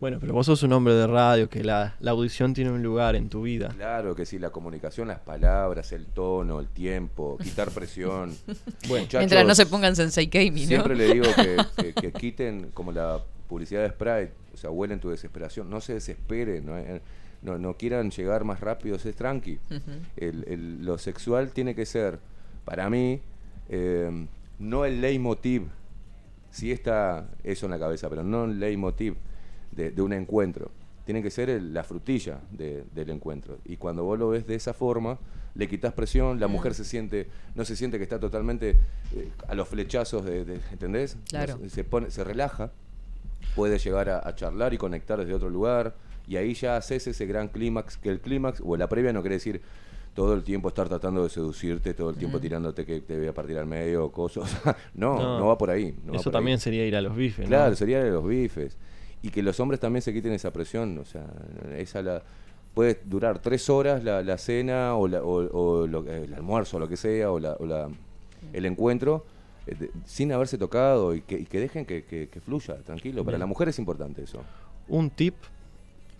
[0.00, 3.16] Bueno, pero vos sos un hombre de radio, que la, la audición tiene un lugar
[3.16, 3.70] en tu vida.
[3.70, 8.30] Claro que sí, la comunicación, las palabras, el tono, el tiempo, quitar presión.
[8.88, 10.66] Bueno, Mientras muchachos, no se pongan Sensei Kami, ¿no?
[10.68, 15.00] Siempre le digo que, que- que quiten como la publicidad de Sprite, o sea, huelen
[15.00, 15.68] tu desesperación.
[15.68, 17.00] No se desesperen, no, Eh,
[17.42, 19.58] no, no quieran llegar más rápido, sé tranqui.
[20.16, 22.20] El- el- lo sexual tiene que ser,
[22.64, 23.20] para mí,
[23.68, 24.26] eh,
[24.60, 25.62] no el leitmotiv.
[26.52, 29.16] Sí está eso en la cabeza, pero no el leitmotiv
[29.78, 30.70] de, de un encuentro.
[31.06, 33.56] tiene que ser el- la frutilla de- del encuentro.
[33.64, 35.18] Y cuando vos lo ves de esa forma,
[35.54, 38.78] le quitas presión, la mujer se siente, no se siente que está totalmente
[39.14, 41.16] eh, a los flechazos de, de- ¿entendés?
[41.30, 41.58] Claro.
[41.70, 42.72] Se, pone, se relaja,
[43.56, 45.94] puede llegar a, a charlar y conectar desde otro lugar,
[46.26, 49.36] y ahí ya haces ese gran clímax, que el clímax, o la previa no quiere
[49.36, 49.62] decir
[50.14, 53.32] todo el tiempo estar tratando de seducirte, todo el tiempo tirándote que te voy a
[53.32, 54.60] partir al medio o cosas.
[54.94, 55.94] no, no, va por ahí.
[56.04, 56.36] no Eso por ahí.
[56.38, 57.48] también sería ir a los bifes, ¿no?
[57.48, 58.76] Claro, sería de los bifes.
[59.22, 60.96] Y que los hombres también se quiten esa presión.
[60.98, 61.26] O sea,
[61.76, 62.22] esa la,
[62.74, 66.80] puede durar tres horas la, la cena o, la- o- o lo- el almuerzo, o
[66.80, 67.88] lo que sea, o, la, o la-
[68.52, 69.24] el encuentro,
[69.66, 73.24] eh, de- sin haberse tocado y que, y que dejen que, que- que fluya, tranquilo.
[73.24, 73.40] Para Bien.
[73.40, 74.40] la mujer es importante eso.
[74.88, 75.34] un tip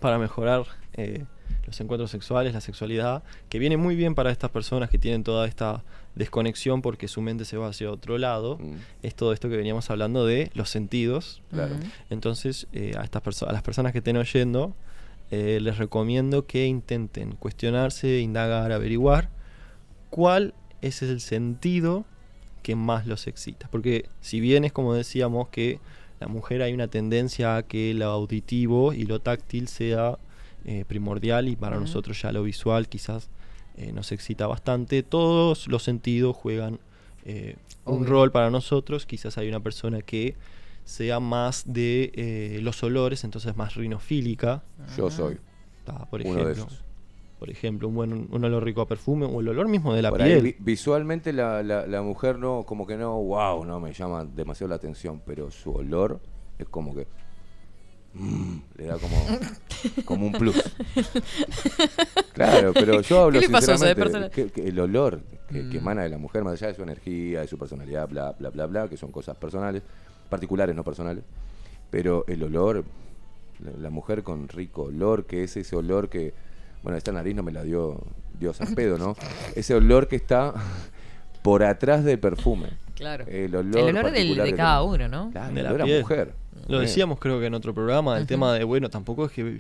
[0.00, 0.64] para mejorar
[0.94, 1.24] eh,
[1.68, 5.46] los encuentros sexuales, la sexualidad, que viene muy bien para estas personas que tienen toda
[5.46, 5.84] esta
[6.14, 9.88] desconexión porque su mente se va hacia otro lado, Mm, es todo esto que veníamos
[9.90, 11.42] hablando de los sentidos.
[11.50, 11.76] claro.
[12.10, 14.74] Entonces, eh, a, estas a las personas que estén oyendo,
[15.30, 19.28] eh, les recomiendo que intenten cuestionarse, indagar, averiguar
[20.10, 22.04] cuál es el sentido
[22.62, 23.68] que más los excita.
[23.70, 25.80] Porque si bien es como decíamos que
[26.20, 30.18] la mujer hay una tendencia a que lo auditivo y lo táctil sea
[30.64, 33.28] eh, primordial y para nosotros ya lo visual quizás
[33.76, 36.78] eh, nos excita bastante, todos los sentidos juegan
[37.24, 39.06] eh, un rol para nosotros.
[39.06, 40.34] Quizás hay una persona que
[40.84, 44.62] sea más de eh, los olores, entonces más rinofílica.
[44.96, 45.38] Yo soy
[45.86, 46.84] Ah, por uno de ejemplo, esos.
[47.38, 50.10] por ejemplo, un buen un olor rico a perfume o el olor mismo de la
[50.10, 50.42] Por ahí, piel.
[50.42, 54.68] vi- visualmente la, la- la mujer no, como que no, wow, no me llama demasiado
[54.68, 56.20] la atención, pero su olor
[56.58, 57.06] es como que
[58.18, 59.16] mm, le da como,
[60.04, 60.62] como un plus.
[62.32, 65.78] Claro, pero yo hablo ¿Qué le pasó a sinceramente, que, que el olor que, que
[65.78, 65.82] Mm.
[65.82, 68.66] emana de la mujer, más allá de su energía, de su personalidad, bla, bla, bla,
[68.66, 69.82] bla, que son cosas personales,
[70.28, 71.24] particulares, no personales,
[71.90, 72.84] pero el olor,
[73.60, 76.34] la, la mujer con rico olor, que es ese olor que,
[76.82, 78.00] bueno, esta nariz no me la dio
[78.38, 79.16] Dios al pedo, ¿no?
[79.56, 80.54] Ese olor que está
[81.42, 82.68] por atrás del perfume.
[82.98, 83.24] Claro.
[83.28, 85.30] El olor, El olor del- de cada uno, ¿no?
[85.30, 86.00] Claro, de la olor a piel.
[86.02, 86.34] mujer.
[86.66, 89.58] Lo Eh, decíamos creo que en otro programa, el tema de, bueno, tampoco es que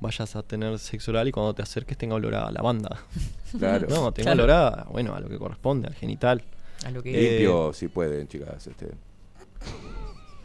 [0.00, 3.00] vayas a tener sexo oral y cuando te acerques tenga olor a lavanda.
[3.58, 3.86] Claro.
[3.88, 4.44] No, tenga Claro.
[4.44, 6.42] olor a, bueno, a lo que corresponde, al genital.
[6.84, 8.66] A lo que Eh, Limpio, si pueden, chicas.
[8.66, 8.88] Este.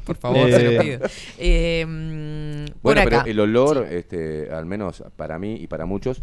[0.06, 1.00] por favor, eh, se lo pido.
[1.38, 3.22] Eh, mm, por Bueno, acá.
[3.26, 6.22] pero el olor, este, al menos para mí y para muchos,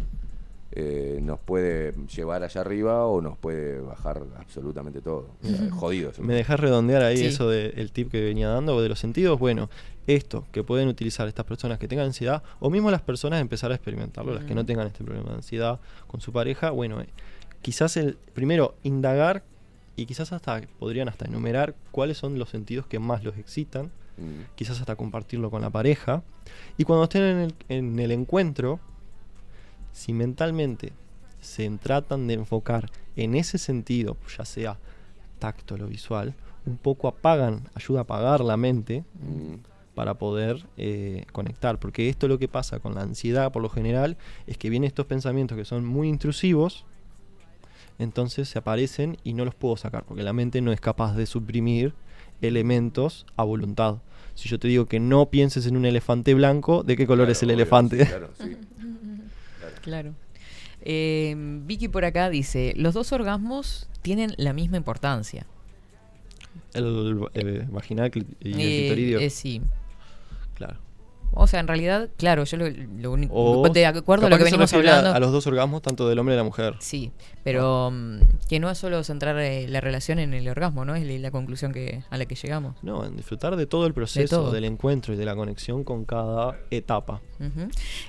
[0.73, 5.29] eh, nos puede llevar allá arriba o nos puede bajar absolutamente todo.
[5.43, 6.11] O sea, jodido.
[6.11, 6.21] eso.
[6.23, 7.25] ¿Me dejas redondear ahí Sí.
[7.25, 9.37] eso del tip que venía dando o de los sentidos?
[9.37, 9.69] Bueno,
[10.07, 13.75] esto que pueden utilizar estas personas que tengan ansiedad o mismo las personas empezar a
[13.75, 17.07] experimentarlo, las que no tengan este problema de ansiedad con su pareja, bueno, eh,
[17.61, 19.43] quizás el primero indagar
[19.95, 24.43] y quizás hasta podrían hasta enumerar cuáles son los sentidos que más los excitan, Mm.
[24.55, 26.21] quizás hasta compartirlo con la pareja
[26.77, 28.79] y cuando estén en el, en el encuentro,
[29.91, 30.93] si mentalmente
[31.39, 34.77] se tratan de enfocar en ese sentido, ya sea
[35.39, 36.35] tacto o visual,
[36.65, 39.55] un poco apagan, ayuda a apagar la mente Mm.
[39.95, 41.79] para poder eh, conectar.
[41.79, 45.05] Porque esto lo que pasa con la ansiedad por lo general es que vienen estos
[45.05, 46.85] pensamientos que son muy intrusivos,
[47.99, 51.25] entonces se aparecen y no los puedo sacar, porque la mente no es capaz de
[51.25, 51.93] suprimir
[52.41, 53.97] elementos a voluntad.
[54.33, 57.31] Si yo te digo que no pienses en un elefante blanco, ¿de qué color Claro,
[57.33, 57.99] es el obvio, elefante?
[58.05, 58.57] sí, claro, sí.
[59.81, 60.13] Claro.
[60.83, 61.35] Eh,
[61.65, 65.45] Vicky por acá dice, los dos orgasmos tienen la misma importancia.
[66.73, 68.19] El, eh, vaginal y
[68.53, 69.19] el Eh, clitoridio.
[69.19, 69.61] eh, sí.
[70.55, 70.77] Claro.
[71.33, 73.63] O sea, en realidad, claro, yo lo, lo único...
[73.69, 75.15] De acuerdo a lo que se venimos refiere a- hablando...
[75.15, 76.75] A, los dos orgasmos, tanto del hombre y de la mujer.
[76.79, 77.11] Sí,
[77.43, 80.93] pero mm, que no es solo centrar eh, la relación en el orgasmo, ¿no?
[80.95, 82.75] Es la- la conclusión que a la que llegamos.
[82.83, 84.51] No, en disfrutar de todo el proceso, todo.
[84.51, 87.21] del encuentro y de la conexión con cada etapa.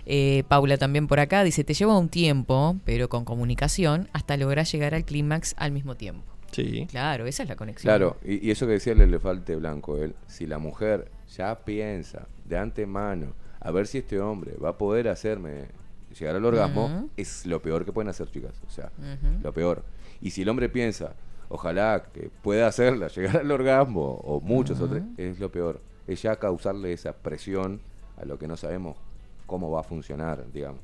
[0.07, 4.67] Eh, Paula también por acá dice, te lleva un tiempo, pero con comunicación, hasta lograr
[4.67, 6.25] llegar al clímax al mismo tiempo.
[6.51, 6.87] Sí.
[6.91, 7.89] Claro, esa es la conexión.
[7.91, 12.27] Claro, y, y eso que decía el elefante blanco, él, si la mujer ya piensa
[12.45, 15.67] de antemano a ver si este hombre va a poder hacerme
[16.19, 18.61] llegar al orgasmo, es lo peor que pueden hacer, chicas.
[18.67, 18.91] O sea,
[19.43, 19.83] lo peor.
[20.21, 21.15] Y si el hombre piensa,
[21.49, 25.81] ojalá que pueda hacerla llegar al orgasmo, o muchos otros, es lo peor.
[26.07, 27.81] Es ya causarle esa presión
[28.21, 28.97] a lo que no sabemos
[29.47, 30.81] cómo va a funcionar, digamos.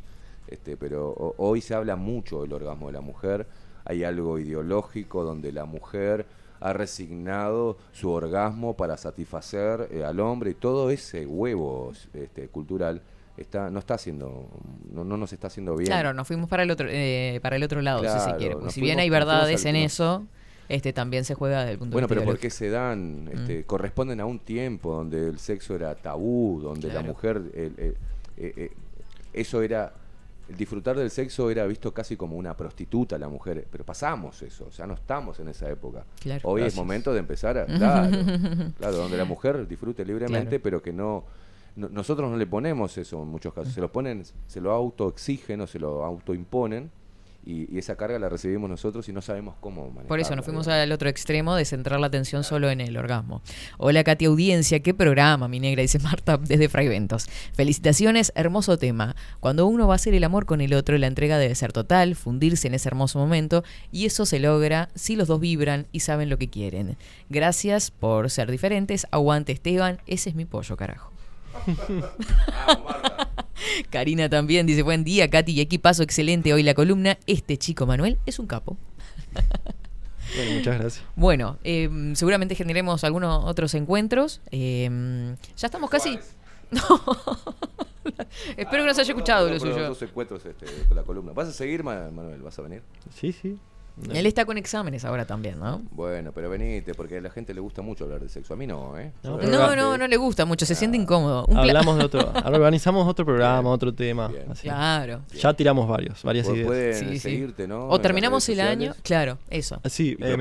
[0.46, 3.46] Este, pero ho- hoy se habla mucho del orgasmo de la mujer.
[3.84, 6.24] Hay algo ideológico donde la mujer
[6.60, 13.01] ha resignado su orgasmo para satisfacer eh, al hombre y todo ese huevo este, cultural
[13.36, 14.48] está no está haciendo
[14.93, 15.86] no, no nos está haciendo bien.
[15.89, 18.55] Claro, nos fuimos para el otro, eh, para el otro lado, si se Claro, quiere.
[18.56, 20.26] porque si bien hay verdades al- en eso,
[20.68, 23.30] este también se juega desde el punto Bueno, de pero vista ¿por qué se dan?
[23.32, 27.01] Este, Corresponden a un tiempo donde el sexo era tabú, donde Claro.
[27.06, 27.97] la mujer, el- el-
[28.36, 28.70] eh, eh,
[29.32, 29.93] eso era,
[30.48, 34.70] el disfrutar del sexo era visto casi como una prostituta la mujer, pero pasamos eso,
[34.70, 36.04] ya no estamos en esa época.
[36.20, 36.48] Claro.
[36.48, 36.74] Hoy Gracias.
[36.74, 38.16] es momento de empezar a, claro,
[38.78, 40.62] claro, donde la mujer disfrute libremente, Claro.
[40.62, 41.24] pero que no,
[41.76, 45.60] no- nosotros no le ponemos eso en muchos casos, se lo ponen, se lo autoexigen
[45.60, 46.90] o se lo autoimponen
[47.48, 50.08] y, y esa carga la recibimos nosotros y no sabemos cómo manejarla.
[50.08, 53.40] Por eso nos fuimos al otro extremo de centrar la atención solo en el orgasmo.
[53.78, 57.26] Hola Katy Audiencia, qué programa, mi negra, dice Marta desde Fragventos.
[57.54, 59.16] Felicitaciones, hermoso tema.
[59.40, 62.16] Cuando uno va a hacer el amor con el otro, la entrega debe ser total,
[62.16, 66.28] fundirse en ese hermoso momento, y eso se logra si los dos vibran y saben
[66.28, 66.98] lo que quieren.
[67.30, 71.17] Gracias por ser diferentes, aguante Esteban, ese es mi pollo, carajo.
[73.90, 77.18] Karina también dice, buen día, Katy, y equipazo excelente hoy la columna.
[77.26, 78.76] Este chico Manuel es un capo.
[80.36, 81.05] Bueno, muchas gracias.
[81.16, 84.43] Bueno, eh, seguramente generemos algunos otros encuentros.
[84.51, 86.18] Eh, ya estamos casi.
[86.70, 86.82] No.
[88.59, 89.89] Espero que no se haya escuchado lo Bueno, pero suyo.
[89.89, 91.32] Dos encuentros este, con la columna.
[91.32, 92.43] ¿Vas a seguir, Ma- Manuel?
[92.43, 92.82] ¿Vas a venir?
[93.14, 93.59] Sí, sí.
[94.12, 95.82] Él está con exámenes ahora también, ¿no?
[95.90, 98.54] Bueno, pero venite, porque a la gente le gusta mucho hablar de sexo.
[98.54, 99.12] A mí no, ¿eh?
[99.22, 99.38] No,
[99.76, 101.44] No, no, le gusta mucho, se siente incómodo.
[101.46, 102.32] Un pla- Hablamos de otro.
[102.44, 104.28] Organizamos otro programa, otro tema.
[104.28, 104.44] Bien.
[104.50, 104.62] así.
[104.62, 105.22] Claro.
[105.34, 106.66] Ya tiramos varios, varias Pu- ideas.
[106.66, 107.18] Pueden Sí, sí.
[107.18, 107.88] seguirte, ¿no?
[107.88, 108.94] O terminamos el año.
[109.02, 109.80] Claro, eso.
[109.82, 110.36] Ah, Sí, eh,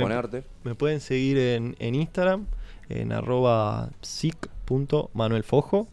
[0.63, 2.45] me, pueden seguir en, en Instagram,
[2.89, 5.87] en arroba sic.manuelfojo.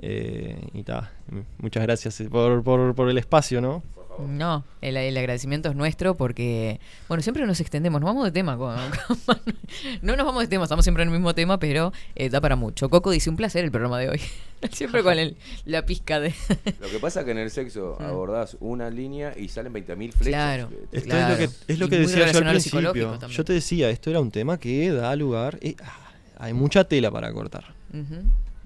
[0.00, 1.10] Eh, y ta,
[1.58, 3.82] muchas gracias eh, por, por, por el espacio, ¿no?
[4.18, 6.78] No, el, el agradecimiento es nuestro porque,
[7.08, 8.56] bueno, siempre nos extendemos, nos vamos de tema.
[8.56, 8.76] con-
[10.02, 12.56] no nos vamos de tema, estamos siempre en el mismo tema, pero eh, da para
[12.56, 12.88] mucho.
[12.90, 14.20] Coco dice, un placer el programa de hoy.
[14.72, 16.32] siempre con el, la pizca de...
[16.80, 18.04] Lo que pasa es que en el sexo Mm.
[18.04, 20.22] abordás una línea y salen 20.000 flechas.
[20.22, 20.70] Claro.
[20.92, 21.34] Esto Claro.
[21.34, 23.18] es lo que, es lo que decía yo al principio.
[23.28, 25.58] Yo te decía, esto era un tema que da lugar.
[25.60, 27.74] eh, ah, hay mucha tela para cortar.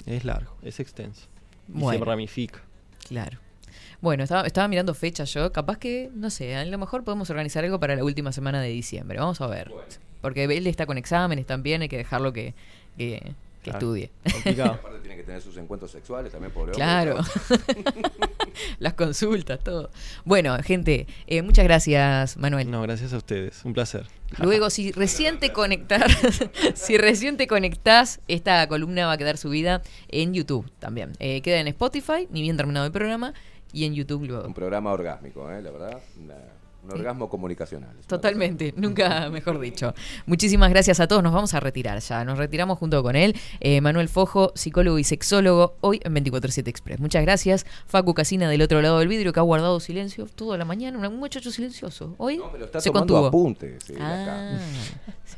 [0.06, 1.26] Es largo, es extenso.
[1.68, 1.98] Y Bueno.
[1.98, 2.60] se ramifica.
[3.08, 3.38] Claro.
[4.00, 5.50] Bueno, estaba, estaba mirando fechas yo.
[5.52, 8.68] Capaz que, no sé, a lo mejor podemos organizar algo para la última semana de
[8.68, 9.18] diciembre.
[9.18, 9.72] Vamos a ver.
[10.20, 12.54] Porque él está con exámenes también, hay que dejarlo que,
[12.96, 13.20] que,
[13.62, 13.78] que Claro.
[13.78, 14.10] estudie.
[14.32, 14.72] Complicado.
[14.80, 16.76] Aparte tiene que tener sus encuentros sexuales también, pobre hombre.
[16.76, 17.18] Claro.
[18.78, 19.90] Las consultas, todo.
[20.24, 22.70] Bueno, gente, eh, muchas gracias, Manuel.
[22.70, 23.64] No, gracias a ustedes.
[23.64, 24.06] Un placer.
[24.38, 26.04] Luego, si recién te conectás,
[26.74, 31.12] si recién te conectás, esta columna va a quedar subida en YouTube también.
[31.18, 33.34] Eh, queda en Spotify, ni bien terminado el programa,
[33.72, 34.46] y en YouTube luego.
[34.46, 35.60] Un programa orgásmico, ¿eh?
[35.62, 35.98] La verdad.
[36.22, 36.34] una-
[36.80, 37.96] un orgasmo comunicacional.
[38.06, 39.92] Totalmente, nunca mejor dicho.
[40.26, 41.24] Muchísimas gracias a todos.
[41.24, 42.24] Nos vamos a retirar ya.
[42.24, 43.34] Nos retiramos junto con él.
[43.58, 47.00] Eh, Manuel Fojo, psicólogo y sexólogo, hoy en 24-7 Express.
[47.00, 47.66] Muchas gracias.
[47.88, 51.06] Facu Casina del otro lado del vidrio que ha guardado silencio toda la mañana.
[51.08, 52.14] Un muchacho silencioso.
[52.16, 53.26] Hoy No, pero está se tomando contuvo.
[53.26, 53.84] apuntes.
[54.00, 54.60] Ah, acá.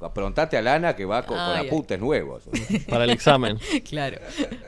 [0.00, 2.44] Aprontate a Lana que va con, apuntes nuevos.
[2.88, 3.58] Para el examen.
[3.88, 4.18] claro.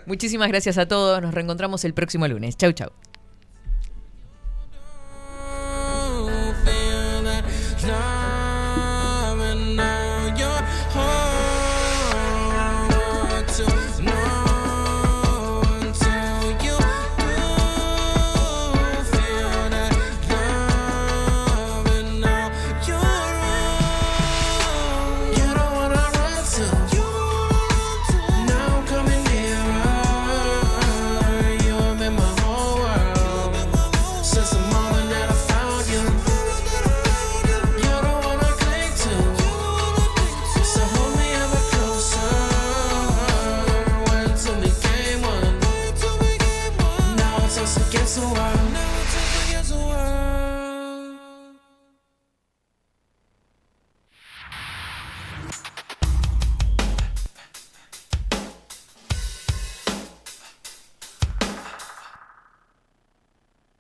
[0.06, 1.20] Muchísimas gracias a todos.
[1.22, 2.56] Nos reencontramos el próximo lunes.
[2.56, 2.90] Chau, chau.